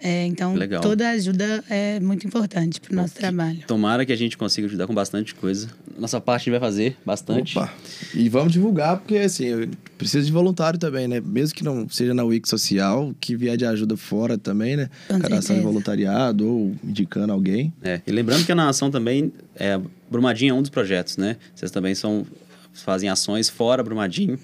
É, 0.00 0.26
então, 0.26 0.54
Legal. 0.54 0.80
toda 0.80 1.08
ajuda 1.10 1.64
é 1.68 1.98
muito 1.98 2.26
importante 2.26 2.80
para 2.80 2.92
o 2.92 2.96
nosso 2.96 3.14
trabalho. 3.14 3.58
Tomara 3.66 4.06
que 4.06 4.12
a 4.12 4.16
gente 4.16 4.36
consiga 4.38 4.66
ajudar 4.66 4.86
com 4.86 4.94
bastante 4.94 5.34
coisa. 5.34 5.68
Nossa 5.98 6.20
parte 6.20 6.42
a 6.42 6.44
gente 6.44 6.60
vai 6.60 6.60
fazer 6.60 6.96
bastante. 7.04 7.58
Opa! 7.58 7.72
E 8.14 8.28
vamos 8.28 8.52
divulgar, 8.52 8.98
porque 8.98 9.16
assim, 9.18 9.46
eu 9.46 9.68
preciso 9.96 10.26
de 10.26 10.32
voluntário 10.32 10.78
também, 10.78 11.08
né? 11.08 11.20
Mesmo 11.20 11.54
que 11.54 11.64
não 11.64 11.88
seja 11.88 12.14
na 12.14 12.22
Wix 12.22 12.48
Social, 12.48 13.12
que 13.20 13.34
vier 13.34 13.56
de 13.56 13.66
ajuda 13.66 13.96
fora 13.96 14.38
também, 14.38 14.76
né? 14.76 14.88
Certeza. 15.08 15.60
voluntariado 15.60 16.48
ou 16.48 16.76
indicando 16.84 17.32
alguém. 17.32 17.72
É, 17.82 18.00
e 18.06 18.12
lembrando 18.12 18.44
que 18.44 18.52
a 18.52 18.54
nação 18.54 18.90
também, 18.90 19.32
é, 19.56 19.80
Brumadinho 20.10 20.52
é 20.52 20.54
um 20.54 20.62
dos 20.62 20.70
projetos, 20.70 21.16
né? 21.16 21.36
Vocês 21.54 21.70
também 21.70 21.94
são, 21.94 22.24
fazem 22.72 23.08
ações 23.08 23.48
fora 23.48 23.82
Brumadinho, 23.82 24.38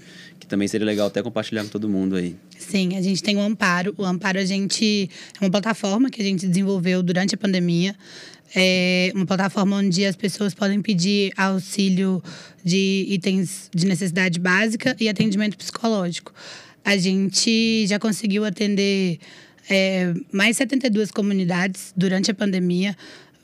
que 0.44 0.48
também 0.48 0.68
seria 0.68 0.86
legal 0.86 1.06
até 1.06 1.22
compartilhar 1.22 1.62
com 1.64 1.70
todo 1.70 1.88
mundo 1.88 2.16
aí. 2.16 2.36
Sim, 2.58 2.96
a 2.96 3.02
gente 3.02 3.22
tem 3.22 3.36
o 3.36 3.40
Amparo. 3.40 3.94
O 3.96 4.04
Amparo 4.04 4.38
a 4.38 4.44
gente 4.44 5.08
é 5.40 5.44
uma 5.44 5.50
plataforma 5.50 6.10
que 6.10 6.20
a 6.20 6.24
gente 6.24 6.46
desenvolveu 6.46 7.02
durante 7.02 7.34
a 7.34 7.38
pandemia. 7.38 7.96
É 8.54 9.10
uma 9.14 9.26
plataforma 9.26 9.76
onde 9.76 10.04
as 10.04 10.14
pessoas 10.14 10.54
podem 10.54 10.80
pedir 10.80 11.32
auxílio 11.36 12.22
de 12.62 13.06
itens 13.08 13.70
de 13.74 13.86
necessidade 13.86 14.38
básica 14.38 14.94
e 15.00 15.08
atendimento 15.08 15.56
psicológico. 15.56 16.32
A 16.84 16.96
gente 16.96 17.86
já 17.86 17.98
conseguiu 17.98 18.44
atender 18.44 19.18
é, 19.68 20.12
mais 20.30 20.58
72 20.58 21.10
comunidades 21.10 21.92
durante 21.96 22.30
a 22.30 22.34
pandemia. 22.34 22.94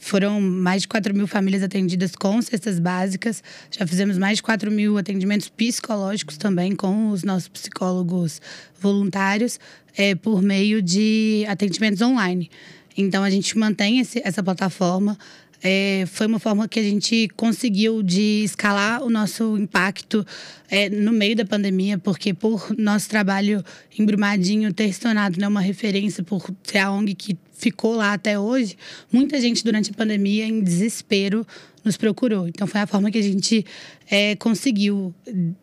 Foram 0.03 0.41
mais 0.41 0.83
de 0.83 0.89
4 0.89 1.15
mil 1.15 1.27
famílias 1.27 1.63
atendidas 1.63 2.17
com 2.17 2.41
cestas 2.41 2.79
básicas. 2.81 3.43
Já 3.71 3.87
fizemos 3.87 4.17
mais 4.17 4.39
de 4.39 4.43
4 4.43 4.71
mil 4.71 4.97
atendimentos 4.97 5.51
psicológicos 5.51 6.39
também 6.39 6.75
com 6.75 7.11
os 7.11 7.23
nossos 7.23 7.49
psicólogos 7.49 8.41
voluntários 8.81 9.61
é, 9.97 10.15
por 10.15 10.41
meio 10.43 10.81
de 10.81 11.45
atendimentos 11.47 12.01
online. 12.01 12.51
Então, 12.97 13.23
a 13.23 13.29
gente 13.31 13.57
mantém 13.59 14.01
esse- 14.01 14.23
essa 14.25 14.43
plataforma. 14.43 15.19
É, 15.63 16.05
foi 16.11 16.27
uma 16.27 16.39
forma 16.39 16.67
que 16.67 16.81
a 16.81 16.83
gente 16.83 17.29
conseguiu 17.37 18.03
de 18.03 18.43
escalar 18.45 19.03
o 19.03 19.11
nosso 19.11 19.59
impacto 19.59 20.27
é, 20.71 20.89
no 20.89 21.13
meio 21.13 21.37
da 21.37 21.45
pandemia, 21.45 21.99
porque 21.99 22.33
por 22.33 22.75
nosso 22.79 23.11
trabalho 23.11 23.63
em 23.99 24.07
Brumadinho 24.07 24.73
ter 24.73 24.91
se 24.95 25.01
tornado 25.01 25.39
né, 25.39 25.47
uma 25.47 25.61
referência 25.61 26.25
por 26.25 26.51
ser 26.65 26.79
a 26.79 26.91
ONG 26.91 27.15
que 27.15 27.37
ficou 27.61 27.95
lá 27.95 28.15
até 28.15 28.39
hoje, 28.39 28.77
muita 29.13 29.41
gente 29.41 29.63
durante 29.63 29.91
a 29.91 29.95
pandemia, 29.95 30.47
em 30.47 30.63
desespero, 30.63 31.47
nos 31.85 31.97
procurou. 31.97 32.49
Então 32.49 32.67
foi 32.67 32.81
a 32.81 32.87
forma 32.87 33.11
que 33.11 33.19
a 33.19 33.23
gente 33.23 33.65
é, 34.11 34.35
conseguiu 34.37 35.15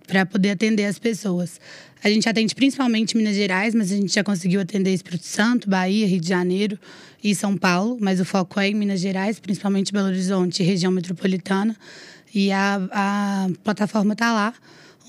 para 0.08 0.26
poder 0.26 0.52
atender 0.52 0.86
as 0.86 1.00
pessoas. 1.00 1.60
A 2.04 2.10
gente 2.10 2.30
atende 2.30 2.54
principalmente 2.54 3.18
Minas 3.18 3.36
Gerais, 3.36 3.74
mas 3.74 3.92
a 3.92 3.96
gente 3.96 4.14
já 4.14 4.24
conseguiu 4.24 4.62
atender 4.62 4.94
Espírito 4.94 5.26
Santo, 5.26 5.70
Bahia, 5.70 6.08
Rio 6.08 6.22
de 6.22 6.28
Janeiro 6.28 6.80
e 7.24 7.34
São 7.34 7.58
Paulo, 7.58 7.98
mas 8.00 8.20
o 8.20 8.26
foco 8.26 8.60
é 8.60 8.70
em 8.70 8.76
Minas 8.76 9.00
Gerais, 9.00 9.40
principalmente 9.40 9.92
Belo 9.92 10.08
Horizonte 10.08 10.62
e 10.62 10.66
região 10.66 10.92
metropolitana. 10.92 11.76
E 12.34 12.52
a, 12.52 12.88
a 12.92 13.50
plataforma 13.64 14.14
está 14.14 14.32
lá 14.32 14.54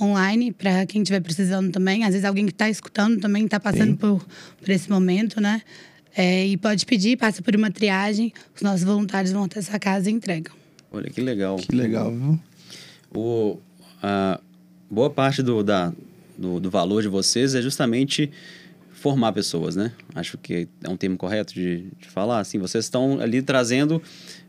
online 0.01 0.53
para 0.53 0.87
quem 0.87 1.03
estiver 1.03 1.21
precisando 1.21 1.71
também. 1.71 2.05
Às 2.05 2.11
vezes 2.11 2.25
alguém 2.25 2.47
que 2.47 2.53
está 2.53 2.71
escutando 2.71 3.21
também 3.21 3.45
está 3.45 3.61
passando 3.61 3.97
por, 3.97 4.25
por 4.61 4.71
esse 4.71 4.89
momento, 4.89 5.41
né? 5.41 5.63
É, 6.21 6.45
e 6.45 6.57
pode 6.57 6.85
pedir, 6.85 7.17
passa 7.17 7.41
por 7.41 7.55
uma 7.55 7.71
triagem, 7.71 8.33
os 8.53 8.61
nossos 8.61 8.83
voluntários 8.83 9.31
vão 9.31 9.45
até 9.45 9.61
essa 9.61 9.79
casa 9.79 10.11
e 10.11 10.13
entregam. 10.13 10.53
Olha 10.91 11.09
que 11.09 11.21
legal. 11.21 11.55
Que 11.59 11.77
legal, 11.77 12.11
viu? 12.11 12.41
O, 13.15 13.59
a 14.03 14.41
boa 14.91 15.11
parte 15.11 15.45
do, 15.45 15.63
da, 15.63 15.93
do, 16.37 16.59
do 16.59 16.69
valor 16.69 17.03
de 17.03 17.09
vocês 17.09 17.55
é 17.55 17.63
justamente 17.63 18.33
formar 18.91 19.33
pessoas, 19.33 19.77
né? 19.77 19.93
Acho 20.13 20.37
que 20.39 20.67
é 20.83 20.89
um 20.89 20.97
termo 20.97 21.17
correto 21.17 21.55
de, 21.55 21.87
de 22.01 22.09
falar. 22.09 22.41
Assim, 22.41 22.59
vocês 22.59 22.87
estão 22.87 23.21
ali 23.21 23.41
trazendo 23.41 24.03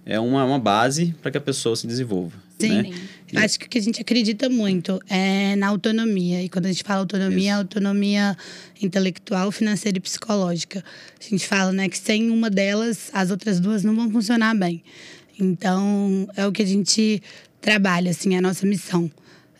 é, 0.03 0.19
uma, 0.19 0.43
uma 0.43 0.57
base 0.57 1.15
para 1.21 1.29
que 1.29 1.37
a 1.37 1.41
pessoa 1.41 1.75
se 1.75 1.85
desenvolva. 1.85 2.35
Sim. 2.57 2.81
Né? 2.81 2.93
Acho 3.35 3.59
que 3.59 3.65
o 3.65 3.69
que 3.69 3.77
a 3.77 3.81
gente 3.81 4.01
acredita 4.01 4.49
muito 4.49 4.99
é 5.09 5.55
na 5.55 5.67
autonomia. 5.67 6.41
E 6.43 6.49
quando 6.49 6.65
a 6.65 6.69
gente 6.69 6.83
fala 6.83 7.01
autonomia, 7.01 7.51
é 7.51 7.53
autonomia 7.53 8.35
intelectual, 8.81 9.51
financeira 9.51 9.97
e 9.97 10.01
psicológica. 10.01 10.83
A 11.19 11.23
gente 11.29 11.45
fala 11.47 11.71
né, 11.71 11.87
que 11.87 11.97
sem 11.97 12.29
uma 12.29 12.49
delas, 12.49 13.09
as 13.13 13.31
outras 13.31 13.59
duas 13.59 13.83
não 13.83 13.95
vão 13.95 14.09
funcionar 14.09 14.55
bem. 14.55 14.83
Então, 15.39 16.27
é 16.35 16.45
o 16.45 16.51
que 16.51 16.61
a 16.61 16.65
gente 16.65 17.21
trabalha, 17.61 18.11
assim, 18.11 18.35
é 18.35 18.39
a 18.39 18.41
nossa 18.41 18.65
missão. 18.65 19.09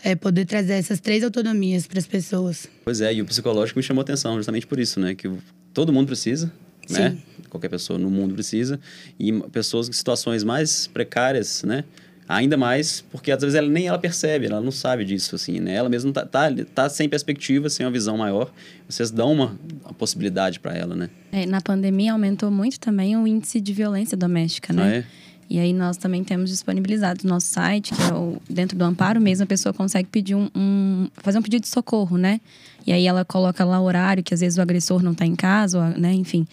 É 0.04 0.16
poder 0.16 0.46
trazer 0.46 0.74
essas 0.74 1.00
três 1.00 1.24
autonomias 1.24 1.86
para 1.86 2.00
as 2.00 2.08
pessoas. 2.08 2.68
Pois 2.84 3.02
é, 3.02 3.14
e 3.14 3.22
o 3.22 3.26
psicológico 3.26 3.80
me 3.80 3.84
chamou 3.84 4.02
a 4.02 4.04
atenção 4.04 4.36
justamente 4.38 4.66
por 4.66 4.80
isso, 4.80 5.00
né? 5.00 5.14
Que 5.14 5.30
todo 5.74 5.92
mundo 5.92 6.08
precisa, 6.08 6.52
né? 6.90 7.18
Qualquer 7.50 7.70
pessoa 7.70 8.00
no 8.00 8.10
mundo 8.10 8.34
precisa. 8.34 8.80
E 9.20 9.32
pessoas 9.52 9.90
em 9.90 9.92
situações 9.92 10.44
mais 10.44 10.88
precárias, 10.88 11.64
né? 11.64 11.84
Ainda 12.30 12.56
mais 12.56 13.02
porque 13.12 13.32
às 13.32 13.42
vezes 13.42 13.56
ela, 13.56 13.68
nem 13.68 13.88
ela 13.88 13.98
percebe, 13.98 14.46
ela 14.46 14.62
não 14.62 14.70
sabe 14.72 15.04
disso, 15.04 15.36
assim, 15.36 15.60
né? 15.60 15.74
Ela 15.74 15.90
mesma 15.90 16.12
tá, 16.14 16.24
tá, 16.28 16.48
tá 16.76 16.88
sem 16.88 17.10
perspectiva, 17.10 17.70
sem 17.72 17.84
uma 17.84 17.92
visão 17.92 18.16
maior. 18.18 18.52
Vocês 18.88 19.10
dão 19.10 19.32
uma, 19.34 19.58
uma 19.84 19.94
possibilidade 19.96 20.60
para 20.60 20.78
ela, 20.78 20.96
né? 20.96 21.10
É, 21.32 21.48
na 21.48 21.60
pandemia 21.60 22.12
aumentou 22.14 22.52
muito 22.52 22.80
também 22.80 23.18
o 23.18 23.26
índice 23.26 23.60
de 23.60 23.74
violência 23.74 24.16
doméstica, 24.16 24.72
né? 24.72 24.84
Ah, 24.84 24.96
é? 24.98 25.06
E 25.50 25.58
aí 25.58 25.74
nós 25.74 25.98
também 25.98 26.24
temos 26.24 26.52
disponibilizado 26.52 27.22
no 27.24 27.32
nosso 27.32 27.48
site, 27.48 27.96
que 27.96 28.02
é 28.04 28.14
o, 28.14 28.40
dentro 28.48 28.78
do 28.78 28.84
amparo 28.86 29.20
mesmo, 29.20 29.46
a 29.46 29.48
pessoa 29.48 29.74
consegue 29.74 30.08
pedir 30.08 30.36
um, 30.36 30.48
um- 30.56 31.08
fazer 31.16 31.40
um 31.40 31.42
pedido 31.42 31.64
de 31.64 31.68
socorro, 31.70 32.16
né? 32.16 32.40
E 32.86 32.94
aí 32.94 33.08
ela 33.08 33.26
coloca 33.26 33.66
lá 33.66 33.80
o 33.80 33.84
horário, 33.86 34.22
que 34.24 34.36
às 34.36 34.42
vezes 34.42 34.60
o 34.60 34.62
agressor 34.62 35.02
não 35.02 35.14
está 35.14 35.26
em 35.26 35.36
casa, 35.36 35.80
ou, 35.80 36.00
né? 36.00 36.14
Enfim. 36.14 36.46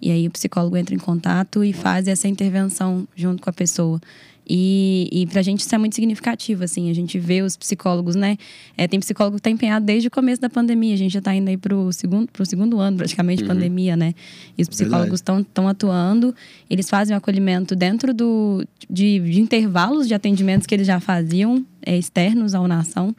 E 0.00 0.12
aí 0.12 0.28
o 0.28 0.30
psicólogo 0.30 0.76
entra 0.76 0.94
em 0.94 0.98
contato 0.98 1.64
e 1.64 1.72
faz 1.72 2.06
essa 2.06 2.28
intervenção 2.28 3.08
junto 3.16 3.42
com 3.42 3.50
a 3.50 3.52
pessoa. 3.52 4.00
E, 4.48 5.08
e 5.10 5.26
pra 5.26 5.40
gente 5.42 5.60
isso 5.60 5.74
é 5.74 5.78
muito 5.78 5.94
significativo, 5.94 6.64
assim. 6.64 6.90
A 6.90 6.94
gente 6.94 7.18
vê 7.18 7.42
os 7.42 7.56
psicólogos, 7.56 8.14
né? 8.14 8.36
É, 8.76 8.86
tem 8.86 9.00
psicólogo 9.00 9.36
que 9.36 9.42
tá 9.42 9.50
empenhado 9.50 9.86
desde 9.86 10.08
o 10.08 10.10
começo 10.10 10.40
da 10.40 10.50
pandemia. 10.50 10.94
A 10.94 10.98
gente 10.98 11.12
já 11.12 11.20
tá 11.20 11.34
indo 11.34 11.48
aí 11.48 11.56
pro 11.56 11.92
segundo, 11.92 12.30
pro 12.30 12.44
segundo 12.44 12.78
ano, 12.78 12.96
praticamente, 12.96 13.42
de 13.42 13.48
pandemia, 13.48 13.96
né? 13.96 14.14
E 14.56 14.62
os 14.62 14.68
psicólogos 14.68 15.20
estão 15.20 15.68
atuando. 15.68 16.34
Eles 16.68 16.90
fazem 16.90 17.14
o 17.14 17.18
acolhimento 17.18 17.74
dentro 17.74 18.12
do, 18.12 18.66
de, 18.88 19.18
de 19.20 19.40
intervalos 19.40 20.06
de 20.06 20.14
atendimentos 20.14 20.66
que 20.66 20.74
eles 20.74 20.86
já 20.86 21.00
faziam, 21.00 21.64
é, 21.84 21.96
externos 21.96 22.54
ao 22.54 22.68
nação. 22.68 23.14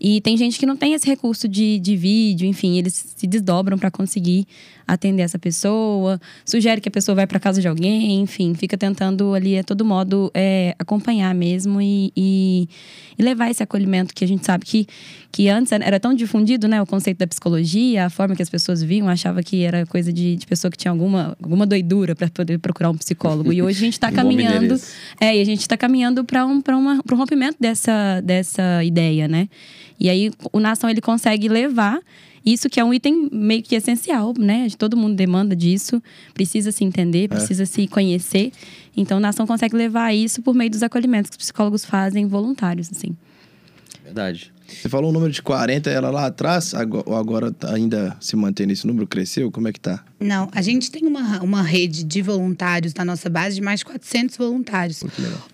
E 0.00 0.20
tem 0.20 0.36
gente 0.36 0.58
que 0.58 0.66
não 0.66 0.76
tem 0.76 0.92
esse 0.94 1.06
recurso 1.06 1.48
de, 1.48 1.78
de 1.78 1.96
vídeo, 1.96 2.46
enfim, 2.46 2.78
eles 2.78 3.14
se 3.16 3.26
desdobram 3.26 3.78
para 3.78 3.90
conseguir 3.90 4.46
atender 4.86 5.22
essa 5.22 5.38
pessoa, 5.38 6.20
sugere 6.44 6.80
que 6.80 6.88
a 6.88 6.92
pessoa 6.92 7.14
vai 7.14 7.26
para 7.26 7.40
casa 7.40 7.60
de 7.60 7.66
alguém, 7.66 8.20
enfim, 8.20 8.54
fica 8.54 8.76
tentando 8.76 9.34
ali, 9.34 9.58
a 9.58 9.64
todo 9.64 9.84
modo, 9.84 10.30
é, 10.34 10.74
acompanhar 10.78 11.34
mesmo 11.34 11.80
e, 11.80 12.12
e, 12.16 12.68
e, 13.18 13.22
levar 13.22 13.50
esse 13.50 13.62
acolhimento 13.62 14.14
que 14.14 14.24
a 14.24 14.28
gente 14.28 14.44
sabe 14.44 14.64
que, 14.64 14.86
que 15.34 15.48
antes 15.48 15.72
era 15.72 15.98
tão 15.98 16.14
difundido, 16.14 16.68
né, 16.68 16.80
o 16.80 16.86
conceito 16.86 17.18
da 17.18 17.26
psicologia, 17.26 18.06
a 18.06 18.08
forma 18.08 18.36
que 18.36 18.42
as 18.42 18.48
pessoas 18.48 18.84
viam, 18.84 19.08
achava 19.08 19.42
que 19.42 19.64
era 19.64 19.84
coisa 19.84 20.12
de, 20.12 20.36
de 20.36 20.46
pessoa 20.46 20.70
que 20.70 20.78
tinha 20.78 20.92
alguma, 20.92 21.36
alguma 21.42 21.66
doidura 21.66 22.14
para 22.14 22.30
poder 22.30 22.60
procurar 22.60 22.90
um 22.90 22.96
psicólogo. 22.96 23.52
E 23.52 23.60
hoje 23.60 23.78
a 23.78 23.84
gente 23.84 23.94
está 23.98 24.12
caminhando, 24.12 24.80
é, 25.20 25.36
e 25.36 25.40
a 25.40 25.44
gente 25.44 25.62
está 25.62 25.76
caminhando 25.76 26.24
para 26.24 26.46
um, 26.46 26.60
para 26.60 26.76
um 26.76 27.16
rompimento 27.16 27.56
dessa, 27.58 28.20
dessa 28.20 28.84
ideia, 28.84 29.26
né? 29.26 29.48
E 29.98 30.08
aí 30.08 30.30
o 30.52 30.60
Nação 30.60 30.88
ele 30.88 31.00
consegue 31.00 31.48
levar 31.48 31.98
isso 32.46 32.70
que 32.70 32.78
é 32.78 32.84
um 32.84 32.94
item 32.94 33.28
meio 33.32 33.60
que 33.64 33.74
essencial, 33.74 34.34
né? 34.38 34.68
Todo 34.78 34.96
mundo 34.96 35.16
demanda 35.16 35.56
disso, 35.56 36.00
precisa 36.32 36.70
se 36.70 36.84
entender, 36.84 37.24
é. 37.24 37.28
precisa 37.28 37.64
é. 37.64 37.66
se 37.66 37.88
conhecer. 37.88 38.52
Então, 38.96 39.16
a 39.16 39.20
nação 39.20 39.48
consegue 39.48 39.74
levar 39.74 40.14
isso 40.14 40.42
por 40.42 40.54
meio 40.54 40.70
dos 40.70 40.84
acolhimentos 40.84 41.30
que 41.30 41.38
os 41.38 41.38
psicólogos 41.38 41.84
fazem 41.84 42.24
voluntários, 42.28 42.88
assim. 42.92 43.16
Verdade. 44.04 44.52
Você 44.66 44.88
falou 44.88 45.10
um 45.10 45.12
número 45.12 45.32
de 45.32 45.42
40, 45.42 45.90
ela 45.90 46.10
lá 46.10 46.26
atrás, 46.26 46.72
ou 47.06 47.16
agora 47.16 47.50
tá 47.50 47.74
ainda 47.74 48.16
se 48.20 48.36
mantém 48.36 48.66
nesse 48.66 48.86
número? 48.86 49.06
Cresceu? 49.06 49.50
Como 49.50 49.66
é 49.66 49.72
que 49.72 49.80
tá? 49.80 50.04
Não, 50.20 50.48
a 50.52 50.62
gente 50.62 50.90
tem 50.90 51.06
uma, 51.06 51.42
uma 51.42 51.62
rede 51.62 52.04
de 52.04 52.22
voluntários 52.22 52.94
na 52.94 53.04
nossa 53.04 53.28
base 53.28 53.56
de 53.56 53.62
mais 53.62 53.80
de 53.80 53.86
400 53.86 54.36
voluntários. 54.36 55.02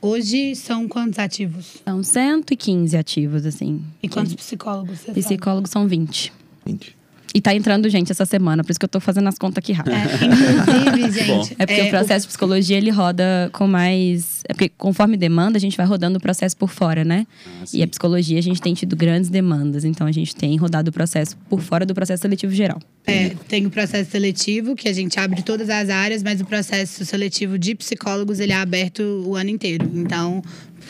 Hoje 0.01 0.55
são 0.57 0.88
quantos 0.88 1.18
ativos? 1.18 1.78
São 1.84 2.03
115 2.03 2.96
ativos, 2.96 3.46
assim. 3.46 3.82
E 4.03 4.09
quantos 4.09 4.34
psicólogos? 4.34 5.01
Psicólogos 5.01 5.70
sabe? 5.70 5.84
são 5.84 5.88
20. 5.88 6.32
20. 6.66 6.99
E 7.34 7.40
tá 7.40 7.54
entrando 7.54 7.88
gente 7.88 8.10
essa 8.10 8.26
semana, 8.26 8.64
por 8.64 8.70
isso 8.70 8.80
que 8.80 8.84
eu 8.84 8.88
tô 8.88 8.98
fazendo 8.98 9.28
as 9.28 9.38
contas 9.38 9.58
aqui 9.58 9.72
rápido. 9.72 9.94
É, 9.94 10.04
inclusive, 10.88 11.26
gente. 11.26 11.54
é 11.58 11.66
porque 11.66 11.80
é, 11.80 11.84
o 11.84 11.90
processo 11.90 12.24
o... 12.24 12.26
de 12.26 12.28
psicologia 12.28 12.76
ele 12.76 12.90
roda 12.90 13.48
com 13.52 13.66
mais. 13.66 14.42
É 14.48 14.52
porque 14.52 14.68
conforme 14.68 15.16
demanda, 15.16 15.56
a 15.56 15.60
gente 15.60 15.76
vai 15.76 15.86
rodando 15.86 16.18
o 16.18 16.20
processo 16.20 16.56
por 16.56 16.70
fora, 16.70 17.04
né? 17.04 17.26
Ah, 17.46 17.64
e 17.72 17.82
a 17.82 17.86
psicologia 17.86 18.38
a 18.38 18.42
gente 18.42 18.60
tem 18.60 18.74
tido 18.74 18.96
grandes 18.96 19.30
demandas, 19.30 19.84
então 19.84 20.06
a 20.06 20.12
gente 20.12 20.34
tem 20.34 20.56
rodado 20.56 20.90
o 20.90 20.92
processo 20.92 21.36
por 21.48 21.60
fora 21.60 21.86
do 21.86 21.94
processo 21.94 22.22
seletivo 22.22 22.52
geral. 22.52 22.80
É, 23.06 23.30
tem 23.48 23.64
o 23.66 23.70
processo 23.70 24.10
seletivo, 24.10 24.74
que 24.74 24.88
a 24.88 24.92
gente 24.92 25.18
abre 25.18 25.42
todas 25.42 25.70
as 25.70 25.88
áreas, 25.88 26.22
mas 26.22 26.40
o 26.40 26.44
processo 26.44 27.04
seletivo 27.04 27.58
de 27.58 27.74
psicólogos 27.74 28.40
ele 28.40 28.52
é 28.52 28.56
aberto 28.56 29.02
o 29.26 29.36
ano 29.36 29.50
inteiro. 29.50 29.90
Então, 29.94 30.42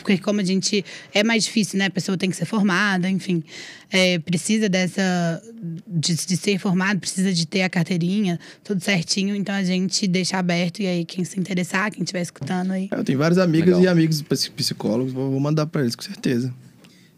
porque 0.03 0.17
como 0.17 0.39
a 0.41 0.43
gente 0.43 0.83
é 1.13 1.23
mais 1.23 1.43
difícil, 1.45 1.79
né? 1.79 1.85
A 1.85 1.89
pessoa 1.89 2.17
tem 2.17 2.29
que 2.29 2.35
ser 2.35 2.45
formada, 2.45 3.09
enfim, 3.09 3.43
é, 3.91 4.19
precisa 4.19 4.69
dessa 4.69 5.41
de, 5.87 6.15
de, 6.15 6.37
ser 6.37 6.57
formado, 6.57 6.99
precisa 6.99 7.33
de 7.33 7.45
ter 7.45 7.61
a 7.61 7.69
carteirinha, 7.69 8.39
tudo 8.63 8.83
certinho. 8.83 9.35
Então 9.35 9.53
a 9.53 9.63
gente 9.63 10.07
deixa 10.07 10.37
aberto 10.37 10.81
e 10.81 10.87
aí 10.87 11.05
quem 11.05 11.23
se 11.23 11.39
interessar, 11.39 11.91
quem 11.91 12.03
estiver 12.03 12.21
escutando 12.21 12.71
aí. 12.71 12.89
Eu 12.91 13.03
tenho 13.03 13.19
várias 13.19 13.37
amigas 13.37 13.77
Legal. 13.77 13.83
e 13.83 13.87
amigos 13.87 14.21
psicólogos, 14.55 15.13
vou, 15.13 15.39
mandar 15.39 15.67
para 15.67 15.81
eles 15.81 15.95
com 15.95 16.03
certeza. 16.03 16.53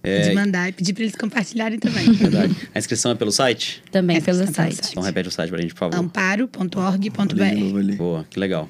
É... 0.01 0.29
De 0.29 0.35
mandar 0.35 0.67
e 0.67 0.73
pedir 0.73 0.93
para 0.93 1.03
eles 1.03 1.15
compartilharem 1.15 1.79
também. 1.79 2.11
Verdade. 2.11 2.55
A 2.75 2.79
inscrição 2.79 3.11
é 3.11 3.15
pelo 3.15 3.31
site? 3.31 3.81
Também 3.89 4.17
é 4.17 4.21
pelo, 4.21 4.39
site. 4.39 4.53
pelo 4.53 4.73
site. 4.73 4.91
Então 4.91 5.01
repete 5.01 5.29
o 5.29 5.31
site 5.31 5.49
para 5.49 5.59
a 5.59 5.61
gente, 5.61 5.73
por 5.73 5.79
favor. 5.79 5.97
amparo.org.br. 5.97 7.95
Boa, 7.95 8.25
que 8.29 8.37
legal. 8.37 8.69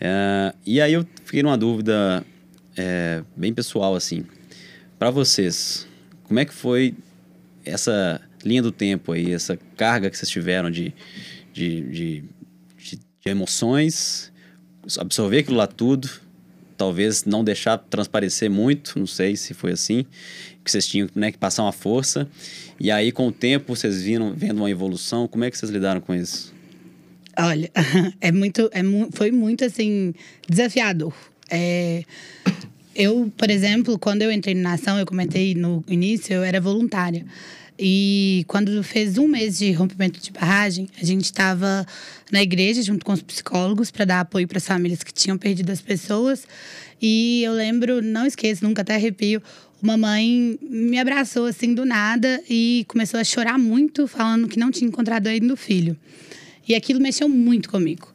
É, 0.00 0.54
e 0.66 0.80
aí 0.80 0.94
eu 0.94 1.06
fiquei 1.24 1.42
numa 1.42 1.58
dúvida 1.58 2.24
é, 2.76 3.22
bem 3.36 3.52
pessoal, 3.52 3.94
assim. 3.94 4.24
Para 4.98 5.10
vocês, 5.10 5.86
como 6.24 6.40
é 6.40 6.44
que 6.44 6.54
foi 6.54 6.94
essa 7.64 8.20
linha 8.44 8.62
do 8.62 8.72
tempo 8.72 9.12
aí, 9.12 9.32
essa 9.32 9.58
carga 9.76 10.10
que 10.10 10.16
vocês 10.16 10.30
tiveram 10.30 10.70
de, 10.70 10.92
de, 11.52 11.80
de, 11.82 12.24
de, 12.78 12.96
de 12.96 13.28
emoções, 13.30 14.32
absorver 14.98 15.38
aquilo 15.38 15.56
lá 15.56 15.66
tudo, 15.66 16.08
talvez 16.76 17.24
não 17.24 17.44
deixar 17.44 17.78
transparecer 17.78 18.50
muito, 18.50 18.98
não 18.98 19.06
sei 19.06 19.36
se 19.36 19.54
foi 19.54 19.72
assim, 19.72 20.04
que 20.64 20.70
vocês 20.70 20.86
tinham 20.86 21.08
né, 21.14 21.30
que 21.30 21.38
passar 21.38 21.62
uma 21.62 21.72
força. 21.72 22.28
E 22.78 22.90
aí, 22.90 23.12
com 23.12 23.28
o 23.28 23.32
tempo, 23.32 23.74
vocês 23.74 24.02
viram 24.02 24.34
vendo 24.34 24.58
uma 24.58 24.70
evolução. 24.70 25.28
Como 25.28 25.44
é 25.44 25.50
que 25.50 25.56
vocês 25.56 25.70
lidaram 25.70 26.00
com 26.00 26.14
isso? 26.14 26.52
Olha, 27.38 27.70
é 28.20 28.32
muito, 28.32 28.68
é, 28.72 28.82
foi 29.12 29.30
muito 29.30 29.64
assim 29.64 30.14
desafiador. 30.48 31.14
É, 31.50 32.02
eu, 32.94 33.32
por 33.36 33.50
exemplo, 33.50 33.98
quando 33.98 34.22
eu 34.22 34.30
entrei 34.30 34.54
na 34.54 34.74
ação, 34.74 34.98
eu 34.98 35.06
comentei 35.06 35.54
no 35.54 35.84
início, 35.88 36.34
eu 36.34 36.42
era 36.42 36.60
voluntária. 36.60 37.24
E 37.78 38.44
quando 38.46 38.82
fez 38.82 39.18
um 39.18 39.26
mês 39.26 39.58
de 39.58 39.72
rompimento 39.72 40.20
de 40.20 40.30
barragem, 40.30 40.88
a 41.00 41.04
gente 41.04 41.24
estava 41.24 41.86
na 42.30 42.42
igreja 42.42 42.82
junto 42.82 43.04
com 43.04 43.12
os 43.12 43.22
psicólogos 43.22 43.90
para 43.90 44.04
dar 44.04 44.20
apoio 44.20 44.46
para 44.46 44.58
as 44.58 44.66
famílias 44.66 45.02
que 45.02 45.12
tinham 45.12 45.38
perdido 45.38 45.72
as 45.72 45.80
pessoas. 45.80 46.46
E 47.00 47.42
eu 47.42 47.52
lembro, 47.52 48.00
não 48.00 48.26
esqueço, 48.26 48.64
nunca 48.64 48.82
até 48.82 48.94
arrepio, 48.94 49.42
uma 49.82 49.96
mãe 49.96 50.56
me 50.62 50.96
abraçou 50.96 51.46
assim 51.46 51.74
do 51.74 51.84
nada 51.84 52.40
e 52.48 52.84
começou 52.86 53.18
a 53.18 53.24
chorar 53.24 53.58
muito, 53.58 54.06
falando 54.06 54.46
que 54.46 54.56
não 54.56 54.70
tinha 54.70 54.86
encontrado 54.86 55.26
ainda 55.26 55.52
o 55.52 55.56
filho. 55.56 55.96
E 56.68 56.74
aquilo 56.76 57.00
mexeu 57.00 57.28
muito 57.28 57.68
comigo. 57.68 58.12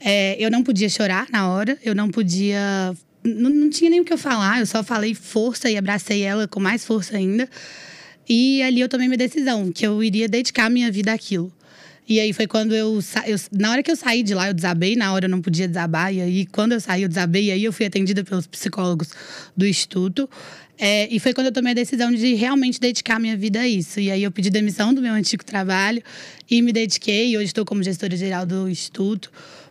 É, 0.00 0.42
eu 0.42 0.50
não 0.50 0.62
podia 0.62 0.88
chorar 0.88 1.26
na 1.30 1.50
hora, 1.50 1.76
eu 1.84 1.94
não 1.94 2.08
podia. 2.08 2.96
Não, 3.22 3.50
não 3.50 3.70
tinha 3.70 3.90
nem 3.90 4.00
o 4.00 4.04
que 4.04 4.12
eu 4.12 4.18
falar, 4.18 4.60
eu 4.60 4.66
só 4.66 4.82
falei 4.82 5.14
força 5.14 5.70
e 5.70 5.76
abracei 5.76 6.22
ela 6.22 6.48
com 6.48 6.60
mais 6.60 6.84
força 6.84 7.16
ainda. 7.16 7.48
E 8.28 8.62
ali 8.62 8.80
eu 8.80 8.88
tomei 8.88 9.08
minha 9.08 9.18
decisão, 9.18 9.72
que 9.72 9.86
eu 9.86 10.02
iria 10.02 10.28
dedicar 10.28 10.70
minha 10.70 10.90
vida 10.90 11.12
àquilo. 11.12 11.52
E 12.08 12.18
aí 12.18 12.32
foi 12.32 12.46
quando 12.48 12.74
eu, 12.74 12.98
eu, 13.26 13.36
Na 13.52 13.70
hora 13.70 13.82
que 13.84 13.90
eu 13.90 13.94
saí 13.94 14.24
de 14.24 14.34
lá, 14.34 14.48
eu 14.48 14.54
desabei, 14.54 14.96
na 14.96 15.12
hora 15.12 15.26
eu 15.26 15.28
não 15.28 15.40
podia 15.40 15.68
desabar. 15.68 16.12
E 16.12 16.20
aí, 16.20 16.46
quando 16.46 16.72
eu 16.72 16.80
saí, 16.80 17.02
eu 17.02 17.08
desabei. 17.08 17.44
E 17.44 17.50
aí 17.52 17.62
eu 17.62 17.72
fui 17.72 17.86
atendida 17.86 18.24
pelos 18.24 18.48
psicólogos 18.48 19.10
do 19.56 19.64
Instituto. 19.64 20.28
É, 20.76 21.06
e 21.08 21.20
foi 21.20 21.32
quando 21.32 21.48
eu 21.48 21.52
tomei 21.52 21.70
a 21.70 21.74
decisão 21.74 22.10
de 22.10 22.34
realmente 22.34 22.80
dedicar 22.80 23.20
minha 23.20 23.36
vida 23.36 23.60
a 23.60 23.68
isso. 23.68 24.00
E 24.00 24.10
aí 24.10 24.24
eu 24.24 24.32
pedi 24.32 24.50
demissão 24.50 24.92
do 24.92 25.00
meu 25.00 25.12
antigo 25.12 25.44
trabalho 25.44 26.02
e 26.50 26.60
me 26.62 26.72
dediquei. 26.72 27.36
Hoje 27.36 27.46
estou 27.46 27.64
como 27.64 27.80
gestora 27.80 28.16
geral 28.16 28.44
do 28.44 28.68
Instituto. 28.68 29.30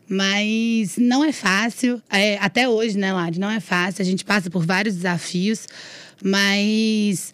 Mas 0.09 0.97
não 0.97 1.23
é 1.23 1.31
fácil, 1.31 2.01
é, 2.09 2.37
até 2.39 2.67
hoje, 2.67 2.97
né, 2.97 3.13
Lari? 3.13 3.37
Não 3.37 3.49
é 3.49 3.59
fácil. 3.59 4.01
A 4.01 4.05
gente 4.05 4.25
passa 4.25 4.49
por 4.49 4.65
vários 4.65 4.95
desafios, 4.95 5.67
mas 6.23 7.31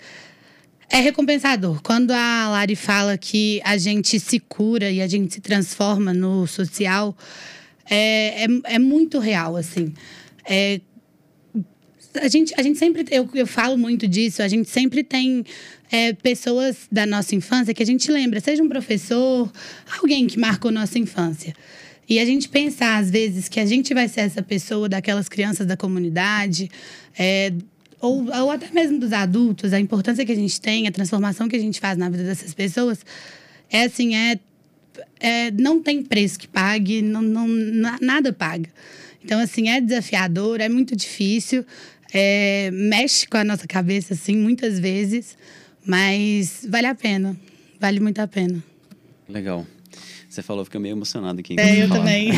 é 0.89 0.99
recompensador. 0.99 1.81
Quando 1.81 2.11
a 2.11 2.49
Lari 2.49 2.75
fala 2.75 3.17
que 3.17 3.61
a 3.63 3.77
gente 3.77 4.19
se 4.19 4.39
cura 4.41 4.91
e 4.91 5.01
a 5.01 5.07
gente 5.07 5.35
se 5.35 5.41
transforma 5.41 6.13
no 6.13 6.45
social, 6.47 7.15
é, 7.89 8.43
é, 8.43 8.47
é 8.65 8.79
muito 8.79 9.19
real, 9.19 9.55
assim. 9.55 9.93
É, 10.47 10.81
a 12.15 12.27
gente, 12.27 12.53
a 12.57 12.61
gente 12.61 12.77
sempre, 12.77 13.05
eu, 13.09 13.29
eu 13.33 13.47
falo 13.47 13.77
muito 13.77 14.07
disso, 14.07 14.41
a 14.41 14.47
gente 14.47 14.69
sempre 14.69 15.03
tem 15.03 15.45
é, 15.91 16.13
pessoas 16.13 16.87
da 16.91 17.05
nossa 17.05 17.35
infância 17.35 17.73
que 17.73 17.83
a 17.83 17.85
gente 17.85 18.11
lembra, 18.11 18.39
seja 18.39 18.63
um 18.63 18.69
professor, 18.69 19.51
alguém 20.01 20.27
que 20.27 20.37
marcou 20.37 20.71
nossa 20.71 20.99
infância. 20.99 21.55
E 22.07 22.19
a 22.19 22.25
gente 22.25 22.47
pensar, 22.49 22.97
às 22.97 23.09
vezes, 23.09 23.49
que 23.49 23.59
a 23.59 23.65
gente 23.65 23.93
vai 23.93 24.07
ser 24.07 24.21
essa 24.21 24.41
pessoa 24.41 24.87
daquelas 24.87 25.27
crianças 25.27 25.65
da 25.65 25.75
comunidade, 25.75 26.69
é, 27.17 27.51
ou, 27.99 28.25
ou 28.25 28.51
até 28.51 28.69
mesmo 28.71 28.99
dos 28.99 29.11
adultos, 29.11 29.73
a 29.73 29.79
importância 29.79 30.25
que 30.25 30.31
a 30.31 30.35
gente 30.35 30.61
tem, 30.61 30.87
a 30.87 30.91
transformação 30.91 31.47
que 31.47 31.55
a 31.55 31.59
gente 31.59 31.79
faz 31.79 31.97
na 31.97 32.09
vida 32.09 32.23
dessas 32.23 32.53
pessoas, 32.53 32.99
é 33.71 33.83
assim, 33.83 34.15
é, 34.15 34.39
é 35.19 35.51
não 35.51 35.81
tem 35.81 36.03
preço 36.03 36.37
que 36.37 36.47
pague, 36.47 37.01
não, 37.01 37.21
não, 37.21 37.47
nada 38.01 38.31
paga. 38.31 38.69
Então, 39.23 39.39
assim, 39.39 39.69
é 39.69 39.81
desafiador, 39.81 40.61
é 40.61 40.69
muito 40.69 40.95
difícil, 40.95 41.65
é, 42.13 42.69
mexe 42.71 43.27
com 43.27 43.37
a 43.37 43.43
nossa 43.43 43.65
cabeça, 43.65 44.13
assim, 44.13 44.37
muitas 44.37 44.79
vezes, 44.79 45.35
mas 45.83 46.65
vale 46.69 46.85
a 46.85 46.93
pena, 46.93 47.35
vale 47.79 47.99
muito 47.99 48.19
a 48.19 48.27
pena. 48.27 48.63
Legal. 49.27 49.65
Você 50.35 50.43
falou, 50.43 50.65
fica 50.65 50.77
meio 50.77 50.93
emocionado 50.93 51.39
aqui. 51.39 51.55
É, 51.57 51.83
eu 51.83 51.89
também. 51.89 52.29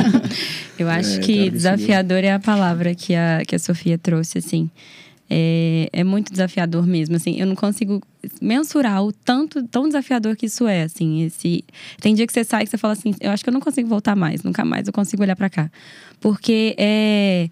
eu 0.78 0.88
acho 0.88 1.16
é, 1.16 1.18
que 1.18 1.50
desafiador 1.50 2.24
é 2.24 2.32
a 2.32 2.38
palavra 2.38 2.94
que 2.94 3.14
a, 3.14 3.42
que 3.46 3.54
a 3.54 3.58
Sofia 3.58 3.98
trouxe, 3.98 4.38
assim. 4.38 4.70
É, 5.28 5.90
é 5.92 6.02
muito 6.02 6.32
desafiador 6.32 6.86
mesmo, 6.86 7.16
assim. 7.16 7.38
Eu 7.38 7.46
não 7.46 7.54
consigo 7.54 8.00
mensurar 8.40 9.04
o 9.04 9.12
tanto, 9.12 9.62
tão 9.64 9.86
desafiador 9.86 10.36
que 10.36 10.46
isso 10.46 10.66
é, 10.66 10.84
assim. 10.84 11.24
Esse... 11.24 11.62
Tem 12.00 12.14
dia 12.14 12.26
que 12.26 12.32
você 12.32 12.44
sai 12.44 12.64
e 12.64 12.66
você 12.66 12.78
fala 12.78 12.94
assim, 12.94 13.14
eu 13.20 13.30
acho 13.30 13.44
que 13.44 13.50
eu 13.50 13.52
não 13.52 13.60
consigo 13.60 13.86
voltar 13.90 14.16
mais. 14.16 14.42
Nunca 14.42 14.64
mais 14.64 14.86
eu 14.86 14.92
consigo 14.92 15.22
olhar 15.22 15.36
para 15.36 15.50
cá. 15.50 15.70
Porque 16.20 16.74
é... 16.78 17.50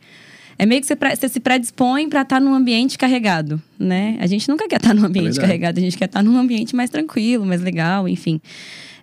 É 0.59 0.65
meio 0.65 0.81
que 0.81 0.87
você, 0.87 0.95
você 0.95 1.29
se 1.29 1.41
predispõe 1.41 2.09
para 2.09 2.23
estar 2.23 2.37
tá 2.37 2.41
num 2.41 2.55
ambiente 2.55 2.97
carregado, 2.97 3.61
né? 3.79 4.17
A 4.21 4.27
gente 4.27 4.49
nunca 4.49 4.67
quer 4.69 4.77
estar 4.77 4.91
tá 4.91 4.95
num 4.95 5.05
ambiente 5.05 5.39
é 5.39 5.41
carregado, 5.41 5.79
a 5.79 5.83
gente 5.83 5.99
quer 5.99 6.05
estar 6.05 6.21
tá 6.21 6.23
num 6.23 6.39
ambiente 6.39 6.77
mais 6.77 6.89
tranquilo, 6.89 7.45
mais 7.45 7.61
legal, 7.61 8.09
enfim. 8.09 8.41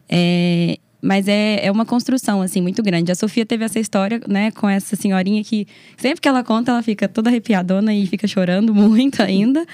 É, 0.09 0.77
mas 1.01 1.27
é, 1.27 1.65
é 1.65 1.71
uma 1.71 1.85
construção, 1.85 2.41
assim, 2.41 2.61
muito 2.61 2.83
grande. 2.83 3.11
A 3.11 3.15
Sofia 3.15 3.45
teve 3.45 3.63
essa 3.63 3.79
história, 3.79 4.19
né, 4.27 4.51
com 4.51 4.67
essa 4.67 4.95
senhorinha 4.95 5.43
que 5.43 5.65
sempre 5.97 6.19
que 6.19 6.27
ela 6.27 6.43
conta, 6.43 6.71
ela 6.71 6.83
fica 6.83 7.07
toda 7.07 7.29
arrepiadona 7.29 7.93
e 7.93 8.05
fica 8.05 8.27
chorando 8.27 8.73
muito 8.75 9.21
ainda. 9.21 9.65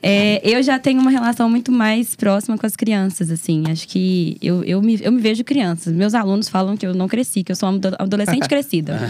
É, 0.00 0.40
eu 0.44 0.62
já 0.62 0.78
tenho 0.78 1.00
uma 1.00 1.10
relação 1.10 1.50
muito 1.50 1.72
mais 1.72 2.14
próxima 2.14 2.56
com 2.56 2.64
as 2.64 2.76
crianças, 2.76 3.30
assim. 3.30 3.64
Acho 3.68 3.88
que 3.88 4.36
eu, 4.40 4.62
eu, 4.62 4.80
me, 4.80 5.00
eu 5.02 5.10
me 5.10 5.20
vejo 5.20 5.42
crianças. 5.42 5.92
Meus 5.92 6.14
alunos 6.14 6.48
falam 6.48 6.76
que 6.76 6.86
eu 6.86 6.94
não 6.94 7.08
cresci, 7.08 7.42
que 7.42 7.50
eu 7.50 7.56
sou 7.56 7.68
uma 7.68 7.80
adolescente 7.98 8.46
crescida. 8.48 9.00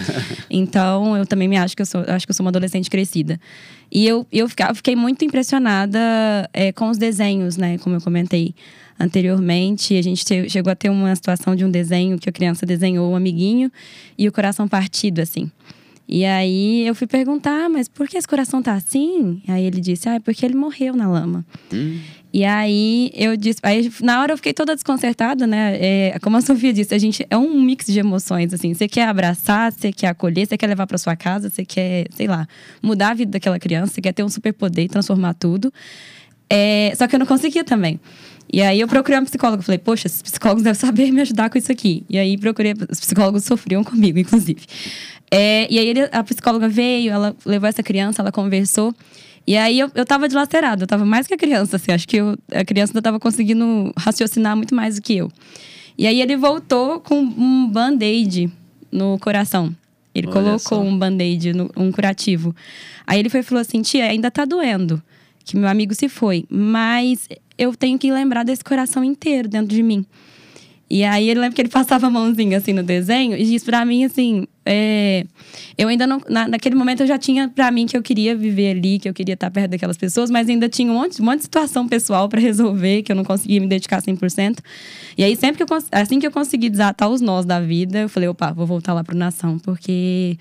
Então, 0.49 1.17
eu 1.17 1.27
também 1.27 1.49
me 1.49 1.59
acho 1.59 1.77
que 1.77 1.83
eu 1.83 1.87
sou, 1.87 2.03
acho 2.09 2.27
que 2.27 2.31
eu 2.31 2.35
sou 2.35 2.45
uma 2.45 2.51
adolescente 2.51 2.89
crescida. 2.89 3.39
E 3.93 4.07
eu, 4.07 4.27
eu 4.33 4.49
fiquei 4.75 4.97
muito 4.97 5.23
impressionada 5.25 5.99
é, 6.53 6.73
com 6.73 6.89
os 6.89 6.97
desenhos, 6.97 7.57
né, 7.57 7.79
como 7.79 7.97
eu 7.97 8.01
comentei 8.01 8.55
anteriormente. 8.99 9.97
A 9.97 10.03
gente 10.03 10.25
chegou 10.49 10.71
a 10.71 10.77
ter 10.77 10.91
uma 10.91 11.15
situação 11.15 11.55
de 11.55 11.65
um 11.65 11.71
desenho 11.71 12.19
que 12.19 12.29
a 12.29 12.33
criança 12.33 12.67
desenhou 12.67 13.09
o 13.09 13.13
um 13.13 13.17
amiguinho 13.17 13.71
e 14.17 14.29
o 14.29 14.33
coração 14.33 14.67
partido, 14.67 15.21
assim. 15.21 15.51
E 16.09 16.25
aí 16.25 16.87
eu 16.87 16.95
fui 16.95 17.07
perguntar, 17.07 17.67
ah, 17.67 17.69
mas 17.69 17.87
por 17.87 18.09
que 18.09 18.17
esse 18.17 18.27
coração 18.27 18.63
tá 18.63 18.73
assim? 18.73 19.43
Aí 19.47 19.63
ele 19.63 19.79
disse, 19.79 20.09
ah, 20.09 20.15
é 20.15 20.21
porque 20.21 20.45
ele 20.45 20.55
morreu 20.55 20.97
na 20.97 21.07
lama. 21.07 21.45
Hum. 21.71 21.99
E 22.33 22.45
aí 22.45 23.11
eu 23.15 23.37
disse, 23.37 23.59
aí 23.63 23.91
na 24.03 24.21
hora 24.23 24.33
eu 24.33 24.37
fiquei 24.39 24.55
toda 24.55 24.75
desconcertada, 24.75 25.47
né? 25.47 25.77
É, 25.79 26.19
como 26.21 26.39
a 26.39 26.41
Sofia 26.41 26.73
disse, 26.73 26.95
a 26.95 26.99
gente 26.99 27.27
é 27.29 27.37
um 27.37 27.61
mix 27.61 27.87
de 27.87 27.99
emoções, 27.99 28.55
assim. 28.55 28.73
Você 28.73 28.89
quer 28.89 29.07
abraçar, 29.07 29.71
você 29.71 29.93
quer 29.93 30.09
acolher, 30.09 30.47
você 30.47 30.57
quer 30.57 30.67
levar 30.67 30.87
para 30.87 30.97
sua 30.97 31.15
casa, 31.15 31.51
você 31.51 31.63
quer, 31.63 32.07
sei 32.15 32.27
lá, 32.27 32.49
mudar 32.83 33.11
a 33.11 33.15
vida 33.15 33.33
daquela 33.33 33.59
criança, 33.59 33.93
você 33.93 34.01
quer 34.01 34.13
ter 34.13 34.23
um 34.23 34.31
superpoder 34.31 34.87
e 34.87 34.89
transformar 34.89 35.35
tudo. 35.35 35.71
É, 36.51 36.93
só 36.97 37.07
que 37.07 37.15
eu 37.15 37.19
não 37.19 37.27
conseguia 37.27 37.65
também. 37.65 38.01
E 38.51 38.63
aí 38.63 38.81
eu 38.81 38.89
procurei 38.89 39.19
uma 39.19 39.25
psicóloga. 39.25 39.63
Falei, 39.63 39.79
poxa, 39.79 40.07
esses 40.07 40.23
psicólogos 40.23 40.63
devem 40.63 40.79
saber 40.79 41.11
me 41.13 41.21
ajudar 41.21 41.51
com 41.51 41.59
isso 41.59 41.71
aqui. 41.71 42.05
E 42.09 42.19
aí 42.19 42.37
procurei, 42.39 42.75
os 42.91 43.01
psicólogos 43.01 43.45
sofriam 43.45 43.85
comigo, 43.85 44.19
inclusive. 44.19 44.63
É, 45.31 45.67
e 45.71 45.79
aí 45.79 45.89
ele, 45.89 46.09
a 46.11 46.25
psicóloga 46.25 46.69
veio, 46.69 47.13
ela 47.13 47.37
levou 47.45 47.69
essa 47.69 47.83
criança, 47.83 48.23
ela 48.23 48.33
conversou. 48.33 48.95
E 49.47 49.57
aí 49.57 49.79
eu, 49.79 49.91
eu 49.95 50.05
tava 50.05 50.29
dilacerada, 50.29 50.83
eu 50.83 50.87
tava 50.87 51.05
mais 51.05 51.27
que 51.27 51.35
a 51.35 51.39
criança, 51.39 51.77
assim. 51.77 51.93
Acho 51.93 52.09
que 52.09 52.17
eu, 52.17 52.37
a 52.53 52.65
criança 52.65 52.93
ainda 52.93 53.03
tava 53.03 53.21
conseguindo 53.21 53.93
raciocinar 53.97 54.57
muito 54.57 54.75
mais 54.75 54.97
do 54.97 55.03
que 55.03 55.17
eu. 55.17 55.31
E 55.97 56.07
aí 56.07 56.21
ele 56.21 56.37
voltou 56.37 57.01
com 57.01 57.19
um 57.19 57.69
band-aid 57.69 58.51
no 58.91 59.19
coração. 59.19 59.75
Ele 60.15 60.27
Olha 60.27 60.35
colocou 60.35 60.59
só. 60.59 60.81
um 60.81 60.99
band-aid, 60.99 61.53
um 61.77 61.93
curativo. 61.93 62.55
Aí 63.07 63.19
ele 63.19 63.29
foi 63.29 63.43
falou 63.43 63.61
assim: 63.61 63.83
tia, 63.83 64.05
ainda 64.07 64.31
tá 64.31 64.45
doendo 64.45 65.03
que 65.49 65.57
meu 65.57 65.69
amigo 65.69 65.95
se 65.95 66.11
foi, 66.11 66.45
mas 66.51 67.27
eu 67.59 67.75
tenho 67.75 67.99
que 67.99 68.11
lembrar 68.13 68.45
desse 68.45 68.63
coração 68.63 69.03
inteiro 69.03 69.49
dentro 69.49 69.75
de 69.75 69.83
mim. 69.83 70.07
E 70.91 71.05
aí 71.05 71.29
ele 71.29 71.41
lembra 71.41 71.55
que 71.55 71.61
ele 71.61 71.69
passava 71.69 72.07
a 72.07 72.11
mãozinha 72.11 72.57
assim 72.57 72.73
no 72.73 72.83
desenho 72.83 73.37
e 73.37 73.45
disse 73.45 73.63
para 73.63 73.85
mim 73.85 74.05
assim, 74.05 74.47
é, 74.65 75.27
eu 75.77 75.87
ainda 75.87 76.07
não 76.07 76.19
na, 76.31 76.49
naquele 76.49 76.75
momento 76.75 77.03
eu 77.03 77.07
já 77.07 77.19
tinha 77.19 77.47
para 77.47 77.71
mim 77.71 77.85
que 77.85 77.95
eu 77.95 78.03
queria 78.03 78.35
viver 78.35 78.71
ali, 78.71 78.99
que 78.99 79.07
eu 79.07 79.13
queria 79.13 79.35
estar 79.35 79.51
perto 79.51 79.73
daquelas 79.73 79.99
pessoas, 79.99 80.31
mas 80.31 80.49
ainda 80.49 80.67
tinha 80.67 80.91
um 80.91 80.95
monte, 80.95 81.21
um 81.21 81.27
monte 81.27 81.39
de 81.39 81.43
situação 81.43 81.87
pessoal 81.87 82.27
para 82.27 82.41
resolver 82.41 83.03
que 83.03 83.13
eu 83.13 83.17
não 83.17 83.25
conseguia 83.25 83.61
me 83.61 83.67
dedicar 83.67 84.01
100%. 84.01 84.61
E 85.19 85.23
aí 85.23 85.37
sempre 85.37 85.63
que 85.63 85.71
eu 85.71 85.79
assim 85.93 86.19
que 86.19 86.27
eu 86.27 86.31
consegui 86.31 86.71
desatar 86.71 87.11
os 87.11 87.21
nós 87.21 87.45
da 87.45 87.61
vida, 87.61 87.99
eu 87.99 88.09
falei, 88.09 88.29
opa, 88.31 88.51
vou 88.53 88.67
voltar 88.67 88.95
lá 88.95 89.05
pro 89.05 89.15
Nação, 89.15 89.59
porque 89.59 90.39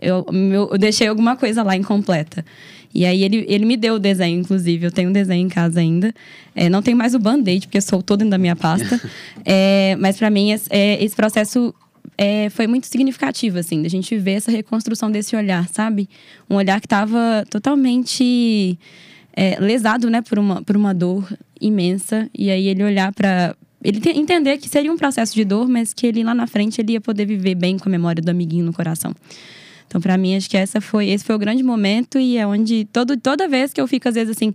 eu, 0.00 0.24
eu 0.72 0.78
deixei 0.78 1.08
alguma 1.08 1.36
coisa 1.36 1.62
lá 1.62 1.76
incompleta. 1.76 2.42
E 2.92 3.04
aí 3.06 3.22
ele, 3.22 3.44
ele 3.48 3.64
me 3.64 3.76
deu 3.76 3.94
o 3.94 3.98
desenho, 3.98 4.40
inclusive. 4.40 4.86
Eu 4.86 4.90
tenho 4.90 5.10
um 5.10 5.12
desenho 5.12 5.46
em 5.46 5.48
casa 5.48 5.80
ainda. 5.80 6.12
É, 6.54 6.68
não 6.68 6.82
tenho 6.82 6.96
mais 6.96 7.14
o 7.14 7.18
band-aid, 7.18 7.66
porque 7.66 7.80
soltou 7.80 8.16
dentro 8.16 8.30
da 8.30 8.38
minha 8.38 8.56
pasta. 8.56 9.00
é, 9.44 9.96
mas 9.98 10.16
para 10.16 10.28
mim, 10.28 10.50
esse, 10.50 10.66
é, 10.70 11.02
esse 11.02 11.14
processo 11.14 11.74
é, 12.18 12.50
foi 12.50 12.66
muito 12.66 12.86
significativo, 12.86 13.58
assim, 13.58 13.82
da 13.82 13.88
gente 13.88 14.16
ver 14.18 14.32
essa 14.32 14.50
reconstrução 14.50 15.10
desse 15.10 15.36
olhar, 15.36 15.68
sabe? 15.68 16.08
Um 16.48 16.56
olhar 16.56 16.80
que 16.80 16.86
estava 16.86 17.44
totalmente 17.48 18.78
é, 19.34 19.58
lesado, 19.60 20.10
né, 20.10 20.20
por 20.20 20.38
uma, 20.38 20.62
por 20.62 20.76
uma 20.76 20.92
dor 20.92 21.26
imensa. 21.60 22.28
E 22.36 22.50
aí 22.50 22.66
ele 22.66 22.82
olhar 22.82 23.12
para 23.12 23.54
ele 23.82 24.00
entender 24.10 24.58
que 24.58 24.68
seria 24.68 24.92
um 24.92 24.96
processo 24.96 25.34
de 25.34 25.44
dor, 25.44 25.68
mas 25.68 25.94
que 25.94 26.06
ele 26.06 26.22
lá 26.22 26.34
na 26.34 26.46
frente 26.46 26.80
ele 26.80 26.92
ia 26.92 27.00
poder 27.00 27.24
viver 27.24 27.54
bem 27.54 27.78
com 27.78 27.88
a 27.88 27.92
memória 27.92 28.22
do 28.22 28.28
amiguinho 28.28 28.64
no 28.64 28.72
coração. 28.72 29.14
Então, 29.90 30.00
para 30.00 30.16
mim, 30.16 30.36
acho 30.36 30.48
que 30.48 30.56
essa 30.56 30.80
foi, 30.80 31.08
esse 31.08 31.24
foi 31.24 31.34
o 31.34 31.38
grande 31.38 31.64
momento 31.64 32.16
e 32.16 32.38
é 32.38 32.46
onde 32.46 32.84
todo, 32.92 33.16
toda 33.16 33.48
vez 33.48 33.72
que 33.72 33.80
eu 33.80 33.88
fico, 33.88 34.08
às 34.08 34.14
vezes, 34.14 34.36
assim, 34.36 34.54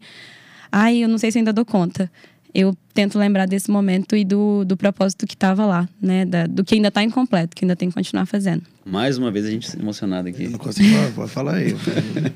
ai, 0.72 1.00
eu 1.00 1.10
não 1.10 1.18
sei 1.18 1.30
se 1.30 1.38
ainda 1.38 1.52
dou 1.52 1.66
conta. 1.66 2.10
Eu 2.54 2.74
tento 2.94 3.20
lembrar 3.20 3.46
desse 3.46 3.70
momento 3.70 4.16
e 4.16 4.24
do, 4.24 4.64
do 4.64 4.78
propósito 4.78 5.28
que 5.28 5.34
estava 5.34 5.66
lá, 5.66 5.90
né? 6.02 6.24
Da, 6.24 6.48
do 6.48 6.64
que 6.64 6.76
ainda 6.76 6.88
está 6.88 7.04
incompleto, 7.04 7.54
que 7.54 7.66
ainda 7.66 7.76
tem 7.76 7.90
que 7.90 7.96
continuar 7.96 8.26
fazendo. 8.26 8.64
Mais 8.86 9.18
uma 9.18 9.30
vez 9.30 9.46
a 9.46 9.52
gente 9.52 9.78
emocionado 9.78 10.30
aqui. 10.30 10.46
Eu 10.46 10.52
não 10.52 10.58
consigo 10.58 10.88
falar, 10.88 11.12
pode 11.12 11.32
falar 11.32 11.56
aí. 11.56 11.76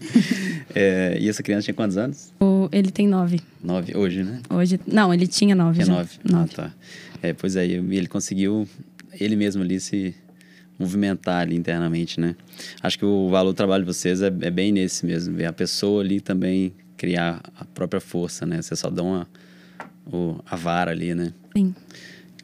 é, 0.75 1.17
e 1.21 1.29
essa 1.29 1.41
criança 1.41 1.63
tinha 1.63 1.73
quantos 1.73 1.95
anos? 1.95 2.33
O, 2.37 2.67
ele 2.69 2.91
tem 2.91 3.07
nove. 3.07 3.39
Nove, 3.63 3.95
hoje, 3.95 4.25
né? 4.25 4.41
Hoje, 4.49 4.77
não, 4.85 5.13
ele 5.13 5.25
tinha 5.25 5.55
nove 5.55 5.75
tinha 5.75 5.85
já. 5.85 5.93
nove. 5.93 6.09
nove. 6.29 6.51
Ah, 6.51 6.63
tá. 6.63 6.73
É, 7.23 7.31
pois 7.31 7.55
aí, 7.55 7.75
é, 7.75 7.77
ele 7.77 8.07
conseguiu, 8.07 8.67
ele 9.17 9.37
mesmo 9.37 9.63
ali 9.63 9.79
se 9.79 10.13
movimentar 10.79 11.41
ali 11.41 11.55
internamente, 11.55 12.19
né? 12.19 12.35
Acho 12.81 12.97
que 12.97 13.05
o 13.05 13.29
valor 13.29 13.51
do 13.51 13.55
trabalho 13.55 13.83
de 13.83 13.93
vocês 13.93 14.21
é, 14.21 14.27
é 14.27 14.49
bem 14.49 14.71
nesse 14.71 15.05
mesmo, 15.05 15.35
ver 15.35 15.45
a 15.45 15.53
pessoa 15.53 16.01
ali 16.01 16.21
também 16.21 16.73
criar 16.95 17.41
a 17.59 17.65
própria 17.65 17.99
força, 17.99 18.45
né? 18.45 18.61
Vocês 18.61 18.79
só 18.79 18.89
dão 18.89 19.13
a, 19.15 19.27
o, 20.11 20.39
a 20.49 20.55
vara 20.55 20.91
ali, 20.91 21.13
né? 21.13 21.33
Sim. 21.55 21.75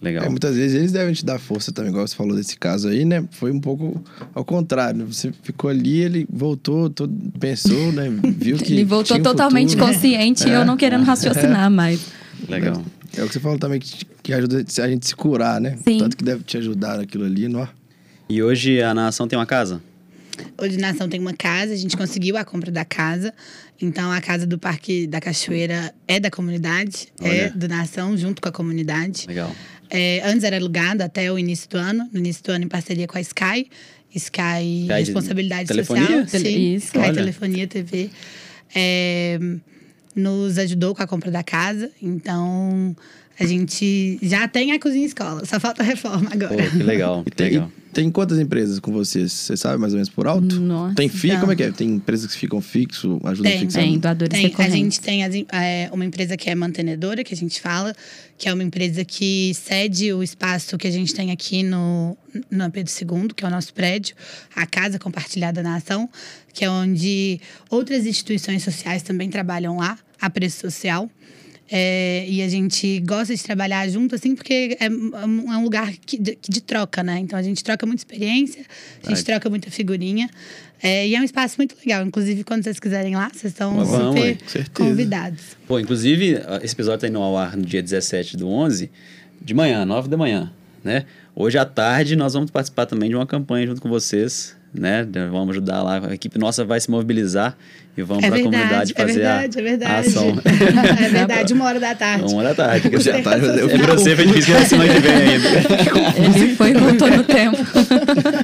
Legal. 0.02 0.26
É, 0.26 0.30
muitas 0.30 0.56
vezes 0.56 0.76
eles 0.76 0.92
devem 0.92 1.14
te 1.14 1.26
dar 1.26 1.40
força 1.40 1.72
também, 1.72 1.90
igual 1.90 2.06
você 2.06 2.16
falou 2.16 2.36
desse 2.36 2.58
caso 2.58 2.90
aí, 2.90 3.06
né? 3.06 3.26
Foi 3.32 3.52
um 3.52 3.60
pouco 3.60 4.04
ao 4.34 4.44
contrário. 4.44 5.06
Você 5.08 5.32
ficou 5.42 5.70
ali, 5.70 6.00
ele 6.00 6.28
voltou, 6.30 6.90
todo, 6.90 7.14
pensou, 7.40 7.92
né? 7.94 8.10
Viu 8.38 8.58
que. 8.58 8.74
ele 8.74 8.84
voltou 8.84 9.20
totalmente 9.20 9.72
futuro, 9.72 9.94
consciente 9.94 10.48
e 10.48 10.52
eu 10.52 10.66
não 10.66 10.76
querendo 10.76 11.04
raciocinar 11.04 11.72
mais. 11.72 12.06
Legal. 12.48 12.84
É, 13.16 13.22
é, 13.22 13.24
o 13.24 13.28
que 13.28 13.34
você 13.34 13.40
falou 13.40 13.58
também, 13.58 13.80
que, 13.80 14.06
que 14.22 14.34
ajuda 14.34 14.58
a 14.58 14.88
gente 14.88 15.08
se 15.08 15.16
curar, 15.16 15.62
né? 15.62 15.78
Sim. 15.84 15.98
Tanto 15.98 16.18
que 16.18 16.24
deve 16.24 16.44
te 16.44 16.58
ajudar 16.58 16.98
naquilo 16.98 17.24
ali, 17.24 17.48
não? 17.48 17.68
E 18.28 18.42
hoje 18.42 18.82
a 18.82 18.94
nação 18.94 19.28
tem 19.28 19.38
uma 19.38 19.46
casa? 19.46 19.82
Hoje 20.58 20.78
a 20.78 20.82
nação 20.82 21.08
tem 21.08 21.20
uma 21.20 21.34
casa, 21.34 21.74
a 21.74 21.76
gente 21.76 21.96
conseguiu 21.96 22.38
a 22.38 22.44
compra 22.44 22.72
da 22.72 22.84
casa. 22.84 23.34
Então 23.82 24.12
a 24.12 24.20
casa 24.20 24.46
do 24.46 24.58
Parque 24.58 25.06
da 25.06 25.22
Cachoeira 25.22 25.94
é 26.08 26.20
da 26.20 26.32
comunidade, 26.32 27.08
é 27.22 27.30
Olha. 27.30 27.42
é 27.42 27.50
do 27.50 27.68
Nação, 27.68 28.18
junto 28.18 28.42
com 28.42 28.50
a 28.50 28.52
comunidade. 28.52 29.26
Legal. 29.28 29.54
É, 29.90 30.22
antes 30.26 30.44
era 30.44 30.58
alugada 30.58 31.06
até 31.06 31.32
o 31.32 31.38
início 31.38 31.70
do 31.70 31.78
ano, 31.78 32.10
no 32.12 32.20
início 32.20 32.44
do 32.44 32.52
ano 32.52 32.66
em 32.66 32.68
parceria 32.68 33.08
com 33.08 33.18
a 33.18 33.22
Sky. 33.22 33.70
Sky, 34.14 34.84
Sky 34.84 34.94
Responsabilidade 34.94 35.68
telefonia? 35.68 36.24
Social. 36.24 36.42
Sim, 36.42 36.76
Sky 36.76 36.98
Olha. 37.00 37.14
Telefonia 37.14 37.68
TV. 37.68 38.10
É, 38.74 39.38
nos 40.16 40.58
ajudou 40.58 40.96
com 40.96 41.04
a 41.04 41.08
compra 41.08 41.30
da 41.30 41.44
casa. 41.44 41.92
Então, 42.02 42.96
a 43.40 43.46
gente 43.46 44.18
já 44.22 44.48
tem 44.48 44.72
a 44.72 44.80
cozinha 44.80 45.06
escola, 45.06 45.46
só 45.46 45.60
falta 45.60 45.84
reforma 45.84 46.30
agora. 46.32 46.56
Pô, 46.56 46.70
que 46.78 46.84
legal, 46.84 47.24
que 47.30 47.44
legal. 47.44 47.72
Tem 47.96 48.12
quantas 48.12 48.38
empresas 48.40 48.78
com 48.78 48.92
vocês? 48.92 49.32
Você 49.32 49.56
sabe 49.56 49.80
mais 49.80 49.94
ou 49.94 49.98
menos 49.98 50.10
por 50.10 50.28
alto? 50.28 50.60
Nossa. 50.60 50.96
Tem 50.96 51.08
FII? 51.08 51.40
Como 51.40 51.54
é 51.54 51.56
que 51.56 51.64
é? 51.64 51.72
Tem 51.72 51.92
empresas 51.92 52.34
que 52.34 52.38
ficam 52.38 52.60
fixo, 52.60 53.22
ajudam 53.24 53.50
tem, 53.50 53.58
a 53.58 53.62
fixar? 53.62 53.84
Tem, 53.84 53.98
doadores 53.98 54.38
tem. 54.38 54.54
A 54.58 54.70
gente 54.70 55.00
tem 55.00 55.24
é, 55.24 55.90
uma 55.94 56.04
empresa 56.04 56.36
que 56.36 56.50
é 56.50 56.56
mantenedora, 56.56 57.24
que 57.24 57.34
a 57.34 57.38
gente 57.38 57.62
fala, 57.62 57.96
que 58.38 58.50
é 58.50 58.54
uma 58.54 58.64
empresa 58.64 59.06
que 59.06 59.54
cede 59.54 60.12
o 60.12 60.22
espaço 60.22 60.78
que 60.78 60.86
a 60.86 60.92
gente 60.92 61.16
tem 61.16 61.32
aqui 61.32 61.64
no, 61.64 62.18
no 62.52 62.70
Pedro 62.70 62.92
II, 62.92 63.30
que 63.34 63.46
é 63.46 63.48
o 63.48 63.52
nosso 63.52 63.74
prédio, 63.74 64.14
a 64.54 64.66
Casa 64.66 65.00
Compartilhada 65.00 65.64
na 65.64 65.78
Ação, 65.78 66.10
que 66.54 66.66
é 66.66 66.70
onde 66.70 67.40
outras 67.70 68.06
instituições 68.06 68.62
sociais 68.62 69.04
também 69.04 69.30
trabalham 69.30 69.78
lá, 69.78 69.98
a 70.20 70.30
preço 70.30 70.60
social. 70.60 71.10
É, 71.72 72.26
e 72.28 72.44
a 72.44 72.48
gente 72.48 73.00
gosta 73.00 73.36
de 73.36 73.42
trabalhar 73.42 73.88
junto, 73.90 74.14
assim, 74.14 74.36
porque 74.36 74.78
é, 74.80 74.86
é 74.86 74.90
um 74.90 75.64
lugar 75.64 75.92
que, 76.06 76.18
de, 76.18 76.38
de, 76.48 76.62
troca, 76.62 77.02
né? 77.02 77.20
Então 77.20 77.38
a 77.38 77.42
gente 77.42 77.64
troca 77.64 77.86
muita 77.86 78.02
experiência, 78.02 78.64
a 79.04 79.10
gente 79.10 79.24
troca 79.24 79.50
muita 79.50 79.72
figurinha. 79.72 80.30
É, 80.82 81.08
e 81.08 81.16
é 81.16 81.20
um 81.20 81.24
espaço 81.24 81.56
muito 81.58 81.76
legal. 81.84 82.06
Inclusive, 82.06 82.44
quando 82.44 82.64
vocês 82.64 82.80
quiserem 82.80 83.16
lá, 83.16 83.30
vocês 83.34 83.54
estão 83.54 83.84
vamos, 83.84 84.20
super 84.20 84.70
convidados. 84.74 85.42
Pô, 85.68 85.80
inclusive, 85.80 86.40
esse 86.62 86.76
episódio 86.76 86.98
está 86.98 87.08
indo 87.08 87.18
ao 87.18 87.36
ar 87.36 87.58
no 87.58 87.66
dia 87.66 87.82
17 87.82 88.38
do 88.38 88.48
11, 88.48 88.92
de 89.42 89.54
manhã, 89.54 89.84
9 89.86 90.08
da 90.08 90.18
manhã, 90.18 90.54
né? 90.84 91.06
Hoje 91.36 91.58
à 91.58 91.66
tarde 91.66 92.16
nós 92.16 92.34
vamos 92.34 92.52
participar 92.52 92.86
também 92.86 93.10
de 93.10 93.16
uma 93.16 93.26
campanha 93.26 93.66
junto 93.66 93.82
com 93.82 93.90
vocês 93.90 94.56
né? 94.80 95.08
Vamos 95.32 95.52
ajudar 95.52 95.84
lá, 95.84 96.10
a 96.10 96.14
equipe 96.14 96.38
nossa 96.38 96.64
vai 96.64 96.80
se 96.80 96.90
mobilizar 96.90 97.58
e 97.98 98.02
vamos 98.02 98.26
é 98.26 98.28
para 98.28 98.40
a 98.40 98.44
comunidade 98.44 98.94
é 98.94 99.02
fazer 99.02 99.14
verdade, 99.14 99.58
a, 99.58 99.62
é 99.62 99.64
verdade. 99.64 99.94
a 99.94 100.00
ação. 100.00 100.36
É 101.06 101.10
verdade, 101.10 101.54
uma 101.54 101.66
hora 101.66 101.80
da 101.80 101.96
tarde. 101.96 102.26
Uma 102.26 102.38
hora 102.40 102.54
da 102.54 102.56
tarde. 102.56 102.90
Você 102.90 103.12
já 103.12 103.22
tá, 103.22 103.38
eu 103.38 103.70
fui 103.70 103.80
você, 103.80 104.16
foi 104.16 104.26
difícil 104.26 104.56
que 104.56 104.66
semana 104.66 104.94
que 104.94 105.00
vem 105.00 105.14
ainda. 105.14 105.50
Ele 106.44 106.56
foi 106.56 106.72
e 106.72 106.74
voltou 106.74 107.10
no 107.10 107.24
tempo. 107.24 107.58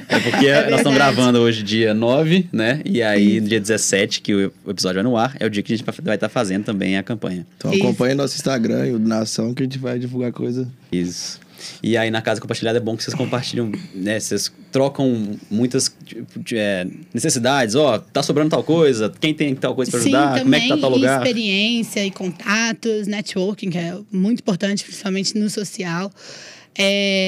É 0.07 0.19
porque 0.19 0.47
é 0.47 0.69
nós 0.69 0.79
estamos 0.79 0.97
gravando 0.97 1.39
hoje 1.39 1.63
dia 1.63 1.93
9, 1.93 2.47
né? 2.51 2.79
E 2.85 3.01
aí, 3.01 3.41
no 3.41 3.47
dia 3.47 3.59
17, 3.59 4.21
que 4.21 4.33
o 4.33 4.53
episódio 4.67 5.01
vai 5.01 5.03
no 5.03 5.17
ar, 5.17 5.35
é 5.39 5.45
o 5.45 5.49
dia 5.49 5.61
que 5.61 5.73
a 5.73 5.75
gente 5.75 5.85
vai 6.01 6.15
estar 6.15 6.29
fazendo 6.29 6.63
também 6.63 6.97
a 6.97 7.03
campanha. 7.03 7.45
Então 7.57 7.73
acompanhe 7.73 8.15
nosso 8.15 8.35
Instagram 8.35 8.87
e 8.87 8.91
o 8.93 8.99
Nação 8.99 9.53
que 9.53 9.63
a 9.63 9.65
gente 9.65 9.77
vai 9.77 9.99
divulgar 9.99 10.31
coisa. 10.31 10.67
Isso. 10.91 11.40
E 11.81 11.97
aí 11.97 12.11
na 12.11 12.21
casa 12.21 12.39
compartilhada 12.41 12.77
é 12.77 12.81
bom 12.81 12.95
que 12.95 13.03
vocês 13.03 13.15
compartilham, 13.15 13.71
né? 13.93 14.19
Vocês 14.19 14.51
trocam 14.71 15.37
muitas 15.49 15.93
tipo, 16.05 16.25
é, 16.53 16.87
necessidades. 17.13 17.75
Ó, 17.75 17.99
tá 17.99 18.23
sobrando 18.23 18.49
tal 18.49 18.63
coisa, 18.63 19.11
quem 19.19 19.33
tem 19.33 19.55
tal 19.55 19.75
coisa 19.75 19.91
para 19.91 19.99
ajudar, 19.99 20.37
Sim, 20.37 20.43
como 20.43 20.55
é 20.55 20.59
que 20.59 20.67
tá 20.67 20.77
tal 20.77 20.89
lugar. 20.89 21.17
experiência 21.25 22.05
e 22.05 22.11
contatos, 22.11 23.07
networking, 23.07 23.69
que 23.69 23.77
é 23.77 23.97
muito 24.11 24.39
importante, 24.39 24.83
principalmente 24.83 25.37
no 25.37 25.49
social. 25.49 26.11
É, 26.77 27.20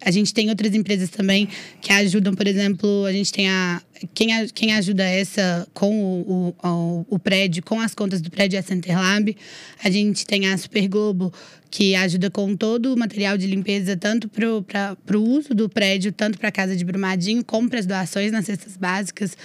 a 0.00 0.10
gente 0.10 0.32
tem 0.32 0.48
outras 0.48 0.74
empresas 0.74 1.08
também 1.10 1.48
que 1.80 1.92
ajudam, 1.92 2.34
por 2.34 2.46
exemplo, 2.46 3.04
a 3.04 3.12
gente 3.12 3.32
tem 3.32 3.48
a. 3.48 3.80
Quem, 4.12 4.28
quem 4.48 4.72
ajuda 4.72 5.02
essa 5.04 5.66
com 5.72 5.96
o, 6.20 6.54
o, 6.62 6.68
o- 6.68 7.06
o 7.10 7.18
prédio, 7.18 7.62
com 7.62 7.80
as 7.80 7.94
contas 7.94 8.20
do 8.20 8.30
prédio 8.30 8.56
é 8.56 8.60
a 8.60 8.62
Centerlab. 8.62 9.34
A 9.82 9.90
gente 9.90 10.26
tem 10.26 10.46
a 10.48 10.58
Super 10.58 10.88
Globo, 10.88 11.32
que 11.70 11.94
ajuda 11.94 12.30
com 12.30 12.54
todo 12.56 12.92
o 12.92 12.98
material 12.98 13.38
de 13.38 13.46
limpeza, 13.46 13.96
tanto 13.96 14.28
para 14.28 15.18
o 15.18 15.22
uso 15.22 15.54
do 15.54 15.68
prédio, 15.68 16.12
tanto 16.12 16.38
para 16.38 16.48
a 16.48 16.52
casa 16.52 16.76
de 16.76 16.84
Brumadinho, 16.84 17.44
como 17.44 17.68
para 17.70 17.78
as 17.80 17.86
doações 17.86 18.30
nas 18.32 18.44
cestas 18.44 18.76
básicas. 18.76 19.36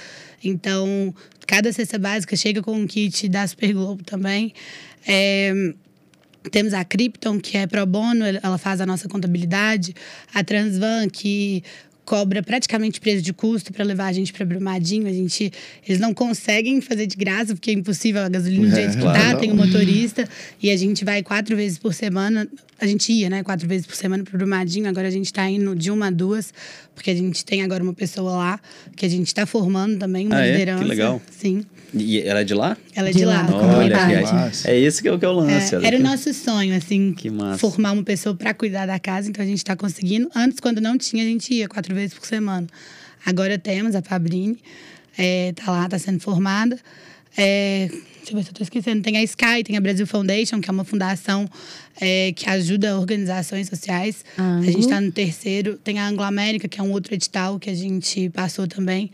Então, 0.44 1.14
cada 1.48 1.72
cesta 1.72 1.98
básica 1.98 2.36
chega 2.36 2.62
com 2.62 2.74
um 2.74 2.88
kit 2.88 3.28
da 3.30 3.46
Super 3.48 3.74
Globo 3.74 4.04
também. 4.04 4.54
É, 5.08 5.74
temos 6.52 6.74
a 6.74 6.84
Krypton, 6.84 7.40
que 7.40 7.58
é 7.58 7.68
pro 7.68 7.86
bono, 7.86 8.24
ela 8.42 8.58
faz 8.58 8.80
a 8.82 8.86
nossa 8.86 9.08
contabilidade. 9.10 9.94
A 10.34 10.44
Transvan, 10.44 11.08
que 11.10 11.64
cobra 12.06 12.42
praticamente 12.42 13.00
preço 13.00 13.22
de 13.22 13.32
custo 13.32 13.72
para 13.72 13.86
levar 13.86 14.08
a 14.08 14.12
gente 14.14 14.34
para 14.34 14.44
Brumadinho. 14.44 15.06
A 15.08 15.14
gente, 15.14 15.52
eles 15.88 16.00
não 16.02 16.12
conseguem 16.12 16.82
fazer 16.82 17.06
de 17.06 17.16
graça, 17.16 17.54
porque 17.54 17.70
é 17.70 17.74
impossível 17.74 18.24
a 18.24 18.30
gasolina 18.30 18.68
do 18.68 18.72
É, 18.74 18.76
jeito 18.76 18.96
que 18.96 19.02
claro, 19.02 19.20
tá. 19.20 19.34
não. 19.34 19.40
Tem 19.40 19.52
um 19.52 19.56
motorista 19.56 20.28
e 20.60 20.72
a 20.72 20.76
gente 20.76 21.06
vai 21.06 21.22
quatro 21.22 21.56
vezes 21.56 21.78
por 21.78 21.94
semana. 21.94 22.48
A 22.82 22.88
gente 22.88 23.12
ia, 23.14 23.30
né? 23.30 23.44
Quatro 23.44 23.68
vezes 23.68 23.86
por 23.86 23.96
semana 23.96 24.24
para 24.24 24.36
Brumadinho. 24.36 24.90
Agora 24.90 25.08
a 25.08 25.12
gente 25.12 25.26
está 25.28 25.48
indo 25.48 25.76
de 25.76 25.92
uma 25.92 26.08
a 26.08 26.10
duas, 26.10 26.52
porque 26.96 27.12
a 27.12 27.16
gente 27.16 27.46
tem 27.46 27.62
agora 27.62 27.84
uma 27.84 27.94
pessoa 27.94 28.32
lá 28.32 28.60
que 28.96 29.06
a 29.06 29.10
gente 29.10 29.28
está 29.28 29.46
formando 29.46 30.00
também, 30.00 30.26
uma 30.26 30.38
Ah, 30.38 30.46
é? 30.48 30.52
Que 30.54 30.58
liderança. 30.58 30.86
legal. 30.86 31.22
Sim. 31.30 31.64
E 31.94 32.20
ela 32.22 32.42
é 32.42 32.44
de 32.44 32.54
lá? 32.54 32.78
Ela 32.96 33.10
é 33.10 33.12
de, 33.12 33.20
De 33.20 33.26
lá, 33.26 33.42
lá, 33.48 33.78
Olha, 33.78 33.96
é, 34.66 34.72
é 34.72 34.80
esse 34.80 35.02
que 35.02 35.08
é 35.08 35.12
o 35.12 35.18
que 35.20 35.26
é 35.26 35.28
o 35.28 35.34
lance. 35.34 35.76
É, 35.76 35.86
era 35.86 35.98
o 35.98 36.00
nosso 36.00 36.34
sonho, 36.34 36.76
assim, 36.76 37.14
Que 37.14 37.30
massa. 37.30 37.60
formar 37.60 37.92
uma 37.94 38.04
pessoa 38.04 38.36
para 38.36 38.54
cuidar 38.54 38.86
da 38.86 39.00
casa, 39.00 39.30
então 39.30 39.44
a 39.44 39.48
gente 39.48 39.58
está 39.58 39.76
conseguindo. 39.76 40.30
Antes, 40.36 40.60
quando 40.60 40.80
não 40.80 40.98
tinha, 40.98 41.24
a 41.24 41.28
gente 41.28 41.54
ia 41.54 41.68
quatro 41.68 41.94
vezes 41.96 42.14
por 42.14 42.26
semana. 42.26 42.68
Agora 43.26 43.58
temos 43.58 43.96
a 43.96 44.02
Fabrini, 44.02 44.60
é, 45.18 45.54
tá 45.54 45.72
lá, 45.72 45.90
tá 45.90 45.98
sendo 46.00 46.20
formada. 46.20 46.78
É, 47.38 47.90
deixa 48.18 48.32
eu 48.32 48.36
ver 48.38 48.44
se 48.44 48.50
eu 48.50 48.54
tô 48.54 48.64
esquecendo. 48.64 49.02
Tem 49.02 49.18
a 49.18 49.24
Sky, 49.24 49.64
tem 49.64 49.78
a 49.78 49.82
Brasil 49.82 50.06
Foundation, 50.08 50.60
que 50.62 50.70
é 50.70 50.74
uma 50.74 50.84
fundação 50.84 51.50
é, 52.00 52.32
que 52.36 52.50
ajuda 52.50 52.98
organizações 52.98 53.68
sociais. 53.68 54.24
A 54.38 54.62
gente 54.66 54.80
está 54.82 55.00
no 55.02 55.12
terceiro. 55.12 55.80
Tem 55.84 56.00
a 56.00 56.08
Anglo 56.08 56.24
América, 56.24 56.68
que 56.68 56.80
é 56.80 56.84
um 56.84 56.92
outro 56.92 57.14
edital 57.14 57.60
que 57.60 57.70
a 57.70 57.76
gente 57.76 58.30
passou 58.30 58.68
também. 58.68 59.12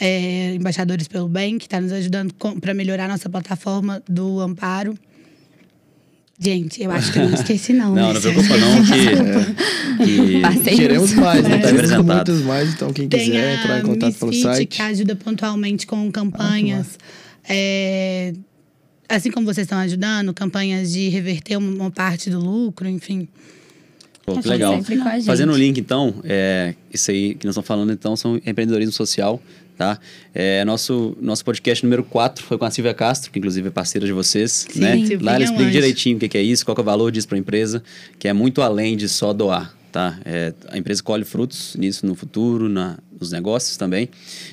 É, 0.00 0.54
Embaixadores 0.54 1.08
pelo 1.08 1.28
Bem, 1.28 1.58
que 1.58 1.66
está 1.66 1.80
nos 1.80 1.92
ajudando 1.92 2.34
para 2.60 2.72
melhorar 2.72 3.06
a 3.06 3.08
nossa 3.08 3.28
plataforma 3.28 4.02
do 4.08 4.40
Amparo. 4.40 4.96
Gente, 6.40 6.80
eu 6.80 6.90
acho 6.92 7.12
que 7.12 7.18
eu 7.18 7.28
não 7.28 7.34
esqueci, 7.34 7.72
não. 7.72 7.94
Não, 7.96 8.12
né? 8.12 8.14
não 8.14 8.20
preocupa 8.20 8.56
não 8.58 8.84
que... 8.84 10.04
que... 10.06 10.40
Passei 10.40 10.76
Queremos 10.76 11.12
mais, 11.14 11.42
né? 11.42 11.48
Tá 11.50 11.56
Queremos 11.56 11.72
representado. 11.72 12.14
muitos 12.14 12.42
mais, 12.42 12.74
então 12.74 12.92
quem 12.92 13.08
Tem 13.08 13.26
quiser 13.26 13.58
entrar 13.58 13.80
em 13.80 13.82
contato 13.82 14.14
pelo 14.14 14.32
site. 14.32 14.66
que 14.76 14.82
ajuda 14.82 15.16
pontualmente 15.16 15.84
com 15.84 16.10
campanhas. 16.12 16.96
É, 17.48 18.32
assim 19.08 19.32
como 19.32 19.46
vocês 19.46 19.64
estão 19.64 19.78
ajudando, 19.78 20.32
campanhas 20.32 20.92
de 20.92 21.08
reverter 21.08 21.56
uma 21.56 21.90
parte 21.90 22.30
do 22.30 22.38
lucro, 22.38 22.88
enfim. 22.88 23.26
Pô, 24.34 24.40
que 24.40 24.48
legal. 24.48 24.80
Fazendo 25.24 25.52
o 25.52 25.56
link, 25.56 25.78
então, 25.78 26.14
é, 26.24 26.74
isso 26.92 27.10
aí 27.10 27.34
que 27.34 27.46
nós 27.46 27.52
estamos 27.52 27.66
falando, 27.66 27.92
então, 27.92 28.16
são 28.16 28.36
empreendedorismo 28.36 28.92
social, 28.92 29.40
tá? 29.76 29.98
É, 30.34 30.64
nosso, 30.64 31.16
nosso 31.20 31.44
podcast 31.44 31.84
número 31.84 32.02
4 32.02 32.44
foi 32.44 32.58
com 32.58 32.64
a 32.64 32.70
Silvia 32.70 32.92
Castro, 32.94 33.30
que 33.30 33.38
inclusive 33.38 33.68
é 33.68 33.70
parceira 33.70 34.06
de 34.06 34.12
vocês, 34.12 34.66
Sim, 34.70 34.80
né? 34.80 34.96
Silvinha 34.96 35.20
Lá 35.22 35.34
ela 35.34 35.40
um 35.40 35.44
explica 35.44 35.64
anjo. 35.64 35.72
direitinho 35.72 36.16
o 36.16 36.20
que 36.20 36.28
que 36.28 36.38
é 36.38 36.42
isso, 36.42 36.64
qual 36.64 36.76
é 36.76 36.80
o 36.80 36.84
valor 36.84 37.12
disso 37.12 37.28
para 37.28 37.36
a 37.36 37.40
empresa, 37.40 37.82
que 38.18 38.28
é 38.28 38.32
muito 38.32 38.60
além 38.60 38.96
de 38.96 39.08
só 39.08 39.32
doar, 39.32 39.74
tá? 39.92 40.18
É, 40.24 40.52
a 40.68 40.76
empresa 40.76 41.02
colhe 41.02 41.24
frutos 41.24 41.76
nisso 41.76 42.04
no 42.06 42.14
futuro, 42.14 42.68
na, 42.68 42.98
nos 43.20 43.32
negócios 43.32 43.76
também, 43.76 44.08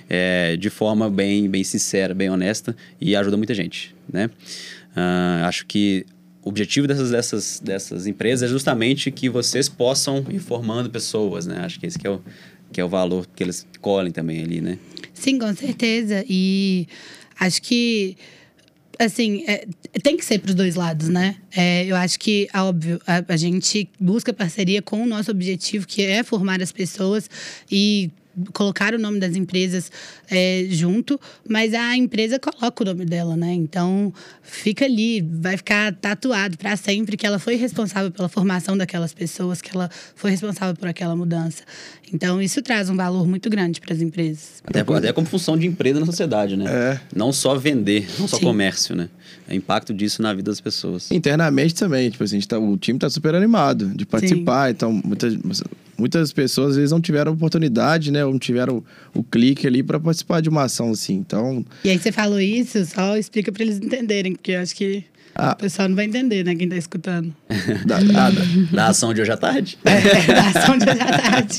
é, 0.10 0.56
de 0.58 0.70
forma 0.70 1.10
bem, 1.10 1.50
bem 1.50 1.64
sincera, 1.64 2.14
bem 2.14 2.30
honesta 2.30 2.76
e 3.02 3.16
ajuda 3.16 3.36
muita 3.36 3.54
gente, 3.54 3.96
né? 4.12 4.30
Ah, 4.96 5.44
acho 5.48 5.66
que 5.66 6.06
o 6.46 6.50
objetivo 6.50 6.88
dessas, 6.88 7.10
dessas, 7.10 7.60
dessas 7.60 8.06
empresas 8.06 8.48
é 8.48 8.52
justamente 8.52 9.10
que 9.10 9.28
vocês 9.28 9.68
possam 9.68 10.24
ir 10.30 10.38
formando 10.38 10.92
pessoas, 10.92 11.48
né? 11.48 11.58
Acho 11.66 11.80
que 11.80 11.88
esse 11.88 11.98
que 11.98 12.06
é 12.06 12.12
o, 12.12 12.22
que 12.72 12.80
é 12.80 12.86
o 12.86 12.88
valor 12.88 13.28
que 13.36 13.44
eles 13.44 13.66
colhem 13.82 14.12
também 14.12 14.44
ali, 14.44 14.62
né? 14.62 14.78
Sim, 15.12 15.40
com 15.40 15.54
certeza. 15.56 16.24
E 16.30 16.88
acho 17.40 17.60
que, 17.64 18.16
assim, 19.00 19.44
é, 19.48 19.66
tem 20.04 20.16
que 20.16 20.24
ser 20.24 20.38
para 20.38 20.50
os 20.50 20.56
dois 20.56 20.76
lados, 20.76 21.10
né? 21.10 21.36
É, 21.56 21.84
eu 21.86 21.96
acho 21.96 22.20
que, 22.20 22.48
óbvio, 22.54 23.02
a, 23.08 23.24
a 23.28 23.38
gente 23.38 23.90
busca 24.00 24.32
parceria 24.32 24.84
com 24.84 25.02
o 25.02 25.08
nosso 25.08 25.32
objetivo, 25.32 25.88
que 25.88 26.04
é 26.04 26.24
formar 26.24 26.62
as 26.62 26.72
pessoas 26.72 27.28
e 27.72 28.12
colocar 28.54 28.94
o 28.94 29.00
nome 29.00 29.20
das 29.20 29.36
empresas 29.36 29.92
é, 30.30 30.66
junto, 30.70 31.20
mas 31.48 31.74
a 31.74 31.96
empresa 31.96 32.40
coloca 32.40 32.84
o 32.84 32.86
nome 32.86 33.06
dela, 33.06 33.36
né? 33.36 33.54
Então 33.54 34.14
fica 34.42 34.86
ali, 34.86 35.22
vai 35.22 35.58
ficar 35.58 35.94
tatuado 35.94 36.58
para 36.58 36.76
sempre 36.76 37.18
que 37.18 37.26
ela 37.26 37.40
foi 37.40 37.56
responsável 37.56 38.12
pela 38.12 38.30
formação 38.30 38.78
daquelas 38.78 39.14
pessoas, 39.14 39.62
que 39.62 39.72
ela 39.74 39.90
foi 40.16 40.32
responsável 40.32 40.76
por 40.76 40.88
aquela 40.88 41.16
mudança. 41.16 41.64
Então 42.14 42.42
isso 42.42 42.62
traz 42.62 42.90
um 42.90 42.96
valor 42.96 43.28
muito 43.28 43.50
grande 43.50 43.82
para 43.82 43.94
as 43.94 44.02
empresas. 44.02 44.62
Até, 44.64 44.82
até 44.82 45.14
como 45.14 45.28
função 45.28 45.58
de 45.58 45.66
empresa 45.66 46.00
na 46.00 46.06
sociedade, 46.06 46.56
né? 46.56 46.66
É. 46.68 47.00
Não 47.16 47.32
só 47.34 47.56
vender, 47.56 48.08
não 48.20 48.28
só 48.28 48.38
Sim. 48.38 48.44
comércio, 48.44 48.96
né? 48.96 49.10
É 49.48 49.54
o 49.54 49.56
impacto 49.56 49.94
disso 49.94 50.22
na 50.22 50.34
vida 50.34 50.52
das 50.52 50.62
pessoas. 50.62 51.12
Internamente 51.12 51.74
também, 51.76 52.10
tipo 52.10 52.24
assim, 52.24 52.38
a 52.38 52.40
gente 52.40 52.48
tá- 52.48 52.60
o 52.60 52.78
time 52.78 53.00
tá 53.00 53.10
super 53.10 53.34
animado 53.36 53.90
de 53.96 54.06
participar, 54.06 54.72
então 54.72 54.92
muitas, 55.04 55.36
muitas 55.98 56.34
pessoas 56.34 56.72
às 56.72 56.76
vezes 56.76 56.92
não 56.92 57.02
tiveram 57.02 57.34
oportunidade, 57.34 58.12
né, 58.12 58.26
ou 58.26 58.32
não 58.32 58.40
tiveram 58.40 58.84
o, 59.14 59.24
clique 59.24 59.66
ali 59.68 59.82
para 59.82 60.00
participar 60.00 60.42
de 60.42 60.50
uma 60.50 60.64
ação 60.64 60.92
assim. 60.92 61.16
Então, 61.16 61.66
E 61.84 61.90
aí 61.90 61.98
você 61.98 62.12
falou 62.12 62.40
isso, 62.40 62.84
só 62.86 63.18
explica 63.18 63.52
para 63.52 63.64
eles 63.64 63.78
entenderem, 63.78 64.34
porque 64.34 64.52
eu 64.52 64.60
acho 64.60 64.76
que 64.76 65.04
Ah. 65.38 65.52
o 65.52 65.56
pessoal 65.58 65.90
não 65.90 65.96
vai 65.98 66.06
entender, 66.06 66.46
né, 66.46 66.56
quem 66.56 66.70
tá 66.70 66.78
escutando. 66.78 67.36
da, 67.86 68.00
da- 68.00 68.30
Da 68.72 68.88
ação 68.88 69.14
de 69.14 69.22
hoje 69.22 69.32
à 69.32 69.38
tarde. 69.38 69.78
É, 69.86 70.34
da 70.34 70.48
ação 70.62 70.78
de 70.78 70.86
hoje 70.90 71.02
à 71.02 71.18
tarde. 71.22 71.58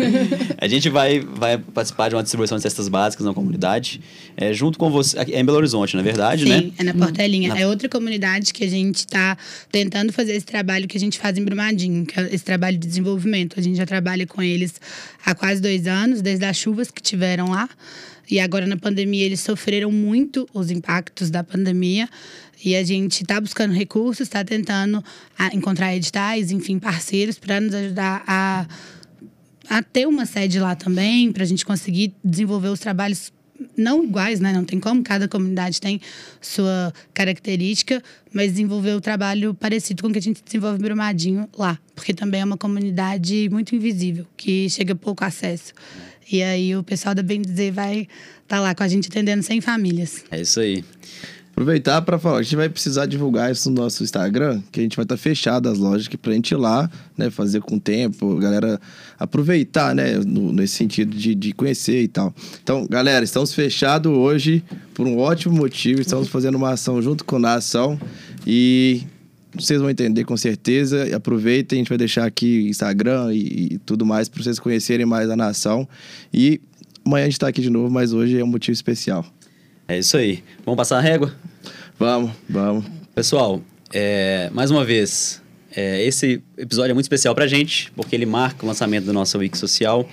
A 0.58 0.66
gente 0.66 0.88
vai, 0.88 1.20
vai 1.20 1.58
participar 1.58 2.08
de 2.08 2.14
uma 2.14 2.22
distribuição 2.22 2.56
de 2.56 2.62
cestas 2.62 2.88
básicas 2.88 3.26
na 3.26 3.34
comunidade, 3.34 4.00
é, 4.36 4.52
junto 4.52 4.78
com 4.78 4.90
você. 4.90 5.18
É 5.18 5.40
em 5.40 5.44
Belo 5.44 5.58
Horizonte, 5.58 5.94
na 5.96 6.02
verdade, 6.02 6.44
Sim, 6.44 6.48
né? 6.48 6.70
é 6.78 6.84
na 6.84 6.94
Portelinha. 6.94 7.50
Na- 7.50 7.60
É 7.60 7.66
outra 7.66 7.88
comunidade 7.88 8.52
que 8.52 8.64
a 8.64 8.68
gente 8.68 8.96
está 9.00 9.36
tentando 9.70 10.12
fazer 10.12 10.32
esse 10.34 10.46
trabalho 10.46 10.88
que 10.88 10.96
a 10.96 11.00
gente 11.00 11.18
faz 11.18 11.36
em 11.36 11.44
Brumadinho, 11.44 12.06
que 12.06 12.18
é 12.18 12.34
esse 12.34 12.44
trabalho 12.44 12.78
de 12.78 12.86
desenvolvimento. 12.86 13.58
A 13.58 13.62
gente 13.62 13.76
já 13.76 13.84
trabalha 13.86 14.26
com 14.26 14.42
eles 14.42 14.74
há 15.24 15.34
quase 15.34 15.60
dois 15.60 15.86
anos, 15.86 16.22
desde 16.22 16.44
as 16.46 16.56
chuvas 16.56 16.90
que 16.90 17.02
tiveram 17.02 17.50
lá. 17.50 17.68
E 18.30 18.38
agora 18.40 18.66
na 18.66 18.76
pandemia 18.76 19.24
eles 19.24 19.40
sofreram 19.40 19.90
muito 19.90 20.46
os 20.52 20.70
impactos 20.70 21.30
da 21.30 21.42
pandemia. 21.42 22.06
E 22.64 22.74
a 22.74 22.82
gente 22.82 23.22
está 23.22 23.40
buscando 23.40 23.72
recursos, 23.72 24.26
está 24.26 24.44
tentando 24.44 25.02
ah, 25.38 25.50
encontrar 25.52 25.94
editais, 25.94 26.50
enfim, 26.50 26.78
parceiros 26.78 27.38
para 27.38 27.60
nos 27.60 27.74
ajudar 27.74 28.24
a 28.26 28.66
a 29.68 29.82
ter 29.82 30.06
uma 30.08 30.24
sede 30.24 30.58
lá 30.58 30.74
também, 30.74 31.30
para 31.30 31.42
a 31.42 31.46
gente 31.46 31.64
conseguir 31.64 32.14
desenvolver 32.24 32.68
os 32.68 32.80
trabalhos 32.80 33.30
não 33.76 34.04
iguais, 34.04 34.40
né? 34.40 34.52
Não 34.52 34.64
tem 34.64 34.78
como, 34.78 35.02
cada 35.02 35.28
comunidade 35.28 35.80
tem 35.80 36.00
sua 36.40 36.92
característica, 37.12 38.02
mas 38.32 38.52
desenvolver 38.52 38.94
o 38.94 39.00
trabalho 39.00 39.52
parecido 39.52 40.02
com 40.02 40.08
o 40.08 40.12
que 40.12 40.18
a 40.18 40.22
gente 40.22 40.42
desenvolve 40.44 40.78
em 40.78 40.82
Brumadinho 40.82 41.48
lá, 41.56 41.78
porque 41.94 42.14
também 42.14 42.40
é 42.40 42.44
uma 42.44 42.56
comunidade 42.56 43.48
muito 43.50 43.74
invisível, 43.74 44.26
que 44.36 44.70
chega 44.70 44.94
pouco 44.94 45.24
acesso. 45.24 45.72
E 46.30 46.42
aí 46.42 46.76
o 46.76 46.82
pessoal 46.82 47.14
da 47.14 47.22
Bem 47.22 47.40
Dizer 47.40 47.72
vai 47.72 48.06
estar 48.42 48.60
lá 48.60 48.74
com 48.74 48.82
a 48.82 48.88
gente 48.88 49.08
atendendo 49.08 49.42
100 49.42 49.60
famílias. 49.60 50.24
É 50.30 50.40
isso 50.40 50.60
aí. 50.60 50.84
Aproveitar 51.58 52.00
para 52.02 52.20
falar, 52.20 52.38
a 52.38 52.42
gente 52.42 52.54
vai 52.54 52.68
precisar 52.68 53.06
divulgar 53.06 53.50
isso 53.50 53.68
no 53.68 53.82
nosso 53.82 54.04
Instagram, 54.04 54.62
que 54.70 54.78
a 54.78 54.82
gente 54.84 54.96
vai 54.96 55.02
estar 55.02 55.16
fechado 55.16 55.68
as 55.68 55.76
lojas 55.76 56.06
que 56.06 56.16
pra 56.16 56.32
gente 56.32 56.52
ir 56.52 56.56
lá, 56.56 56.88
né, 57.16 57.30
fazer 57.30 57.60
com 57.60 57.74
o 57.74 57.80
tempo, 57.80 58.36
galera 58.36 58.80
aproveitar, 59.18 59.92
né, 59.92 60.18
no- 60.24 60.52
nesse 60.52 60.74
sentido 60.76 61.16
de, 61.16 61.34
de 61.34 61.52
conhecer 61.52 62.00
e 62.00 62.06
tal. 62.06 62.32
Então, 62.62 62.86
galera, 62.88 63.24
estamos 63.24 63.52
fechados 63.52 64.10
hoje 64.12 64.62
por 64.94 65.04
um 65.08 65.18
ótimo 65.18 65.56
motivo, 65.56 66.00
estamos 66.00 66.28
fazendo 66.28 66.54
uma 66.54 66.70
ação 66.70 67.02
junto 67.02 67.24
com 67.24 67.44
a 67.44 67.54
ação 67.54 67.98
e 68.46 69.02
vocês 69.52 69.80
vão 69.80 69.90
entender 69.90 70.22
com 70.22 70.36
certeza. 70.36 71.16
Aproveitem, 71.16 71.78
a 71.78 71.80
gente 71.80 71.88
vai 71.88 71.98
deixar 71.98 72.24
aqui 72.24 72.68
Instagram 72.68 73.34
e, 73.34 73.72
e 73.72 73.78
tudo 73.78 74.06
mais 74.06 74.28
para 74.28 74.44
vocês 74.44 74.60
conhecerem 74.60 75.04
mais 75.04 75.28
a 75.28 75.34
nação. 75.34 75.88
E 76.32 76.60
amanhã 77.04 77.24
a 77.24 77.26
gente 77.26 77.32
está 77.32 77.48
aqui 77.48 77.60
de 77.62 77.70
novo, 77.70 77.90
mas 77.92 78.12
hoje 78.12 78.38
é 78.38 78.44
um 78.44 78.48
motivo 78.48 78.74
especial. 78.74 79.26
É 79.88 79.98
isso 79.98 80.16
aí. 80.16 80.44
Vamos 80.64 80.76
passar 80.76 80.98
a 80.98 81.00
régua? 81.00 81.34
Vamos, 81.98 82.30
vamos. 82.48 82.84
Pessoal, 83.14 83.60
é, 83.92 84.48
mais 84.52 84.70
uma 84.70 84.84
vez, 84.84 85.42
É, 85.76 86.02
esse 86.02 86.42
episódio 86.56 86.92
é 86.92 86.94
muito 86.94 87.04
especial 87.04 87.34
pra 87.34 87.46
gente, 87.46 87.92
porque 87.92 88.16
ele 88.16 88.24
marca 88.24 88.64
o 88.64 88.66
lançamento 88.66 89.04
da 89.04 89.12
nossa 89.12 89.36
Wiki 89.36 89.56
Social. 89.56 90.08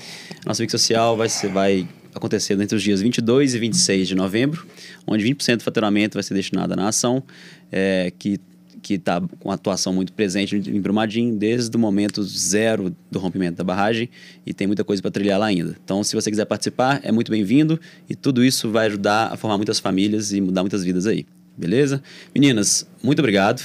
Nossa 0.45 0.61
Wiki 0.61 0.71
Social 0.71 1.15
vai, 1.15 1.29
ser, 1.29 1.49
vai 1.49 1.87
acontecer 2.13 2.59
entre 2.59 2.75
os 2.75 2.83
dias 2.83 3.01
22 3.01 3.55
e 3.55 3.59
26 3.59 4.07
de 4.07 4.15
novembro, 4.15 4.67
onde 5.07 5.23
20% 5.23 5.57
do 5.57 5.63
faturamento 5.63 6.15
vai 6.15 6.23
ser 6.23 6.33
destinado 6.33 6.79
à 6.79 6.87
ação, 6.87 7.23
é, 7.71 8.11
que 8.19 8.39
que 8.85 8.93
está 8.93 9.19
com 9.39 9.49
atuação 9.49 9.91
muito 9.91 10.13
presente 10.13 10.55
em 10.55 10.79
Brumadinho 10.79 11.35
desde 11.35 11.75
o 11.75 11.79
momento 11.79 12.21
zero 12.21 12.95
do 13.09 13.17
rompimento 13.17 13.57
da 13.57 13.63
barragem 13.63 14.07
e 14.45 14.53
tem 14.53 14.67
muita 14.67 14.83
coisa 14.83 15.01
para 15.01 15.09
trilhar 15.09 15.39
lá 15.39 15.47
ainda. 15.47 15.75
Então, 15.83 16.03
se 16.03 16.13
você 16.15 16.29
quiser 16.29 16.45
participar, 16.45 16.99
é 17.01 17.11
muito 17.11 17.31
bem-vindo 17.31 17.79
e 18.07 18.13
tudo 18.13 18.45
isso 18.45 18.69
vai 18.69 18.85
ajudar 18.85 19.33
a 19.33 19.37
formar 19.37 19.57
muitas 19.57 19.79
famílias 19.79 20.31
e 20.33 20.39
mudar 20.39 20.61
muitas 20.61 20.83
vidas 20.83 21.07
aí. 21.07 21.25
Beleza? 21.57 22.01
Meninas, 22.33 22.87
muito 23.01 23.19
obrigado. 23.19 23.61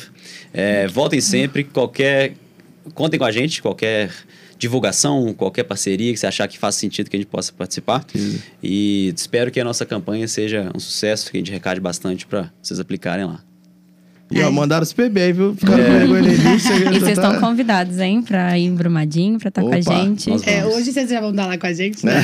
É, 0.52 0.86
voltem 0.86 1.20
sempre. 1.20 1.64
Qualquer. 1.64 2.34
Contem 2.94 3.18
com 3.18 3.24
a 3.24 3.32
gente, 3.32 3.60
qualquer 3.60 4.10
divulgação, 4.58 5.32
qualquer 5.32 5.64
parceria 5.64 6.12
que 6.12 6.18
você 6.18 6.26
achar 6.26 6.46
que 6.46 6.58
faça 6.58 6.78
sentido 6.78 7.08
que 7.08 7.16
a 7.16 7.18
gente 7.18 7.28
possa 7.28 7.52
participar. 7.52 8.04
Sim. 8.12 8.40
E 8.62 9.12
espero 9.16 9.50
que 9.50 9.58
a 9.58 9.64
nossa 9.64 9.86
campanha 9.86 10.28
seja 10.28 10.70
um 10.74 10.78
sucesso, 10.78 11.30
que 11.30 11.38
a 11.38 11.40
gente 11.40 11.50
recade 11.50 11.80
bastante 11.80 12.26
para 12.26 12.52
vocês 12.62 12.78
aplicarem 12.78 13.24
lá. 13.24 13.42
E 14.30 14.40
ó, 14.42 14.46
é. 14.46 14.50
mandaram 14.50 14.86
super 14.86 15.10
bem, 15.10 15.32
viu? 15.32 15.56
Ficaram 15.56 15.82
é. 15.82 15.86
com 15.86 15.92
vergonha 15.92 16.34
início. 16.34 16.76
E 16.76 17.00
vocês 17.00 17.18
estão 17.18 17.40
convidados, 17.40 17.98
hein? 17.98 18.22
Pra 18.22 18.56
ir 18.56 18.66
em 18.66 18.74
Brumadinho, 18.74 19.38
pra 19.38 19.48
estar 19.48 19.62
tá 19.62 19.68
com 19.68 19.74
a 19.74 19.80
gente. 19.80 20.30
É, 20.48 20.64
hoje 20.64 20.92
vocês 20.92 21.10
já 21.10 21.20
vão 21.20 21.30
estar 21.30 21.46
lá 21.46 21.58
com 21.58 21.66
a 21.66 21.72
gente, 21.72 22.06
né? 22.06 22.14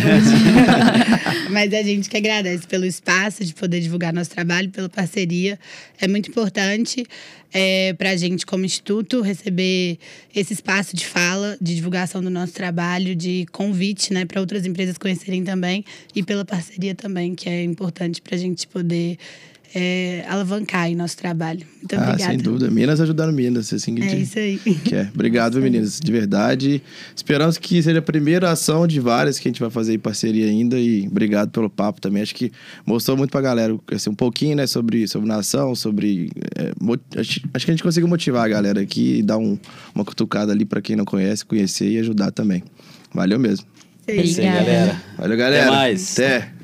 Mas 1.50 1.74
a 1.74 1.82
gente 1.82 2.09
que 2.09 2.16
agradece 2.16 2.66
pelo 2.66 2.84
espaço 2.84 3.44
de 3.44 3.52
poder 3.52 3.80
divulgar 3.80 4.12
nosso 4.12 4.30
trabalho, 4.30 4.70
pela 4.70 4.88
parceria. 4.88 5.59
É 6.00 6.07
muito 6.07 6.30
importante 6.30 7.04
é, 7.52 7.94
para 7.94 8.11
a 8.11 8.16
gente, 8.16 8.44
como 8.44 8.64
Instituto, 8.64 9.20
receber 9.20 9.98
esse 10.34 10.52
espaço 10.52 10.94
de 10.94 11.07
fala, 11.07 11.57
de 11.61 11.74
divulgação 11.74 12.22
do 12.22 12.30
nosso 12.30 12.52
trabalho, 12.52 13.16
de 13.16 13.46
convite 13.50 14.12
né, 14.12 14.24
para 14.24 14.40
outras 14.40 14.66
empresas 14.66 14.98
conhecerem 14.98 15.42
também 15.42 15.84
e 16.14 16.22
pela 16.22 16.44
parceria 16.44 16.94
também, 16.94 17.34
que 17.34 17.48
é 17.48 17.64
importante 17.64 18.20
para 18.20 18.36
a 18.36 18.38
gente 18.38 18.66
poder 18.66 19.18
é, 19.74 20.24
alavancar 20.28 20.82
aí 20.82 20.94
nosso 20.94 21.16
trabalho. 21.16 21.66
Muito 21.78 21.94
ah, 21.94 22.08
obrigada. 22.08 22.30
Sem 22.30 22.38
dúvida. 22.38 22.70
Minas 22.70 23.00
ajudando 23.00 23.32
Minas, 23.32 23.72
assim 23.72 23.94
que 23.94 24.02
É 24.02 24.16
isso 24.16 24.38
aí. 24.38 24.58
Quer. 24.84 25.10
Obrigado, 25.14 25.60
meninas, 25.60 26.00
de 26.00 26.12
verdade. 26.12 26.82
Esperamos 27.14 27.58
que 27.58 27.82
seja 27.82 27.98
a 27.98 28.02
primeira 28.02 28.50
ação 28.50 28.86
de 28.86 29.00
várias 29.00 29.38
que 29.38 29.48
a 29.48 29.50
gente 29.50 29.60
vai 29.60 29.70
fazer 29.70 29.94
em 29.94 29.98
parceria 29.98 30.46
ainda. 30.46 30.78
E 30.78 31.06
obrigado 31.06 31.50
pelo 31.50 31.68
papo 31.68 32.00
também. 32.00 32.22
Acho 32.22 32.34
que 32.34 32.52
mostrou 32.84 33.16
muito 33.16 33.30
pra 33.30 33.40
galera 33.40 33.78
assim, 33.92 34.10
um 34.10 34.14
pouquinho, 34.14 34.56
né, 34.56 34.66
sobre, 34.66 35.06
sobre 35.06 35.28
nação, 35.28 35.74
sobre. 35.74 36.30
É, 36.56 36.72
acho, 37.20 37.40
acho, 37.52 37.64
que 37.64 37.70
a 37.70 37.74
gente 37.74 37.82
conseguiu 37.82 38.08
motivar 38.08 38.44
a 38.44 38.48
galera 38.48 38.80
aqui 38.80 39.18
e 39.18 39.22
dar 39.22 39.38
um, 39.38 39.58
uma 39.94 40.04
cutucada 40.04 40.52
ali 40.52 40.64
para 40.64 40.80
quem 40.80 40.96
não 40.96 41.04
conhece, 41.04 41.44
conhecer 41.44 41.90
e 41.90 41.98
ajudar 41.98 42.30
também. 42.30 42.62
Valeu 43.12 43.38
mesmo. 43.38 43.66
Obrigada. 44.02 44.28
Sim, 44.28 44.42
galera. 44.42 45.02
Valeu, 45.18 45.36
galera. 45.36 45.62
Até 45.64 45.70
mais. 45.70 46.12
Até. 46.12 46.55